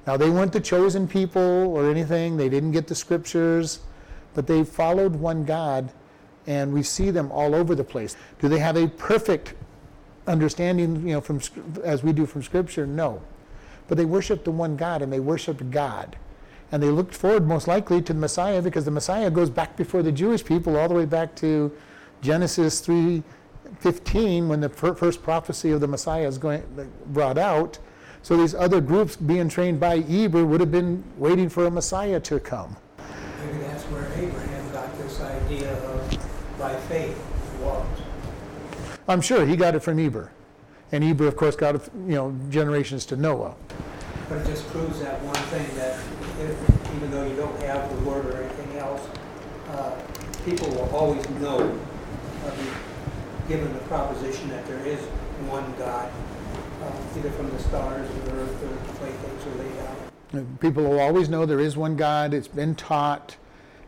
Now, 0.08 0.18
they 0.18 0.30
weren't 0.30 0.54
the 0.54 0.62
chosen 0.62 1.08
people 1.08 1.42
or 1.42 1.90
anything, 1.90 2.38
they 2.38 2.50
didn't 2.50 2.72
get 2.72 2.88
the 2.88 2.96
scriptures, 2.96 3.80
but 4.34 4.48
they 4.48 4.64
followed 4.64 5.16
one 5.16 5.44
God, 5.44 5.92
and 6.48 6.74
we 6.74 6.82
see 6.82 7.12
them 7.12 7.32
all 7.32 7.54
over 7.54 7.76
the 7.76 7.84
place. 7.84 8.16
Do 8.40 8.48
they 8.48 8.60
have 8.60 8.78
a 8.78 8.88
perfect 8.88 9.54
understanding, 10.26 11.08
you 11.08 11.14
know, 11.14 11.22
from 11.22 11.42
as 11.84 12.04
we 12.04 12.14
do 12.14 12.26
from 12.26 12.42
Scripture? 12.44 12.88
No. 12.88 13.22
But 13.88 13.98
they 13.98 14.06
worshiped 14.06 14.46
the 14.46 14.52
one 14.52 14.78
God, 14.78 15.02
and 15.02 15.12
they 15.12 15.20
worshiped 15.20 15.70
God. 15.72 16.16
And 16.72 16.84
they 16.84 16.90
looked 16.90 17.16
forward 17.16 17.48
most 17.48 17.68
likely 17.68 18.02
to 18.04 18.14
the 18.14 18.20
Messiah 18.20 18.62
because 18.62 18.86
the 18.86 18.92
Messiah 18.92 19.32
goes 19.32 19.50
back 19.50 19.76
before 19.76 20.04
the 20.04 20.12
Jewish 20.12 20.46
people 20.46 20.78
all 20.78 20.88
the 20.88 20.94
way 20.94 21.06
back 21.06 21.36
to 21.38 21.72
Genesis 22.22 22.80
3:15 22.82 24.48
when 24.48 24.62
the 24.62 24.70
fir- 24.70 24.94
first 24.94 25.24
prophecy 25.24 25.72
of 25.72 25.82
the 25.82 25.88
Messiah 25.88 26.28
is 26.28 26.38
going 26.38 26.64
brought 27.08 27.38
out. 27.38 27.80
So 28.22 28.36
these 28.36 28.54
other 28.54 28.82
groups 28.82 29.16
being 29.16 29.50
trained 29.50 29.80
by 29.80 30.00
Eber 30.10 30.46
would 30.46 30.60
have 30.60 30.72
been 30.72 31.04
waiting 31.18 31.50
for 31.50 31.66
a 31.66 31.72
Messiah 31.72 32.20
to 32.20 32.40
come. 32.40 32.76
Maybe 33.46 33.60
that's 33.60 33.84
where 33.86 34.06
Abraham 34.18 34.72
got 34.72 34.98
this 34.98 35.22
idea 35.22 35.74
of 35.74 36.18
by 36.60 36.76
faith 36.76 37.18
walked. 37.64 38.02
I'm 39.08 39.22
sure 39.22 39.46
he 39.46 39.56
got 39.56 39.74
it 39.74 39.80
from 39.80 40.00
Eber. 40.00 40.32
And 40.92 41.04
Eber, 41.04 41.28
of 41.28 41.38
course, 41.38 41.56
got 41.56 41.76
it, 41.76 41.90
you 42.06 42.16
know, 42.16 42.36
generations 42.50 43.06
to 43.08 43.16
Noah. 43.16 43.56
But 44.28 44.40
it 44.40 44.48
just 44.48 44.68
proves 44.70 45.00
that 45.00 45.22
one 45.22 45.36
thing 45.36 45.66
that 45.78 45.98
if, 46.40 46.96
even 46.96 47.12
though 47.12 47.26
you 47.26 47.36
don't 47.36 47.62
have 47.64 47.90
the 47.90 48.10
word 48.10 48.26
or 48.26 48.44
anything 48.44 48.78
else, 48.78 49.02
uh, 49.70 49.96
people 50.46 50.70
will 50.70 50.90
always 50.96 51.28
know, 51.32 51.80
uh, 52.46 52.52
given 53.48 53.72
the 53.74 53.80
proposition 53.82 54.50
that 54.50 54.66
there 54.66 54.86
is 54.86 55.00
one 55.50 55.74
God, 55.78 56.12
uh, 56.84 57.18
either 57.18 57.32
from 57.32 57.50
the 57.52 57.60
stars 57.60 58.10
or 58.10 58.20
the 58.22 58.32
earth 58.38 58.64
or 58.64 58.68
the 58.68 59.04
way 59.04 59.12
things 59.12 59.46
are 59.48 59.64
laid 59.64 59.80
out. 59.88 60.60
People 60.60 60.84
will 60.84 61.00
always 61.00 61.28
know 61.28 61.46
there 61.46 61.60
is 61.60 61.76
one 61.76 61.96
God. 61.96 62.34
It's 62.34 62.48
been 62.48 62.76
taught. 62.76 63.36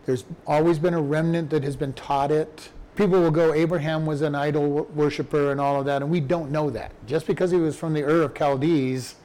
There's 0.06 0.26
always 0.48 0.80
been 0.80 0.94
a 0.94 1.02
remnant 1.02 1.52
that 1.52 1.64
has 1.64 1.76
been 1.76 1.94
taught 1.94 2.32
it. 2.32 2.70
people 2.96 3.22
will 3.22 3.32
go, 3.32 3.54
Abraham 3.54 4.06
was 4.06 4.22
an 4.22 4.36
idol 4.36 4.84
worshiper 4.96 5.52
and 5.52 5.62
all 5.62 5.80
of 5.80 5.86
that, 5.86 6.02
and 6.02 6.12
we 6.12 6.20
don't 6.20 6.52
know 6.52 6.70
that. 6.72 6.92
Just 7.06 7.28
because 7.28 7.52
he 7.52 7.58
was 7.58 7.78
from 7.78 7.94
the 7.94 8.04
Ur 8.04 8.24
of 8.24 8.38
Chaldees 8.38 9.16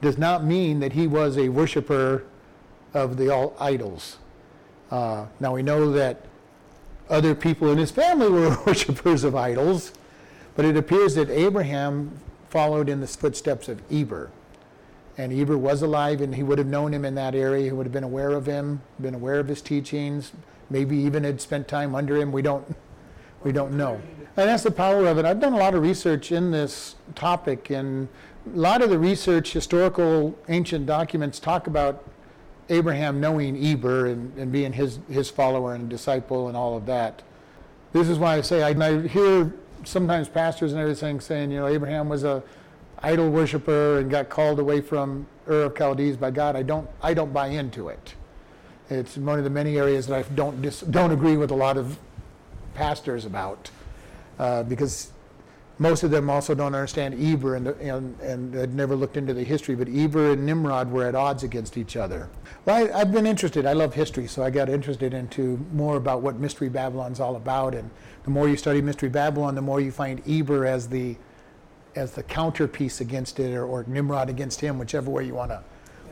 does 0.00 0.18
not 0.18 0.44
mean 0.44 0.80
that 0.80 0.92
he 0.92 1.06
was 1.06 1.38
a 1.38 1.48
worshiper 1.48 2.24
of 2.94 3.16
the 3.16 3.52
idols. 3.58 4.18
Uh, 4.90 5.26
now 5.38 5.54
we 5.54 5.62
know 5.62 5.92
that 5.92 6.24
other 7.08 7.34
people 7.34 7.70
in 7.70 7.78
his 7.78 7.90
family 7.90 8.28
were 8.28 8.56
worshippers 8.66 9.24
of 9.24 9.34
idols, 9.34 9.92
but 10.54 10.64
it 10.64 10.76
appears 10.76 11.14
that 11.14 11.30
Abraham 11.30 12.18
followed 12.48 12.88
in 12.88 13.00
the 13.00 13.06
footsteps 13.06 13.68
of 13.68 13.80
Eber. 13.90 14.30
And 15.18 15.32
Eber 15.32 15.58
was 15.58 15.82
alive, 15.82 16.20
and 16.20 16.34
he 16.34 16.42
would 16.42 16.58
have 16.58 16.66
known 16.66 16.94
him 16.94 17.04
in 17.04 17.14
that 17.16 17.34
area. 17.34 17.64
He 17.64 17.72
would 17.72 17.86
have 17.86 17.92
been 17.92 18.04
aware 18.04 18.30
of 18.30 18.46
him, 18.46 18.80
been 19.00 19.14
aware 19.14 19.38
of 19.38 19.48
his 19.48 19.60
teachings, 19.60 20.32
maybe 20.70 20.96
even 20.96 21.24
had 21.24 21.40
spent 21.40 21.68
time 21.68 21.94
under 21.94 22.16
him. 22.16 22.32
We 22.32 22.42
don't, 22.42 22.64
we 23.44 23.52
don't 23.52 23.76
know. 23.76 24.00
And 24.36 24.48
that's 24.48 24.62
the 24.62 24.70
power 24.70 25.06
of 25.06 25.18
it. 25.18 25.24
I've 25.24 25.40
done 25.40 25.52
a 25.52 25.58
lot 25.58 25.74
of 25.74 25.82
research 25.82 26.32
in 26.32 26.50
this 26.50 26.94
topic, 27.14 27.70
and 27.70 28.08
a 28.54 28.58
lot 28.58 28.82
of 28.82 28.90
the 28.90 28.98
research, 28.98 29.52
historical, 29.52 30.38
ancient 30.48 30.86
documents 30.86 31.38
talk 31.38 31.66
about 31.66 32.04
Abraham 32.70 33.20
knowing 33.20 33.62
Eber 33.62 34.06
and, 34.06 34.36
and 34.38 34.50
being 34.50 34.72
his, 34.72 34.98
his 35.10 35.28
follower 35.28 35.74
and 35.74 35.88
disciple 35.88 36.48
and 36.48 36.56
all 36.56 36.76
of 36.76 36.86
that. 36.86 37.22
This 37.92 38.08
is 38.08 38.18
why 38.18 38.36
I 38.36 38.40
say, 38.40 38.62
I, 38.62 38.70
I 38.70 39.06
hear 39.08 39.52
sometimes 39.84 40.28
pastors 40.28 40.72
and 40.72 40.80
everything 40.80 41.20
saying, 41.20 41.50
you 41.50 41.58
know, 41.58 41.66
Abraham 41.66 42.08
was 42.08 42.24
a 42.24 42.42
idol 43.02 43.30
worshiper 43.30 43.98
and 43.98 44.10
got 44.10 44.28
called 44.28 44.58
away 44.60 44.80
from 44.80 45.26
Ur 45.48 45.62
of 45.62 45.76
Chaldees 45.76 46.16
by 46.16 46.30
God. 46.30 46.54
I 46.54 46.62
don't, 46.62 46.88
I 47.02 47.12
don't 47.12 47.32
buy 47.32 47.48
into 47.48 47.88
it. 47.88 48.14
It's 48.88 49.16
one 49.16 49.38
of 49.38 49.44
the 49.44 49.50
many 49.50 49.76
areas 49.76 50.06
that 50.06 50.24
I 50.24 50.28
don't, 50.34 50.62
dis, 50.62 50.80
don't 50.80 51.10
agree 51.10 51.36
with 51.36 51.50
a 51.50 51.54
lot 51.54 51.76
of 51.76 51.98
pastors 52.74 53.24
about 53.24 53.70
uh, 54.38 54.62
because 54.62 55.12
most 55.80 56.02
of 56.02 56.10
them 56.10 56.28
also 56.28 56.54
don't 56.54 56.74
understand 56.74 57.14
Eber 57.14 57.56
and, 57.56 57.68
and, 57.68 58.20
and 58.20 58.52
had 58.52 58.74
never 58.74 58.94
looked 58.94 59.16
into 59.16 59.32
the 59.32 59.42
history, 59.42 59.74
but 59.74 59.88
Eber 59.88 60.32
and 60.32 60.44
Nimrod 60.44 60.92
were 60.92 61.06
at 61.06 61.14
odds 61.14 61.42
against 61.42 61.78
each 61.78 61.96
other. 61.96 62.28
Well, 62.66 62.94
I, 62.94 62.98
have 62.98 63.12
been 63.12 63.26
interested. 63.26 63.64
I 63.64 63.72
love 63.72 63.94
history, 63.94 64.26
so 64.26 64.42
I 64.44 64.50
got 64.50 64.68
interested 64.68 65.14
into 65.14 65.58
more 65.72 65.96
about 65.96 66.20
what 66.20 66.36
Mystery 66.36 66.68
Babylon's 66.68 67.18
all 67.18 67.34
about. 67.34 67.74
And 67.74 67.88
the 68.24 68.30
more 68.30 68.46
you 68.46 68.58
study 68.58 68.82
Mystery 68.82 69.08
Babylon, 69.08 69.54
the 69.54 69.62
more 69.62 69.80
you 69.80 69.90
find 69.90 70.22
Eber 70.28 70.66
as 70.66 70.86
the 70.86 71.16
as 71.96 72.12
the 72.12 72.22
counterpiece 72.22 73.00
against 73.00 73.40
it, 73.40 73.52
or, 73.52 73.64
or 73.64 73.84
Nimrod 73.88 74.28
against 74.28 74.60
him, 74.60 74.78
whichever 74.78 75.10
way 75.10 75.24
you 75.24 75.34
want 75.34 75.50
to 75.50 75.64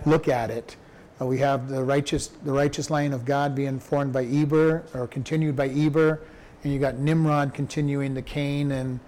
look 0.06 0.28
at 0.28 0.50
it. 0.50 0.76
Uh, 1.20 1.26
we 1.26 1.38
have 1.38 1.68
the 1.68 1.84
righteous 1.84 2.28
the 2.28 2.52
righteous 2.52 2.88
line 2.88 3.12
of 3.12 3.26
God 3.26 3.54
being 3.54 3.78
formed 3.78 4.14
by 4.14 4.24
Eber 4.24 4.84
or 4.94 5.06
continued 5.06 5.56
by 5.56 5.68
Eber, 5.68 6.22
and 6.64 6.72
you 6.72 6.78
got 6.78 6.96
Nimrod 6.96 7.52
continuing 7.52 8.14
the 8.14 8.22
Cain 8.22 8.72
and 8.72 8.98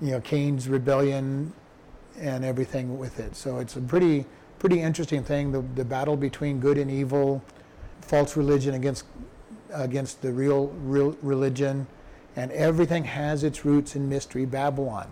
you 0.00 0.12
know 0.12 0.20
Cain's 0.20 0.68
rebellion 0.68 1.52
and 2.18 2.44
everything 2.44 2.98
with 2.98 3.18
it. 3.18 3.36
So 3.36 3.58
it's 3.58 3.76
a 3.76 3.80
pretty 3.80 4.26
pretty 4.58 4.80
interesting 4.80 5.22
thing. 5.22 5.52
The 5.52 5.62
the 5.74 5.84
battle 5.84 6.16
between 6.16 6.60
good 6.60 6.78
and 6.78 6.90
evil, 6.90 7.42
false 8.00 8.36
religion 8.36 8.74
against 8.74 9.04
against 9.72 10.22
the 10.22 10.32
real 10.32 10.68
real 10.84 11.16
religion, 11.22 11.86
and 12.36 12.50
everything 12.52 13.04
has 13.04 13.44
its 13.44 13.64
roots 13.64 13.96
in 13.96 14.08
mystery 14.08 14.46
Babylon. 14.46 15.08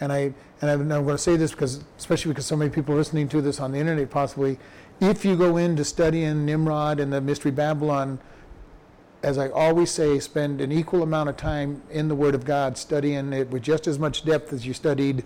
And 0.00 0.12
I 0.12 0.34
and 0.60 0.70
I'm 0.70 0.88
going 0.88 1.06
to 1.06 1.18
say 1.18 1.36
this 1.36 1.52
because 1.52 1.84
especially 1.98 2.32
because 2.32 2.46
so 2.46 2.56
many 2.56 2.70
people 2.70 2.94
are 2.94 2.98
listening 2.98 3.28
to 3.28 3.40
this 3.40 3.60
on 3.60 3.72
the 3.72 3.78
internet 3.78 4.10
possibly. 4.10 4.58
If 5.00 5.24
you 5.24 5.36
go 5.36 5.56
into 5.56 5.84
studying 5.84 6.46
Nimrod 6.46 7.00
and 7.00 7.12
the 7.12 7.20
mystery 7.20 7.50
Babylon, 7.50 8.20
as 9.22 9.38
I 9.38 9.48
always 9.50 9.90
say, 9.90 10.18
spend 10.18 10.60
an 10.60 10.72
equal 10.72 11.02
amount 11.02 11.28
of 11.28 11.36
time 11.36 11.82
in 11.90 12.08
the 12.08 12.14
Word 12.14 12.34
of 12.34 12.44
God 12.44 12.76
studying 12.76 13.32
it 13.32 13.50
with 13.50 13.62
just 13.62 13.86
as 13.86 13.98
much 13.98 14.24
depth 14.24 14.52
as 14.52 14.66
you 14.66 14.74
studied 14.74 15.24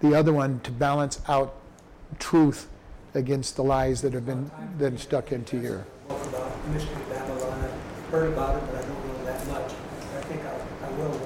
the 0.00 0.14
other 0.14 0.32
one 0.32 0.60
to 0.60 0.70
balance 0.70 1.20
out 1.28 1.54
truth 2.18 2.68
against 3.14 3.56
the 3.56 3.64
lies 3.64 4.00
that 4.02 4.12
have 4.14 4.24
been 4.24 4.50
that 4.78 4.98
stuck 4.98 5.32
into 5.32 5.58
your. 5.58 5.86
Book 6.08 6.24
about 6.26 6.68
Babylon. 7.10 7.70
I've 7.96 8.10
heard 8.10 8.32
about 8.32 8.56
it, 8.56 8.66
but 8.66 8.76
I 8.76 8.86
don't 8.86 9.06
know 9.06 9.24
that 9.24 9.46
much. 9.48 9.72
I 10.16 10.20
think 10.22 10.42
I, 10.42 10.86
I 10.86 10.90
will. 10.92 11.20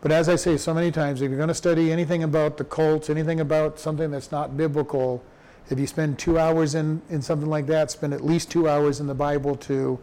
But 0.00 0.12
as 0.12 0.28
I 0.28 0.36
say 0.36 0.56
so 0.58 0.74
many 0.74 0.92
times, 0.92 1.22
if 1.22 1.30
you're 1.30 1.38
going 1.38 1.48
to 1.48 1.54
study 1.54 1.90
anything 1.90 2.22
about 2.22 2.58
the 2.58 2.64
cults, 2.64 3.08
anything 3.10 3.40
about 3.40 3.80
something 3.80 4.10
that's 4.10 4.30
not 4.30 4.56
biblical, 4.56 5.24
if 5.70 5.78
you 5.78 5.86
spend 5.86 6.18
two 6.18 6.38
hours 6.38 6.74
in, 6.74 7.00
in 7.08 7.22
something 7.22 7.48
like 7.48 7.66
that, 7.66 7.90
spend 7.90 8.12
at 8.12 8.24
least 8.24 8.50
two 8.50 8.68
hours 8.68 9.00
in 9.00 9.06
the 9.06 9.14
Bible 9.14 9.56
to 9.56 9.98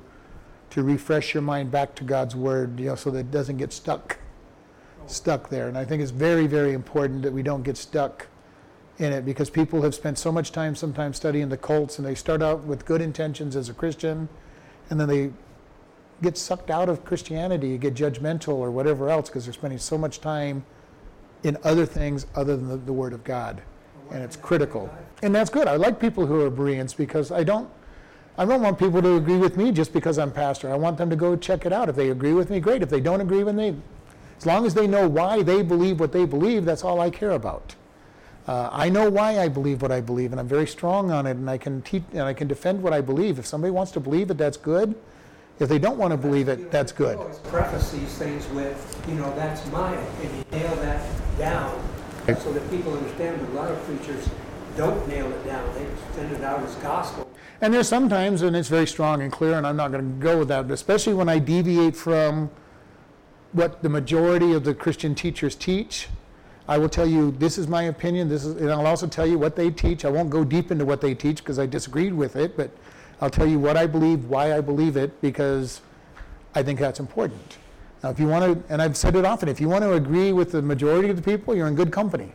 to 0.72 0.84
refresh 0.84 1.34
your 1.34 1.44
mind 1.44 1.72
back 1.72 1.96
to 1.96 2.04
God's 2.04 2.36
word, 2.36 2.80
you 2.80 2.88
know, 2.88 2.96
so 2.96 3.12
that 3.12 3.20
it 3.20 3.32
doesn't 3.32 3.58
get 3.58 3.72
stuck 3.72 4.18
stuck 5.08 5.50
there. 5.50 5.68
And 5.68 5.78
I 5.78 5.86
think 5.86 6.02
it's 6.02 6.12
very, 6.12 6.48
very 6.48 6.74
important 6.74 7.22
that 7.24 7.34
we 7.34 7.44
don't 7.44 7.64
get 7.64 7.78
stuck 7.78 8.28
in 8.98 9.12
it 9.12 9.26
because 9.26 9.50
people 9.50 9.82
have 9.82 9.96
spent 9.96 10.18
so 10.18 10.32
much 10.32 10.52
time 10.52 10.76
sometimes 10.76 11.18
studying 11.18 11.50
the 11.50 11.58
cults 11.58 11.98
and 11.98 12.08
they 12.08 12.16
start 12.16 12.42
out 12.42 12.64
with 12.64 12.86
good 12.86 13.02
intentions 13.02 13.56
as 13.56 13.68
a 13.68 13.74
Christian 13.74 14.30
and 14.90 15.00
then 15.00 15.08
they 15.08 15.32
get 16.22 16.38
sucked 16.38 16.70
out 16.70 16.88
of 16.88 17.04
Christianity, 17.04 17.78
get 17.78 17.96
judgmental 17.96 18.54
or 18.54 18.70
whatever 18.70 19.10
else 19.10 19.30
because 19.30 19.46
they're 19.46 19.54
spending 19.54 19.80
so 19.80 19.98
much 19.98 20.22
time 20.22 20.64
in 21.44 21.58
other 21.64 21.86
things 21.86 22.28
other 22.36 22.56
than 22.56 22.68
the, 22.68 22.78
the 22.78 22.94
Word 22.94 23.14
of 23.14 23.24
God. 23.24 23.62
And 24.12 24.22
it's 24.22 24.36
critical. 24.36 24.94
And 25.24 25.34
that's 25.34 25.50
good. 25.50 25.68
I 25.68 25.78
like 25.78 26.00
people 26.00 26.26
who 26.26 26.42
are 26.42 26.50
Bereans 26.50 26.94
because 26.94 27.32
I 27.32 27.44
don't 27.44 27.70
I 28.42 28.46
don't 28.46 28.64
want 28.64 28.80
people 28.80 29.04
to 29.04 29.18
agree 29.18 29.38
with 29.38 29.56
me 29.56 29.72
just 29.72 29.94
because 29.94 30.18
I'm 30.18 30.32
pastor. 30.32 30.72
I 30.72 30.76
want 30.76 30.98
them 30.98 31.12
to 31.12 31.16
go 31.16 31.36
check 31.36 31.68
it 31.68 31.72
out. 31.72 31.90
If 31.90 31.96
they 31.96 32.10
agree 32.10 32.34
with 32.34 32.50
me, 32.50 32.60
great. 32.60 32.82
If 32.82 32.90
they 32.90 33.00
don't 33.00 33.22
agree 33.22 33.44
with 33.44 33.54
me, 33.54 33.76
as 34.36 34.48
long 34.48 34.66
as 34.66 34.74
they 34.74 34.88
know 34.88 35.08
why 35.08 35.44
they 35.44 35.62
believe 35.62 36.00
what 36.00 36.12
they 36.12 36.26
believe, 36.26 36.66
that's 36.66 36.84
all 36.84 37.00
I 37.02 37.12
care 37.12 37.34
about. 37.34 37.76
Uh, 38.48 38.68
I 38.72 38.90
know 38.90 39.12
why 39.12 39.38
I 39.38 39.48
believe 39.48 39.84
what 39.84 39.92
I 39.92 40.02
believe, 40.02 40.32
and 40.32 40.40
I'm 40.40 40.48
very 40.48 40.66
strong 40.66 41.12
on 41.12 41.28
it, 41.28 41.38
and 41.38 41.48
I 41.48 41.60
can 41.60 41.84
teach 41.84 42.02
and 42.14 42.24
I 42.24 42.34
can 42.34 42.48
defend 42.48 42.82
what 42.82 42.94
I 42.94 43.02
believe. 43.02 43.38
If 43.38 43.46
somebody 43.46 43.70
wants 43.70 43.92
to 43.92 44.00
believe 44.00 44.32
it, 44.32 44.40
that's 44.40 44.58
good. 44.58 44.96
If 45.60 45.70
they 45.70 45.78
don't 45.78 46.00
want 46.00 46.10
to 46.10 46.18
believe 46.18 46.50
it, 46.50 46.72
that's 46.72 46.92
good. 46.92 47.18
I 47.18 47.22
always 47.22 47.38
preface 47.38 47.92
these 47.92 48.18
things 48.18 48.48
with, 48.48 49.06
you 49.08 49.14
know, 49.14 49.32
that's 49.36 49.64
my 49.68 49.94
opinion. 49.94 50.46
Nail 50.52 50.76
that 50.78 51.08
down 51.38 51.80
so 52.40 52.52
that 52.54 52.68
people 52.72 52.98
understand. 52.98 53.40
But 53.40 53.50
a 53.52 53.54
lot 53.54 53.70
of 53.70 53.78
preachers 53.86 54.28
don't 54.76 55.08
nail 55.08 55.32
it 55.32 55.46
down. 55.46 55.72
They 55.76 55.86
send 56.16 56.32
it 56.32 56.44
out 56.44 56.64
as 56.64 56.74
gospel. 56.78 57.31
And 57.62 57.72
there's 57.72 57.88
sometimes, 57.88 58.42
and 58.42 58.56
it's 58.56 58.70
very 58.70 58.88
strong 58.88 59.22
and 59.22 59.32
clear, 59.32 59.54
and 59.54 59.68
I'm 59.68 59.78
not 59.78 59.92
going 59.92 60.04
to 60.04 60.24
go 60.24 60.40
with 60.40 60.48
that, 60.48 60.68
but 60.68 60.74
especially 60.74 61.14
when 61.14 61.30
I 61.30 61.38
deviate 61.38 61.96
from 61.96 62.50
what 63.52 63.84
the 63.84 63.90
majority 63.90 64.54
of 64.54 64.64
the 64.64 64.74
Christian 64.74 65.14
teachers 65.14 65.56
teach. 65.56 66.08
I 66.68 66.80
will 66.80 66.90
tell 66.90 67.06
you 67.06 67.32
this 67.32 67.60
is 67.60 67.68
my 67.68 67.84
opinion. 67.84 68.30
This 68.30 68.46
is, 68.46 68.56
and 68.56 68.72
I'll 68.72 68.88
also 68.88 69.06
tell 69.06 69.28
you 69.28 69.38
what 69.38 69.56
they 69.56 69.70
teach. 69.70 70.06
I 70.06 70.10
won't 70.10 70.32
go 70.32 70.44
deep 70.44 70.72
into 70.72 70.86
what 70.86 71.02
they 71.02 71.14
teach 71.14 71.38
because 71.38 71.60
I 71.60 71.68
disagreed 71.68 72.14
with 72.14 72.36
it, 72.36 72.58
but 72.58 72.72
I'll 73.20 73.30
tell 73.30 73.48
you 73.48 73.60
what 73.60 73.78
I 73.78 73.86
believe, 73.86 74.26
why 74.26 74.58
I 74.58 74.62
believe 74.62 74.98
it, 74.98 75.22
because 75.22 75.82
I 76.56 76.64
think 76.64 76.80
that's 76.80 77.00
important. 77.00 77.58
Now, 78.02 78.10
if 78.10 78.20
you 78.20 78.28
want 78.28 78.68
to, 78.68 78.74
and 78.74 78.82
I've 78.82 78.98
said 78.98 79.16
it 79.16 79.26
often, 79.26 79.48
if 79.50 79.62
you 79.62 79.70
want 79.70 79.84
to 79.84 79.94
agree 79.94 80.32
with 80.32 80.52
the 80.52 80.64
majority 80.64 81.10
of 81.10 81.16
the 81.16 81.22
people, 81.22 81.56
you're 81.56 81.68
in 81.68 81.76
good 81.76 81.92
company. 81.92 82.32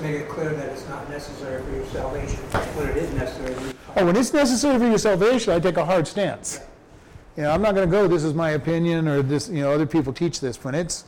Make 0.00 0.22
it 0.22 0.28
clear 0.28 0.54
that 0.54 0.68
it's 0.70 0.88
not 0.88 1.10
necessary 1.10 1.62
for 1.62 1.70
your 1.72 1.86
salvation, 1.86 2.38
when 2.38 2.88
it 2.88 2.96
is 2.96 3.12
necessary. 3.12 3.75
Oh, 3.98 4.04
when 4.04 4.16
it's 4.16 4.30
necessary 4.30 4.78
for 4.78 4.86
your 4.86 4.98
salvation, 4.98 5.54
I 5.54 5.58
take 5.58 5.78
a 5.78 5.84
hard 5.84 6.06
stance. 6.06 6.60
You 7.34 7.44
know, 7.44 7.50
I'm 7.50 7.62
not 7.62 7.74
going 7.74 7.88
to 7.88 7.90
go. 7.90 8.06
This 8.06 8.24
is 8.24 8.34
my 8.34 8.50
opinion, 8.50 9.08
or 9.08 9.22
this. 9.22 9.48
You 9.48 9.62
know, 9.62 9.72
other 9.72 9.86
people 9.86 10.12
teach 10.12 10.38
this. 10.38 10.62
When 10.62 10.74
it's, 10.74 11.04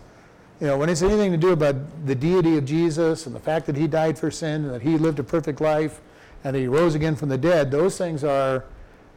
you 0.59 0.68
know, 0.68 0.78
when 0.78 0.89
it's 0.89 1.03
anything 1.03 1.30
to 1.32 1.36
do 1.36 1.51
about 1.51 2.07
the 2.07 2.14
deity 2.14 2.57
of 2.57 2.64
Jesus 2.64 3.26
and 3.26 3.36
the 3.36 3.41
fact 3.41 3.66
that 3.66 3.76
He 3.76 3.86
died 3.86 4.18
for 4.18 4.30
sin 4.30 4.64
and 4.64 4.72
that 4.72 4.80
He 4.80 4.97
lived 4.97 5.18
a 5.18 5.22
perfect 5.22 5.61
life 5.61 6.01
and 6.45 6.55
that 6.55 6.61
He 6.61 6.66
rose 6.66 6.95
again 6.95 7.14
from 7.14 7.28
the 7.28 7.36
dead, 7.36 7.70
those 7.70 7.99
things 7.99 8.24
are 8.24 8.64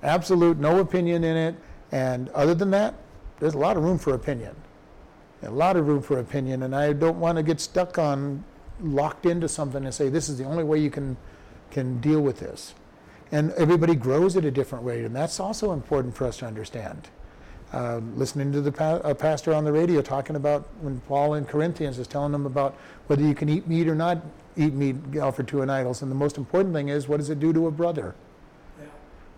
absolute, 0.04 0.58
no 0.58 0.80
opinion 0.80 1.24
in 1.24 1.38
it. 1.38 1.56
And 1.94 2.28
other 2.30 2.54
than 2.54 2.72
that, 2.72 2.94
there's 3.40 3.54
a 3.54 3.60
lot 3.60 3.78
of 3.78 3.84
room 3.84 3.98
for 3.98 4.14
opinion. 4.14 4.54
A 5.44 5.50
lot 5.50 5.78
of 5.78 5.88
room 5.88 6.02
for 6.02 6.20
opinion, 6.20 6.64
and 6.64 6.76
I 6.76 6.92
don't 6.92 7.22
want 7.22 7.38
to 7.38 7.44
get 7.44 7.62
stuck 7.62 7.98
on 7.98 8.44
locked 8.82 9.26
into 9.26 9.48
something 9.48 9.86
and 9.86 9.94
say 9.94 10.10
this 10.10 10.28
is 10.28 10.38
the 10.38 10.44
only 10.44 10.64
way 10.64 10.78
you 10.80 10.90
can 10.90 11.16
can 11.72 12.02
deal 12.02 12.20
with 12.20 12.40
this. 12.40 12.74
And 13.32 13.52
everybody 13.54 13.96
grows 13.96 14.36
at 14.36 14.44
a 14.44 14.52
different 14.52 14.84
rate, 14.84 15.06
and 15.06 15.16
that's 15.16 15.40
also 15.40 15.72
important 15.72 16.16
for 16.16 16.28
us 16.28 16.38
to 16.38 16.46
understand. 16.46 17.10
Uh, 17.72 18.02
listening 18.16 18.52
to 18.52 18.60
the 18.60 18.72
pa- 18.72 18.96
uh, 18.96 19.14
pastor 19.14 19.54
on 19.54 19.64
the 19.64 19.72
radio 19.72 20.02
talking 20.02 20.36
about 20.36 20.68
when 20.82 21.00
Paul 21.02 21.36
in 21.36 21.46
Corinthians 21.46 21.98
is 22.00 22.08
telling 22.08 22.34
them 22.34 22.46
about 22.46 22.76
whether 23.08 23.22
you 23.22 23.34
can 23.34 23.48
eat 23.48 23.66
meat 23.66 23.88
or 23.88 23.96
not 23.96 24.18
eat 24.58 24.74
meat 24.74 24.98
offered 25.22 25.48
to 25.48 25.62
an 25.62 25.70
idol. 25.70 25.96
And 26.02 26.12
the 26.12 26.16
most 26.16 26.38
important 26.38 26.74
thing 26.74 26.90
is, 26.90 27.08
what 27.08 27.18
does 27.18 27.30
it 27.30 27.40
do 27.40 27.54
to 27.54 27.68
a 27.68 27.72
brother? 27.72 28.14
Yeah. 28.78 28.86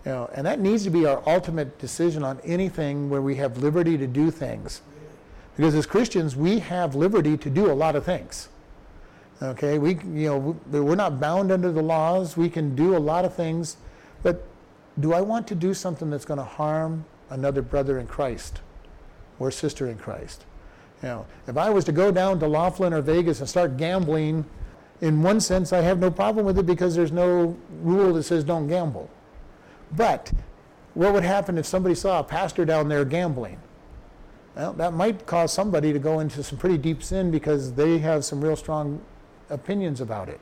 You 0.05 0.11
know, 0.11 0.29
and 0.33 0.47
that 0.47 0.59
needs 0.59 0.83
to 0.85 0.89
be 0.89 1.05
our 1.05 1.21
ultimate 1.27 1.77
decision 1.77 2.23
on 2.23 2.39
anything 2.43 3.11
where 3.11 3.21
we 3.21 3.35
have 3.35 3.57
liberty 3.59 3.99
to 3.99 4.07
do 4.07 4.31
things. 4.31 4.81
Because 5.55 5.75
as 5.75 5.85
Christians, 5.85 6.35
we 6.35 6.57
have 6.57 6.95
liberty 6.95 7.37
to 7.37 7.49
do 7.51 7.71
a 7.71 7.73
lot 7.73 7.95
of 7.95 8.03
things. 8.03 8.49
Okay, 9.41 9.77
we 9.77 9.95
you 10.13 10.29
know 10.29 10.57
we're 10.71 10.95
not 10.95 11.19
bound 11.19 11.51
under 11.51 11.71
the 11.71 11.81
laws. 11.81 12.37
We 12.37 12.49
can 12.49 12.75
do 12.75 12.95
a 12.95 12.99
lot 12.99 13.25
of 13.25 13.33
things, 13.33 13.77
but 14.21 14.47
do 14.99 15.13
I 15.13 15.21
want 15.21 15.47
to 15.47 15.55
do 15.55 15.73
something 15.73 16.09
that's 16.09 16.25
going 16.25 16.37
to 16.37 16.45
harm 16.45 17.05
another 17.29 17.61
brother 17.61 17.99
in 17.99 18.07
Christ? 18.07 18.61
or 19.39 19.51
sister 19.51 19.87
in 19.87 19.97
Christ. 19.97 20.45
You 21.01 21.09
know, 21.09 21.25
if 21.47 21.57
I 21.57 21.69
was 21.69 21.83
to 21.85 21.91
go 21.91 22.11
down 22.11 22.39
to 22.39 22.47
Laughlin 22.47 22.93
or 22.93 23.01
Vegas 23.01 23.39
and 23.39 23.49
start 23.49 23.77
gambling, 23.77 24.45
in 25.01 25.21
one 25.21 25.39
sense, 25.41 25.73
I 25.73 25.81
have 25.81 25.99
no 25.99 26.09
problem 26.09 26.45
with 26.45 26.57
it 26.57 26.65
because 26.65 26.95
there's 26.95 27.11
no 27.11 27.57
rule 27.81 28.13
that 28.13 28.23
says 28.23 28.43
don't 28.43 28.67
gamble. 28.67 29.09
But 29.91 30.31
what 30.93 31.13
would 31.13 31.23
happen 31.23 31.57
if 31.57 31.65
somebody 31.65 31.95
saw 31.95 32.19
a 32.19 32.23
pastor 32.23 32.63
down 32.63 32.87
there 32.87 33.03
gambling? 33.03 33.59
Well, 34.55 34.73
that 34.73 34.93
might 34.93 35.25
cause 35.25 35.51
somebody 35.51 35.91
to 35.91 35.99
go 35.99 36.19
into 36.19 36.43
some 36.43 36.57
pretty 36.57 36.77
deep 36.77 37.03
sin 37.03 37.31
because 37.31 37.73
they 37.73 37.97
have 37.97 38.23
some 38.23 38.41
real 38.41 38.55
strong 38.55 39.01
opinions 39.53 40.01
about 40.01 40.29
it. 40.29 40.41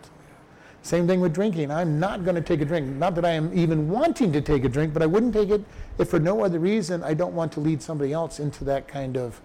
Same 0.84 1.07
thing 1.07 1.22
with 1.22 1.34
drinking. 1.34 1.70
I'm 1.70 1.99
not 1.99 2.24
going 2.24 2.36
to 2.36 2.41
take 2.41 2.62
a 2.62 2.66
drink. 2.66 2.88
Not 2.88 3.14
that 3.16 3.26
I 3.26 3.32
am 3.32 3.55
even 3.55 3.88
wanting 3.88 4.34
to 4.34 4.41
take 4.41 4.64
a 4.64 4.70
drink, 4.70 4.93
but 4.93 5.03
I 5.03 5.05
wouldn't 5.05 5.34
take 5.34 5.49
it 5.49 5.64
if 5.99 6.09
for 6.09 6.20
no 6.20 6.43
other 6.43 6.57
reason 6.57 7.03
I 7.03 7.14
don't 7.14 7.36
want 7.36 7.51
to 7.53 7.59
lead 7.59 7.84
somebody 7.84 8.14
else 8.14 8.39
into 8.39 8.64
that 8.64 8.88
kind 8.88 9.16
of 9.16 9.39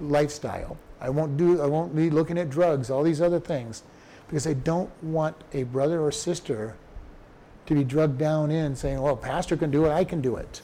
lifestyle. 0.00 0.78
I 1.00 1.10
won't 1.10 1.36
do 1.36 1.60
I 1.60 1.66
won't 1.66 1.94
be 1.94 2.08
looking 2.08 2.38
at 2.38 2.48
drugs, 2.48 2.90
all 2.90 3.02
these 3.02 3.20
other 3.20 3.40
things 3.40 3.82
because 4.28 4.46
I 4.46 4.54
don't 4.54 4.90
want 5.02 5.36
a 5.52 5.64
brother 5.64 6.00
or 6.00 6.10
sister 6.10 6.74
to 7.66 7.74
be 7.74 7.84
drugged 7.84 8.18
down 8.18 8.50
in 8.50 8.76
saying, 8.76 9.00
"Well, 9.00 9.16
pastor 9.16 9.56
can 9.56 9.70
do 9.70 9.84
it, 9.84 9.90
I 9.90 10.04
can 10.04 10.22
do 10.22 10.36
it." 10.36 10.62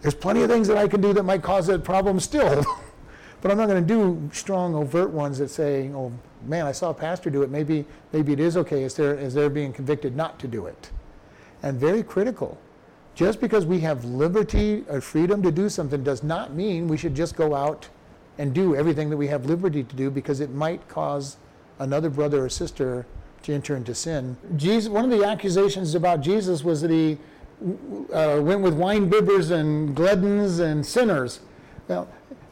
There's 0.00 0.14
plenty 0.14 0.42
of 0.42 0.50
things 0.50 0.68
that 0.68 0.78
I 0.78 0.88
can 0.88 1.00
do 1.00 1.12
that 1.12 1.24
might 1.24 1.42
cause 1.42 1.66
that 1.66 1.84
problem 1.84 2.20
still. 2.20 2.64
but 3.46 3.52
I'm 3.52 3.58
not 3.58 3.68
going 3.68 3.86
to 3.86 3.94
do 3.94 4.28
strong 4.32 4.74
overt 4.74 5.10
ones 5.10 5.38
that 5.38 5.50
say, 5.50 5.88
"Oh, 5.94 6.10
man, 6.46 6.66
I 6.66 6.72
saw 6.72 6.90
a 6.90 6.94
pastor 6.94 7.30
do 7.30 7.42
it. 7.42 7.50
Maybe 7.50 7.84
maybe 8.12 8.32
it 8.32 8.40
is 8.40 8.56
okay 8.56 8.82
as 8.82 8.96
they're 8.96 9.48
being 9.50 9.72
convicted 9.72 10.16
not 10.16 10.40
to 10.40 10.48
do 10.48 10.66
it." 10.66 10.90
And 11.62 11.78
very 11.78 12.02
critical. 12.02 12.58
Just 13.14 13.40
because 13.40 13.64
we 13.64 13.78
have 13.80 14.04
liberty 14.04 14.84
or 14.88 15.00
freedom 15.00 15.44
to 15.44 15.52
do 15.52 15.68
something 15.68 16.02
does 16.02 16.24
not 16.24 16.54
mean 16.54 16.88
we 16.88 16.96
should 16.96 17.14
just 17.14 17.36
go 17.36 17.54
out 17.54 17.88
and 18.36 18.52
do 18.52 18.74
everything 18.74 19.10
that 19.10 19.16
we 19.16 19.28
have 19.28 19.46
liberty 19.46 19.84
to 19.84 19.94
do 19.94 20.10
because 20.10 20.40
it 20.40 20.50
might 20.50 20.88
cause 20.88 21.36
another 21.78 22.10
brother 22.10 22.44
or 22.44 22.48
sister 22.48 23.06
to 23.44 23.54
enter 23.54 23.76
into 23.76 23.94
sin. 23.94 24.36
Jesus, 24.56 24.90
one 24.90 25.04
of 25.04 25.16
the 25.16 25.24
accusations 25.24 25.94
about 25.94 26.20
Jesus 26.20 26.64
was 26.64 26.80
that 26.80 26.90
he 26.90 27.16
uh, 28.12 28.40
went 28.42 28.60
with 28.60 28.74
wine 28.74 29.08
bibbers 29.08 29.52
and 29.52 29.94
gluttons 29.94 30.58
and 30.58 30.84
sinners. 30.84 31.38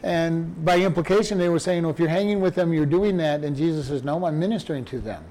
And 0.04 0.62
by 0.66 0.80
implication, 0.80 1.38
they 1.38 1.48
were 1.48 1.58
saying, 1.58 1.82
well, 1.82 1.90
if 1.90 1.98
you're 1.98 2.10
hanging 2.10 2.38
with 2.38 2.54
them, 2.54 2.74
you're 2.74 2.84
doing 2.84 3.16
that. 3.16 3.42
And 3.42 3.56
Jesus 3.56 3.88
says, 3.88 4.04
no, 4.04 4.26
I'm 4.26 4.38
ministering 4.38 4.84
to 4.86 5.00
them. 5.00 5.24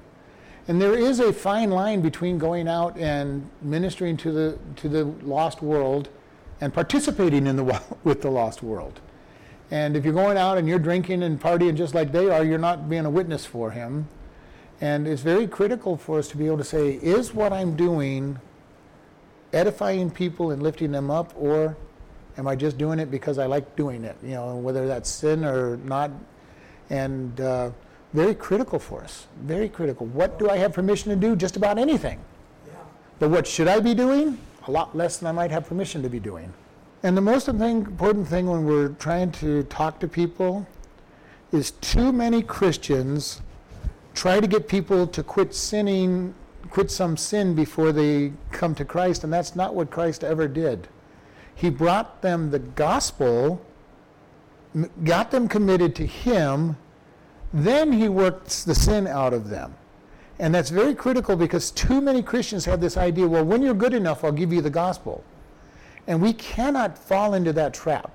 And 0.66 0.82
there 0.82 0.98
is 0.98 1.20
a 1.20 1.32
fine 1.32 1.70
line 1.70 2.00
between 2.00 2.38
going 2.38 2.66
out 2.66 2.98
and 2.98 3.48
ministering 3.62 4.16
to 4.16 4.32
the, 4.32 4.58
to 4.76 4.88
the 4.88 5.04
lost 5.24 5.62
world 5.62 6.08
and 6.60 6.74
participating 6.74 7.46
in 7.46 7.54
the, 7.54 7.82
with 8.04 8.20
the 8.20 8.30
lost 8.30 8.64
world. 8.64 8.98
And 9.70 9.96
if 9.96 10.04
you're 10.04 10.12
going 10.12 10.36
out 10.36 10.58
and 10.58 10.68
you're 10.68 10.80
drinking 10.80 11.22
and 11.22 11.40
partying 11.40 11.76
just 11.76 11.94
like 11.94 12.10
they 12.10 12.28
are, 12.28 12.44
you're 12.44 12.58
not 12.58 12.88
being 12.88 13.06
a 13.06 13.10
witness 13.10 13.46
for 13.46 13.70
him. 13.70 14.08
And 14.80 15.06
it's 15.06 15.22
very 15.22 15.46
critical 15.46 15.96
for 15.96 16.18
us 16.18 16.26
to 16.30 16.36
be 16.36 16.46
able 16.46 16.58
to 16.58 16.64
say, 16.64 16.94
is 16.94 17.32
what 17.32 17.52
I'm 17.52 17.76
doing 17.76 18.40
edifying 19.52 20.10
people 20.10 20.50
and 20.50 20.60
lifting 20.60 20.90
them 20.90 21.12
up, 21.12 21.32
or 21.36 21.76
am 22.36 22.46
I 22.46 22.56
just 22.56 22.78
doing 22.78 22.98
it 22.98 23.10
because 23.10 23.38
I 23.38 23.46
like 23.46 23.76
doing 23.76 24.04
it? 24.04 24.16
You 24.22 24.32
know, 24.32 24.56
whether 24.56 24.86
that's 24.86 25.08
sin 25.08 25.44
or 25.44 25.76
not. 25.78 26.10
And 26.90 27.40
uh, 27.40 27.70
very 28.12 28.34
critical 28.34 28.78
for 28.78 29.02
us. 29.02 29.26
Very 29.42 29.68
critical. 29.68 30.06
What 30.06 30.38
do 30.38 30.50
I 30.50 30.56
have 30.56 30.72
permission 30.72 31.10
to 31.10 31.16
do? 31.16 31.36
Just 31.36 31.56
about 31.56 31.78
anything. 31.78 32.20
Yeah. 32.66 32.74
But 33.18 33.30
what 33.30 33.46
should 33.46 33.68
I 33.68 33.80
be 33.80 33.94
doing? 33.94 34.38
A 34.66 34.70
lot 34.70 34.96
less 34.96 35.18
than 35.18 35.28
I 35.28 35.32
might 35.32 35.50
have 35.50 35.66
permission 35.66 36.02
to 36.02 36.08
be 36.08 36.20
doing. 36.20 36.52
And 37.02 37.16
the 37.16 37.20
most 37.20 37.48
important 37.48 38.28
thing 38.28 38.46
when 38.46 38.64
we're 38.64 38.88
trying 38.90 39.30
to 39.32 39.62
talk 39.64 40.00
to 40.00 40.08
people 40.08 40.66
is 41.52 41.72
too 41.72 42.12
many 42.12 42.42
Christians 42.42 43.42
try 44.14 44.40
to 44.40 44.46
get 44.46 44.68
people 44.68 45.06
to 45.08 45.22
quit 45.22 45.54
sinning, 45.54 46.34
quit 46.70 46.90
some 46.90 47.16
sin 47.16 47.54
before 47.54 47.92
they 47.92 48.32
come 48.52 48.74
to 48.76 48.84
Christ, 48.84 49.24
and 49.24 49.32
that's 49.32 49.54
not 49.54 49.74
what 49.74 49.90
Christ 49.90 50.24
ever 50.24 50.48
did. 50.48 50.88
He 51.54 51.70
brought 51.70 52.22
them 52.22 52.50
the 52.50 52.58
gospel, 52.58 53.64
got 55.04 55.30
them 55.30 55.48
committed 55.48 55.94
to 55.96 56.06
Him, 56.06 56.76
then 57.54 57.92
he 57.92 58.08
works 58.08 58.64
the 58.64 58.74
sin 58.74 59.06
out 59.06 59.32
of 59.32 59.48
them. 59.48 59.76
And 60.40 60.52
that's 60.52 60.70
very 60.70 60.92
critical 60.92 61.36
because 61.36 61.70
too 61.70 62.00
many 62.00 62.20
Christians 62.20 62.64
have 62.64 62.80
this 62.80 62.96
idea 62.96 63.28
well, 63.28 63.44
when 63.44 63.62
you're 63.62 63.74
good 63.74 63.94
enough, 63.94 64.24
I'll 64.24 64.32
give 64.32 64.52
you 64.52 64.60
the 64.60 64.70
gospel. 64.70 65.22
And 66.08 66.20
we 66.20 66.32
cannot 66.32 66.98
fall 66.98 67.34
into 67.34 67.52
that 67.52 67.72
trap. 67.72 68.10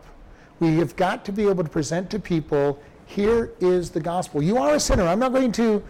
We 0.59 0.75
have 0.77 0.97
got 0.97 1.23
to 1.25 1.31
be 1.31 1.47
able 1.47 1.63
to 1.63 1.69
present 1.69 2.09
to 2.11 2.19
people 2.19 2.77
here 3.05 3.53
is 3.61 3.89
the 3.89 4.01
gospel. 4.01 4.43
You 4.43 4.57
are 4.57 4.75
a 4.75 4.79
sinner. 4.79 5.07
I'm 5.07 5.19
not 5.19 5.31
going 5.31 5.53
to, 5.53 5.81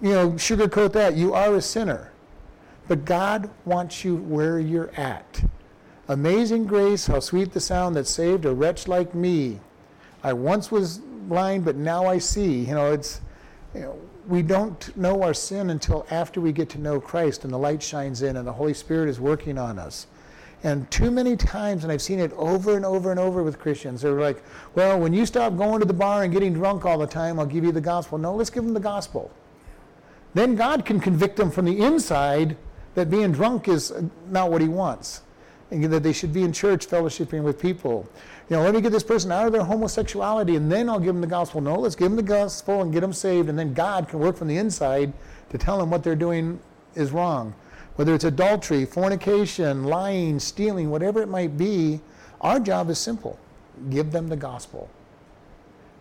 you 0.00 0.12
know, 0.12 0.30
sugarcoat 0.30 0.92
that. 0.94 1.14
You 1.14 1.34
are 1.34 1.54
a 1.54 1.62
sinner. 1.62 2.10
But 2.88 3.04
God 3.04 3.50
wants 3.66 4.02
you 4.02 4.16
where 4.16 4.58
you're 4.58 4.90
at. 4.96 5.44
Amazing 6.10 6.64
grace, 6.64 7.06
how 7.06 7.20
sweet 7.20 7.52
the 7.52 7.60
sound 7.60 7.94
that 7.94 8.06
saved 8.06 8.46
a 8.46 8.54
wretch 8.54 8.88
like 8.88 9.14
me. 9.14 9.60
I 10.22 10.32
once 10.32 10.70
was 10.70 10.98
blind, 10.98 11.66
but 11.66 11.76
now 11.76 12.06
I 12.06 12.16
see. 12.16 12.60
You 12.60 12.74
know, 12.74 12.92
it's, 12.94 13.20
you 13.74 13.80
know, 13.82 13.98
we 14.26 14.40
don't 14.40 14.96
know 14.96 15.22
our 15.22 15.34
sin 15.34 15.68
until 15.68 16.06
after 16.10 16.40
we 16.40 16.50
get 16.50 16.70
to 16.70 16.78
know 16.78 16.98
Christ 16.98 17.44
and 17.44 17.52
the 17.52 17.58
light 17.58 17.82
shines 17.82 18.22
in 18.22 18.38
and 18.38 18.46
the 18.46 18.52
Holy 18.52 18.72
Spirit 18.72 19.10
is 19.10 19.20
working 19.20 19.58
on 19.58 19.78
us. 19.78 20.06
And 20.64 20.90
too 20.90 21.10
many 21.10 21.36
times, 21.36 21.84
and 21.84 21.92
I've 21.92 22.00
seen 22.00 22.20
it 22.20 22.32
over 22.32 22.74
and 22.74 22.86
over 22.86 23.10
and 23.10 23.20
over 23.20 23.42
with 23.42 23.58
Christians, 23.58 24.00
they're 24.00 24.18
like, 24.18 24.42
well, 24.74 24.98
when 24.98 25.12
you 25.12 25.26
stop 25.26 25.58
going 25.58 25.78
to 25.80 25.86
the 25.86 25.92
bar 25.92 26.22
and 26.22 26.32
getting 26.32 26.54
drunk 26.54 26.86
all 26.86 26.96
the 26.96 27.06
time, 27.06 27.38
I'll 27.38 27.44
give 27.44 27.64
you 27.64 27.72
the 27.72 27.82
gospel. 27.82 28.16
No, 28.16 28.34
let's 28.34 28.48
give 28.50 28.64
them 28.64 28.72
the 28.72 28.80
gospel. 28.80 29.30
Then 30.32 30.56
God 30.56 30.86
can 30.86 31.00
convict 31.00 31.36
them 31.36 31.50
from 31.50 31.66
the 31.66 31.78
inside 31.78 32.56
that 32.94 33.10
being 33.10 33.30
drunk 33.30 33.68
is 33.68 33.92
not 34.30 34.50
what 34.50 34.62
he 34.62 34.68
wants 34.68 35.20
and 35.70 35.84
that 35.84 36.02
they 36.02 36.12
should 36.12 36.32
be 36.32 36.42
in 36.42 36.52
church 36.52 36.86
fellowshipping 36.86 37.42
with 37.42 37.60
people. 37.60 38.08
You 38.48 38.56
know, 38.56 38.62
let 38.62 38.74
me 38.74 38.80
get 38.80 38.92
this 38.92 39.02
person 39.02 39.30
out 39.30 39.46
of 39.46 39.52
their 39.52 39.64
homosexuality 39.64 40.56
and 40.56 40.70
then 40.70 40.88
I'll 40.88 40.98
give 40.98 41.14
them 41.14 41.20
the 41.20 41.26
gospel. 41.26 41.60
No, 41.60 41.76
let's 41.78 41.94
give 41.94 42.08
them 42.08 42.16
the 42.16 42.22
gospel 42.22 42.82
and 42.82 42.92
get 42.92 43.00
them 43.00 43.12
saved, 43.12 43.48
and 43.48 43.58
then 43.58 43.74
God 43.74 44.08
can 44.08 44.18
work 44.18 44.36
from 44.36 44.48
the 44.48 44.56
inside 44.56 45.12
to 45.50 45.58
tell 45.58 45.78
them 45.78 45.90
what 45.90 46.02
they're 46.02 46.16
doing 46.16 46.58
is 46.94 47.12
wrong. 47.12 47.54
Whether 47.96 48.14
it's 48.14 48.24
adultery, 48.24 48.84
fornication, 48.84 49.84
lying, 49.84 50.38
stealing, 50.38 50.90
whatever 50.90 51.20
it 51.20 51.28
might 51.28 51.58
be, 51.58 52.00
our 52.40 52.60
job 52.60 52.90
is 52.90 52.98
simple 52.98 53.38
give 53.90 54.10
them 54.10 54.28
the 54.28 54.36
gospel. 54.36 54.88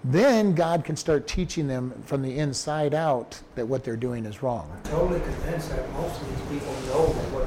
Then 0.03 0.53
God 0.55 0.85
can 0.85 0.95
start 0.95 1.27
teaching 1.27 1.67
them 1.67 2.01
from 2.05 2.21
the 2.21 2.37
inside 2.37 2.93
out 2.93 3.41
that 3.55 3.67
what 3.67 3.83
they're 3.83 3.97
doing 3.97 4.25
is 4.25 4.41
wrong. 4.41 4.71
I'm 4.71 4.91
totally 4.91 5.19
convinced 5.19 5.69
that 5.69 5.91
most 5.93 6.21
of 6.21 6.29
these 6.29 6.59
people 6.59 6.73
know 6.87 7.07
that 7.07 7.31
what 7.33 7.46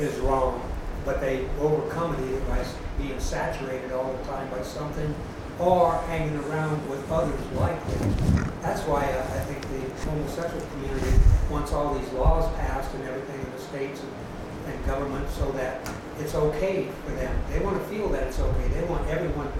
is 0.00 0.18
wrong, 0.20 0.62
but 1.04 1.20
they 1.20 1.48
overcome 1.60 2.14
it 2.14 2.20
either 2.28 2.40
by 2.40 2.64
being 2.98 3.18
saturated 3.20 3.92
all 3.92 4.12
the 4.12 4.24
time 4.24 4.48
by 4.50 4.62
something 4.62 5.14
or 5.58 5.96
hanging 6.06 6.36
around 6.44 6.88
with 6.88 7.10
others 7.10 7.40
like 7.56 7.84
them. 7.88 8.52
That's 8.62 8.82
why 8.82 9.02
I, 9.04 9.18
I 9.18 9.40
think 9.44 9.60
the 9.62 10.10
homosexual 10.10 10.64
community 10.72 11.18
wants 11.50 11.72
all 11.72 11.94
these 11.94 12.10
laws 12.12 12.52
passed 12.56 12.94
and 12.94 13.04
everything 13.08 13.40
in 13.40 13.50
the 13.52 13.58
states 13.58 14.00
and, 14.00 14.72
and 14.74 14.86
government 14.86 15.28
so 15.30 15.50
that 15.52 15.80
it's 16.20 16.34
okay 16.34 16.88
for 17.04 17.12
them. 17.12 17.36
They 17.50 17.60
want 17.60 17.80
to 17.80 17.84
feel 17.88 18.08
that 18.10 18.24
it's 18.24 18.38
okay. 18.38 18.68
They 18.68 18.84
want 18.84 19.08
everyone 19.08 19.50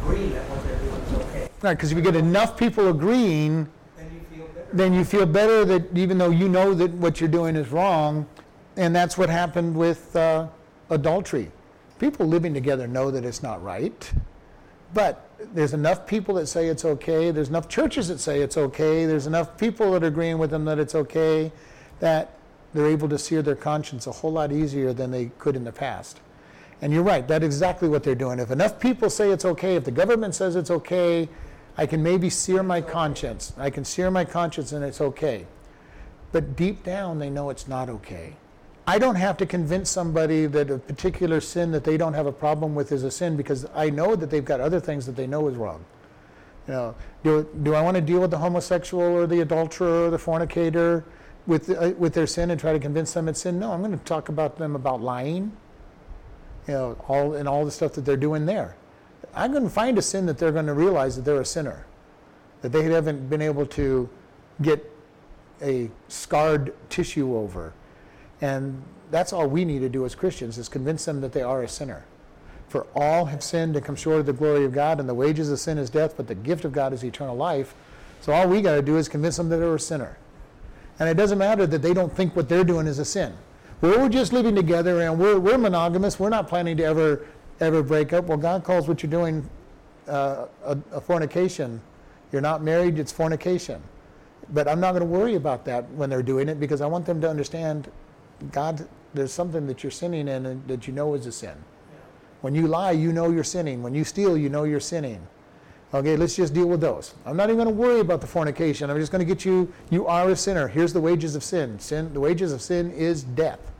agreeing 0.00 0.32
that 0.32 0.48
what 0.48 0.64
they're 0.64 0.78
doing 0.78 1.02
is 1.02 1.12
okay. 1.28 1.48
Right, 1.60 1.74
because 1.74 1.90
if 1.90 1.98
you 1.98 2.04
get 2.04 2.16
enough 2.16 2.56
people 2.56 2.88
agreeing, 2.88 3.68
then 3.96 4.12
you 4.14 4.36
feel 4.36 4.46
better. 4.46 4.68
Then 4.72 4.94
you 4.94 5.04
feel 5.04 5.26
better 5.26 5.64
that 5.64 5.96
even 5.96 6.18
though 6.18 6.30
you 6.30 6.48
know 6.48 6.74
that 6.74 6.92
what 6.92 7.20
you're 7.20 7.28
doing 7.28 7.56
is 7.56 7.68
wrong, 7.68 8.28
and 8.78 8.94
that's 8.94 9.18
what 9.18 9.28
happened 9.28 9.76
with 9.76 10.14
uh, 10.14 10.46
adultery. 10.88 11.50
People 11.98 12.26
living 12.26 12.54
together 12.54 12.86
know 12.86 13.10
that 13.10 13.24
it's 13.24 13.42
not 13.42 13.60
right, 13.62 14.10
but 14.94 15.28
there's 15.52 15.74
enough 15.74 16.06
people 16.06 16.36
that 16.36 16.46
say 16.46 16.68
it's 16.68 16.84
okay. 16.84 17.32
There's 17.32 17.48
enough 17.48 17.68
churches 17.68 18.06
that 18.06 18.20
say 18.20 18.40
it's 18.40 18.56
okay. 18.56 19.04
There's 19.04 19.26
enough 19.26 19.58
people 19.58 19.92
that 19.92 20.04
are 20.04 20.06
agreeing 20.06 20.38
with 20.38 20.50
them 20.50 20.64
that 20.66 20.78
it's 20.78 20.94
okay 20.94 21.50
that 21.98 22.34
they're 22.72 22.86
able 22.86 23.08
to 23.08 23.18
sear 23.18 23.42
their 23.42 23.56
conscience 23.56 24.06
a 24.06 24.12
whole 24.12 24.32
lot 24.32 24.52
easier 24.52 24.92
than 24.92 25.10
they 25.10 25.26
could 25.38 25.56
in 25.56 25.64
the 25.64 25.72
past. 25.72 26.20
And 26.80 26.92
you're 26.92 27.02
right, 27.02 27.26
that's 27.26 27.44
exactly 27.44 27.88
what 27.88 28.04
they're 28.04 28.14
doing. 28.14 28.38
If 28.38 28.52
enough 28.52 28.78
people 28.78 29.10
say 29.10 29.32
it's 29.32 29.44
okay, 29.44 29.74
if 29.74 29.84
the 29.84 29.90
government 29.90 30.36
says 30.36 30.54
it's 30.54 30.70
okay, 30.70 31.28
I 31.76 31.86
can 31.86 32.00
maybe 32.00 32.30
sear 32.30 32.62
my 32.62 32.80
conscience. 32.80 33.52
I 33.58 33.70
can 33.70 33.84
sear 33.84 34.08
my 34.12 34.24
conscience 34.24 34.70
and 34.70 34.84
it's 34.84 35.00
okay. 35.00 35.46
But 36.30 36.54
deep 36.54 36.84
down, 36.84 37.18
they 37.18 37.30
know 37.30 37.50
it's 37.50 37.66
not 37.66 37.88
okay. 37.88 38.36
I 38.88 38.98
don't 38.98 39.16
have 39.16 39.36
to 39.36 39.44
convince 39.44 39.90
somebody 39.90 40.46
that 40.46 40.70
a 40.70 40.78
particular 40.78 41.42
sin 41.42 41.72
that 41.72 41.84
they 41.84 41.98
don't 41.98 42.14
have 42.14 42.24
a 42.24 42.32
problem 42.32 42.74
with 42.74 42.90
is 42.90 43.02
a 43.02 43.10
sin 43.10 43.36
because 43.36 43.66
I 43.74 43.90
know 43.90 44.16
that 44.16 44.30
they've 44.30 44.42
got 44.42 44.60
other 44.60 44.80
things 44.80 45.04
that 45.04 45.14
they 45.14 45.26
know 45.26 45.46
is 45.48 45.56
wrong. 45.56 45.84
You 46.66 46.72
know, 46.72 46.94
do, 47.22 47.46
do 47.64 47.74
I 47.74 47.82
want 47.82 47.96
to 47.96 48.00
deal 48.00 48.20
with 48.20 48.30
the 48.30 48.38
homosexual 48.38 49.02
or 49.02 49.26
the 49.26 49.42
adulterer 49.42 50.06
or 50.06 50.10
the 50.10 50.18
fornicator 50.18 51.04
with, 51.46 51.68
uh, 51.68 51.92
with 51.98 52.14
their 52.14 52.26
sin 52.26 52.50
and 52.50 52.58
try 52.58 52.72
to 52.72 52.78
convince 52.78 53.12
them 53.12 53.28
it's 53.28 53.42
sin? 53.42 53.58
No, 53.58 53.72
I'm 53.72 53.82
going 53.82 53.92
to 53.92 54.02
talk 54.06 54.30
about 54.30 54.56
them 54.56 54.74
about 54.74 55.02
lying, 55.02 55.52
you 56.66 56.72
know, 56.72 56.96
all 57.08 57.34
and 57.34 57.46
all 57.46 57.66
the 57.66 57.70
stuff 57.70 57.92
that 57.92 58.06
they're 58.06 58.16
doing 58.16 58.46
there. 58.46 58.74
I'm 59.34 59.52
going 59.52 59.64
to 59.64 59.70
find 59.70 59.98
a 59.98 60.02
sin 60.02 60.24
that 60.24 60.38
they're 60.38 60.50
going 60.50 60.64
to 60.64 60.72
realize 60.72 61.14
that 61.16 61.26
they're 61.26 61.42
a 61.42 61.44
sinner, 61.44 61.84
that 62.62 62.72
they 62.72 62.84
haven't 62.84 63.28
been 63.28 63.42
able 63.42 63.66
to 63.66 64.08
get 64.62 64.90
a 65.60 65.90
scarred 66.08 66.72
tissue 66.88 67.36
over. 67.36 67.74
And 68.40 68.82
that's 69.10 69.32
all 69.32 69.46
we 69.48 69.64
need 69.64 69.80
to 69.80 69.88
do 69.88 70.04
as 70.04 70.14
Christians 70.14 70.58
is 70.58 70.68
convince 70.68 71.04
them 71.04 71.20
that 71.20 71.32
they 71.32 71.42
are 71.42 71.62
a 71.62 71.68
sinner. 71.68 72.04
For 72.68 72.86
all 72.94 73.26
have 73.26 73.42
sinned 73.42 73.76
and 73.76 73.84
come 73.84 73.96
short 73.96 74.20
of 74.20 74.26
the 74.26 74.32
glory 74.32 74.64
of 74.64 74.72
God, 74.72 75.00
and 75.00 75.08
the 75.08 75.14
wages 75.14 75.50
of 75.50 75.58
sin 75.58 75.78
is 75.78 75.88
death, 75.88 76.16
but 76.16 76.26
the 76.26 76.34
gift 76.34 76.64
of 76.64 76.72
God 76.72 76.92
is 76.92 77.02
eternal 77.02 77.34
life. 77.34 77.74
So 78.20 78.32
all 78.32 78.46
we 78.48 78.60
got 78.60 78.74
to 78.74 78.82
do 78.82 78.98
is 78.98 79.08
convince 79.08 79.36
them 79.36 79.48
that 79.48 79.56
they're 79.56 79.74
a 79.74 79.80
sinner. 79.80 80.18
And 80.98 81.08
it 81.08 81.16
doesn't 81.16 81.38
matter 81.38 81.66
that 81.66 81.80
they 81.80 81.94
don't 81.94 82.14
think 82.14 82.36
what 82.36 82.48
they're 82.48 82.64
doing 82.64 82.86
is 82.86 82.98
a 82.98 83.04
sin. 83.04 83.32
We're 83.80 84.08
just 84.08 84.32
living 84.32 84.56
together 84.56 85.02
and 85.02 85.18
we're, 85.18 85.38
we're 85.38 85.56
monogamous. 85.56 86.18
We're 86.18 86.30
not 86.30 86.48
planning 86.48 86.76
to 86.78 86.84
ever 86.84 87.26
ever 87.60 87.82
break 87.82 88.12
up. 88.12 88.26
Well, 88.26 88.38
God 88.38 88.64
calls 88.64 88.88
what 88.88 89.02
you're 89.02 89.10
doing 89.10 89.48
uh, 90.06 90.46
a, 90.64 90.78
a 90.92 91.00
fornication. 91.00 91.80
You're 92.32 92.42
not 92.42 92.62
married, 92.62 92.98
it's 92.98 93.12
fornication. 93.12 93.82
But 94.50 94.68
I'm 94.68 94.80
not 94.80 94.92
going 94.92 95.00
to 95.00 95.06
worry 95.06 95.34
about 95.34 95.64
that 95.66 95.88
when 95.90 96.08
they're 96.08 96.22
doing 96.22 96.48
it 96.48 96.60
because 96.60 96.80
I 96.80 96.86
want 96.86 97.04
them 97.06 97.20
to 97.20 97.28
understand 97.28 97.90
God, 98.52 98.88
there's 99.14 99.32
something 99.32 99.66
that 99.66 99.82
you're 99.82 99.90
sinning 99.90 100.28
in 100.28 100.62
that 100.66 100.86
you 100.86 100.92
know 100.92 101.14
is 101.14 101.26
a 101.26 101.32
sin. 101.32 101.56
When 102.40 102.54
you 102.54 102.68
lie, 102.68 102.92
you 102.92 103.12
know 103.12 103.30
you're 103.30 103.44
sinning. 103.44 103.82
When 103.82 103.94
you 103.94 104.04
steal, 104.04 104.36
you 104.36 104.48
know 104.48 104.64
you're 104.64 104.80
sinning. 104.80 105.26
Okay, 105.92 106.16
let's 106.16 106.36
just 106.36 106.52
deal 106.52 106.66
with 106.66 106.80
those. 106.80 107.14
I'm 107.24 107.36
not 107.36 107.48
even 107.48 107.56
going 107.56 107.68
to 107.68 107.74
worry 107.74 108.00
about 108.00 108.20
the 108.20 108.26
fornication. 108.26 108.90
I'm 108.90 108.98
just 108.98 109.10
going 109.10 109.26
to 109.26 109.34
get 109.34 109.44
you, 109.44 109.72
you 109.90 110.06
are 110.06 110.28
a 110.28 110.36
sinner. 110.36 110.68
Here's 110.68 110.92
the 110.92 111.00
wages 111.00 111.34
of 111.34 111.42
sin. 111.42 111.78
Sin, 111.78 112.12
the 112.12 112.20
wages 112.20 112.52
of 112.52 112.60
sin 112.60 112.90
is 112.92 113.24
death. 113.24 113.72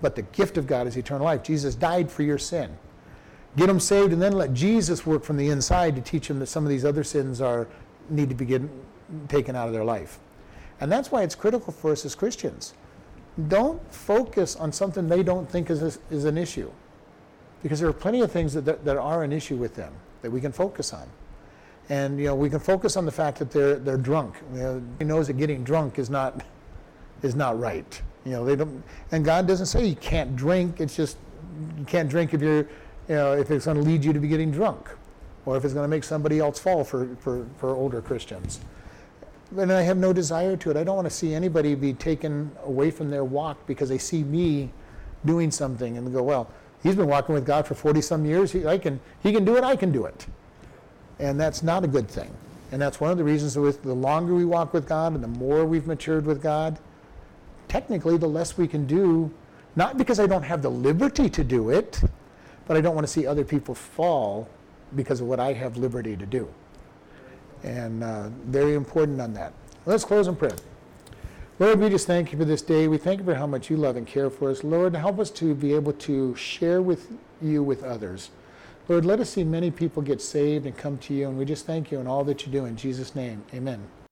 But 0.00 0.16
the 0.16 0.22
gift 0.22 0.56
of 0.56 0.66
God 0.66 0.86
is 0.86 0.96
eternal 0.96 1.24
life. 1.24 1.42
Jesus 1.42 1.74
died 1.74 2.10
for 2.10 2.22
your 2.22 2.38
sin. 2.38 2.76
Get 3.56 3.66
them 3.66 3.78
saved 3.78 4.12
and 4.12 4.20
then 4.20 4.32
let 4.32 4.54
Jesus 4.54 5.06
work 5.06 5.22
from 5.22 5.36
the 5.36 5.48
inside 5.50 5.94
to 5.96 6.02
teach 6.02 6.28
them 6.28 6.38
that 6.40 6.46
some 6.46 6.64
of 6.64 6.70
these 6.70 6.84
other 6.84 7.04
sins 7.04 7.40
are 7.40 7.68
need 8.10 8.28
to 8.28 8.34
be 8.34 8.58
taken 9.28 9.54
out 9.54 9.68
of 9.68 9.74
their 9.74 9.84
life. 9.84 10.18
And 10.80 10.90
that's 10.90 11.12
why 11.12 11.22
it's 11.22 11.34
critical 11.34 11.72
for 11.72 11.92
us 11.92 12.04
as 12.04 12.14
Christians. 12.14 12.74
Don't 13.48 13.80
focus 13.92 14.56
on 14.56 14.72
something 14.72 15.08
they 15.08 15.22
don't 15.22 15.48
think 15.50 15.70
is, 15.70 15.98
is 16.10 16.24
an 16.24 16.38
issue. 16.38 16.70
Because 17.62 17.80
there 17.80 17.88
are 17.88 17.94
plenty 17.94 18.20
of 18.20 18.30
things 18.30 18.52
that, 18.54 18.64
that, 18.66 18.84
that 18.84 18.96
are 18.96 19.24
an 19.24 19.32
issue 19.32 19.56
with 19.56 19.74
them 19.74 19.92
that 20.22 20.30
we 20.30 20.40
can 20.40 20.52
focus 20.52 20.92
on. 20.92 21.08
And 21.88 22.18
you 22.18 22.26
know, 22.26 22.34
we 22.34 22.48
can 22.48 22.60
focus 22.60 22.96
on 22.96 23.04
the 23.04 23.12
fact 23.12 23.38
that 23.38 23.50
they're 23.50 23.76
they're 23.76 23.98
drunk. 23.98 24.36
You 24.54 24.58
know, 24.58 24.82
he 24.98 25.04
knows 25.04 25.26
that 25.26 25.34
getting 25.34 25.64
drunk 25.64 25.98
is 25.98 26.08
not 26.08 26.42
is 27.22 27.34
not 27.34 27.58
right. 27.58 28.02
You 28.24 28.32
know, 28.32 28.44
they 28.44 28.56
don't 28.56 28.82
and 29.12 29.22
God 29.22 29.46
doesn't 29.46 29.66
say 29.66 29.84
you 29.84 29.96
can't 29.96 30.34
drink. 30.34 30.80
It's 30.80 30.96
just 30.96 31.18
you 31.78 31.84
can't 31.84 32.08
drink 32.08 32.32
if 32.32 32.40
you're 32.40 32.66
you 33.08 33.16
know, 33.16 33.32
if 33.32 33.50
it's 33.50 33.66
going 33.66 33.76
to 33.76 33.82
lead 33.82 34.04
you 34.04 34.12
to 34.12 34.20
be 34.20 34.28
getting 34.28 34.50
drunk 34.50 34.88
or 35.46 35.56
if 35.56 35.64
it's 35.64 35.74
going 35.74 35.84
to 35.84 35.88
make 35.88 36.04
somebody 36.04 36.38
else 36.38 36.58
fall 36.58 36.84
for, 36.84 37.14
for, 37.16 37.46
for 37.58 37.74
older 37.74 38.00
Christians. 38.00 38.60
And 39.56 39.72
I 39.72 39.82
have 39.82 39.96
no 39.96 40.12
desire 40.12 40.56
to 40.56 40.70
it. 40.70 40.76
I 40.76 40.84
don't 40.84 40.96
want 40.96 41.08
to 41.08 41.14
see 41.14 41.34
anybody 41.34 41.74
be 41.74 41.92
taken 41.92 42.50
away 42.64 42.90
from 42.90 43.10
their 43.10 43.24
walk 43.24 43.66
because 43.66 43.88
they 43.88 43.98
see 43.98 44.24
me 44.24 44.70
doing 45.24 45.50
something 45.50 45.96
and 45.96 46.12
go, 46.12 46.22
well, 46.22 46.50
he's 46.82 46.96
been 46.96 47.06
walking 47.06 47.34
with 47.34 47.46
God 47.46 47.66
for 47.66 47.74
40 47.74 48.00
some 48.00 48.24
years. 48.24 48.52
He, 48.52 48.66
I 48.66 48.78
can, 48.78 49.00
he 49.22 49.32
can 49.32 49.44
do 49.44 49.56
it, 49.56 49.64
I 49.64 49.76
can 49.76 49.92
do 49.92 50.06
it. 50.06 50.26
And 51.18 51.40
that's 51.40 51.62
not 51.62 51.84
a 51.84 51.86
good 51.86 52.08
thing. 52.08 52.30
And 52.72 52.82
that's 52.82 53.00
one 53.00 53.10
of 53.10 53.18
the 53.18 53.24
reasons 53.24 53.56
with 53.56 53.82
the 53.82 53.94
longer 53.94 54.34
we 54.34 54.44
walk 54.44 54.72
with 54.72 54.88
God 54.88 55.14
and 55.14 55.22
the 55.22 55.28
more 55.28 55.64
we've 55.64 55.86
matured 55.86 56.26
with 56.26 56.42
God, 56.42 56.78
technically 57.68 58.16
the 58.16 58.26
less 58.26 58.58
we 58.58 58.66
can 58.66 58.86
do, 58.86 59.30
not 59.76 59.96
because 59.96 60.18
I 60.18 60.26
don't 60.26 60.42
have 60.42 60.62
the 60.62 60.70
liberty 60.70 61.28
to 61.30 61.44
do 61.44 61.70
it, 61.70 62.00
but 62.66 62.76
I 62.76 62.80
don't 62.80 62.94
want 62.94 63.06
to 63.06 63.12
see 63.12 63.26
other 63.26 63.44
people 63.44 63.74
fall 63.74 64.48
because 64.96 65.20
of 65.20 65.26
what 65.26 65.38
I 65.38 65.52
have 65.52 65.76
liberty 65.76 66.16
to 66.16 66.26
do. 66.26 66.48
And 67.64 68.04
uh, 68.04 68.28
very 68.46 68.74
important 68.74 69.20
on 69.20 69.34
that. 69.34 69.52
Let's 69.86 70.04
close 70.04 70.28
in 70.28 70.36
prayer. 70.36 70.56
Lord, 71.58 71.80
we 71.80 71.88
just 71.88 72.06
thank 72.06 72.32
you 72.32 72.38
for 72.38 72.44
this 72.44 72.62
day. 72.62 72.88
We 72.88 72.98
thank 72.98 73.20
you 73.20 73.24
for 73.24 73.34
how 73.34 73.46
much 73.46 73.70
you 73.70 73.76
love 73.76 73.96
and 73.96 74.06
care 74.06 74.28
for 74.28 74.50
us. 74.50 74.62
Lord, 74.64 74.94
help 74.94 75.18
us 75.18 75.30
to 75.32 75.54
be 75.54 75.72
able 75.74 75.92
to 75.94 76.34
share 76.36 76.82
with 76.82 77.12
you 77.40 77.62
with 77.62 77.82
others. 77.82 78.30
Lord, 78.88 79.04
let 79.04 79.20
us 79.20 79.30
see 79.30 79.44
many 79.44 79.70
people 79.70 80.02
get 80.02 80.20
saved 80.20 80.66
and 80.66 80.76
come 80.76 80.98
to 80.98 81.14
you, 81.14 81.28
and 81.28 81.38
we 81.38 81.44
just 81.44 81.64
thank 81.64 81.90
you 81.90 81.98
and 81.98 82.08
all 82.08 82.22
that 82.24 82.44
you 82.44 82.52
do. 82.52 82.66
In 82.66 82.76
Jesus' 82.76 83.14
name, 83.14 83.42
amen. 83.54 83.82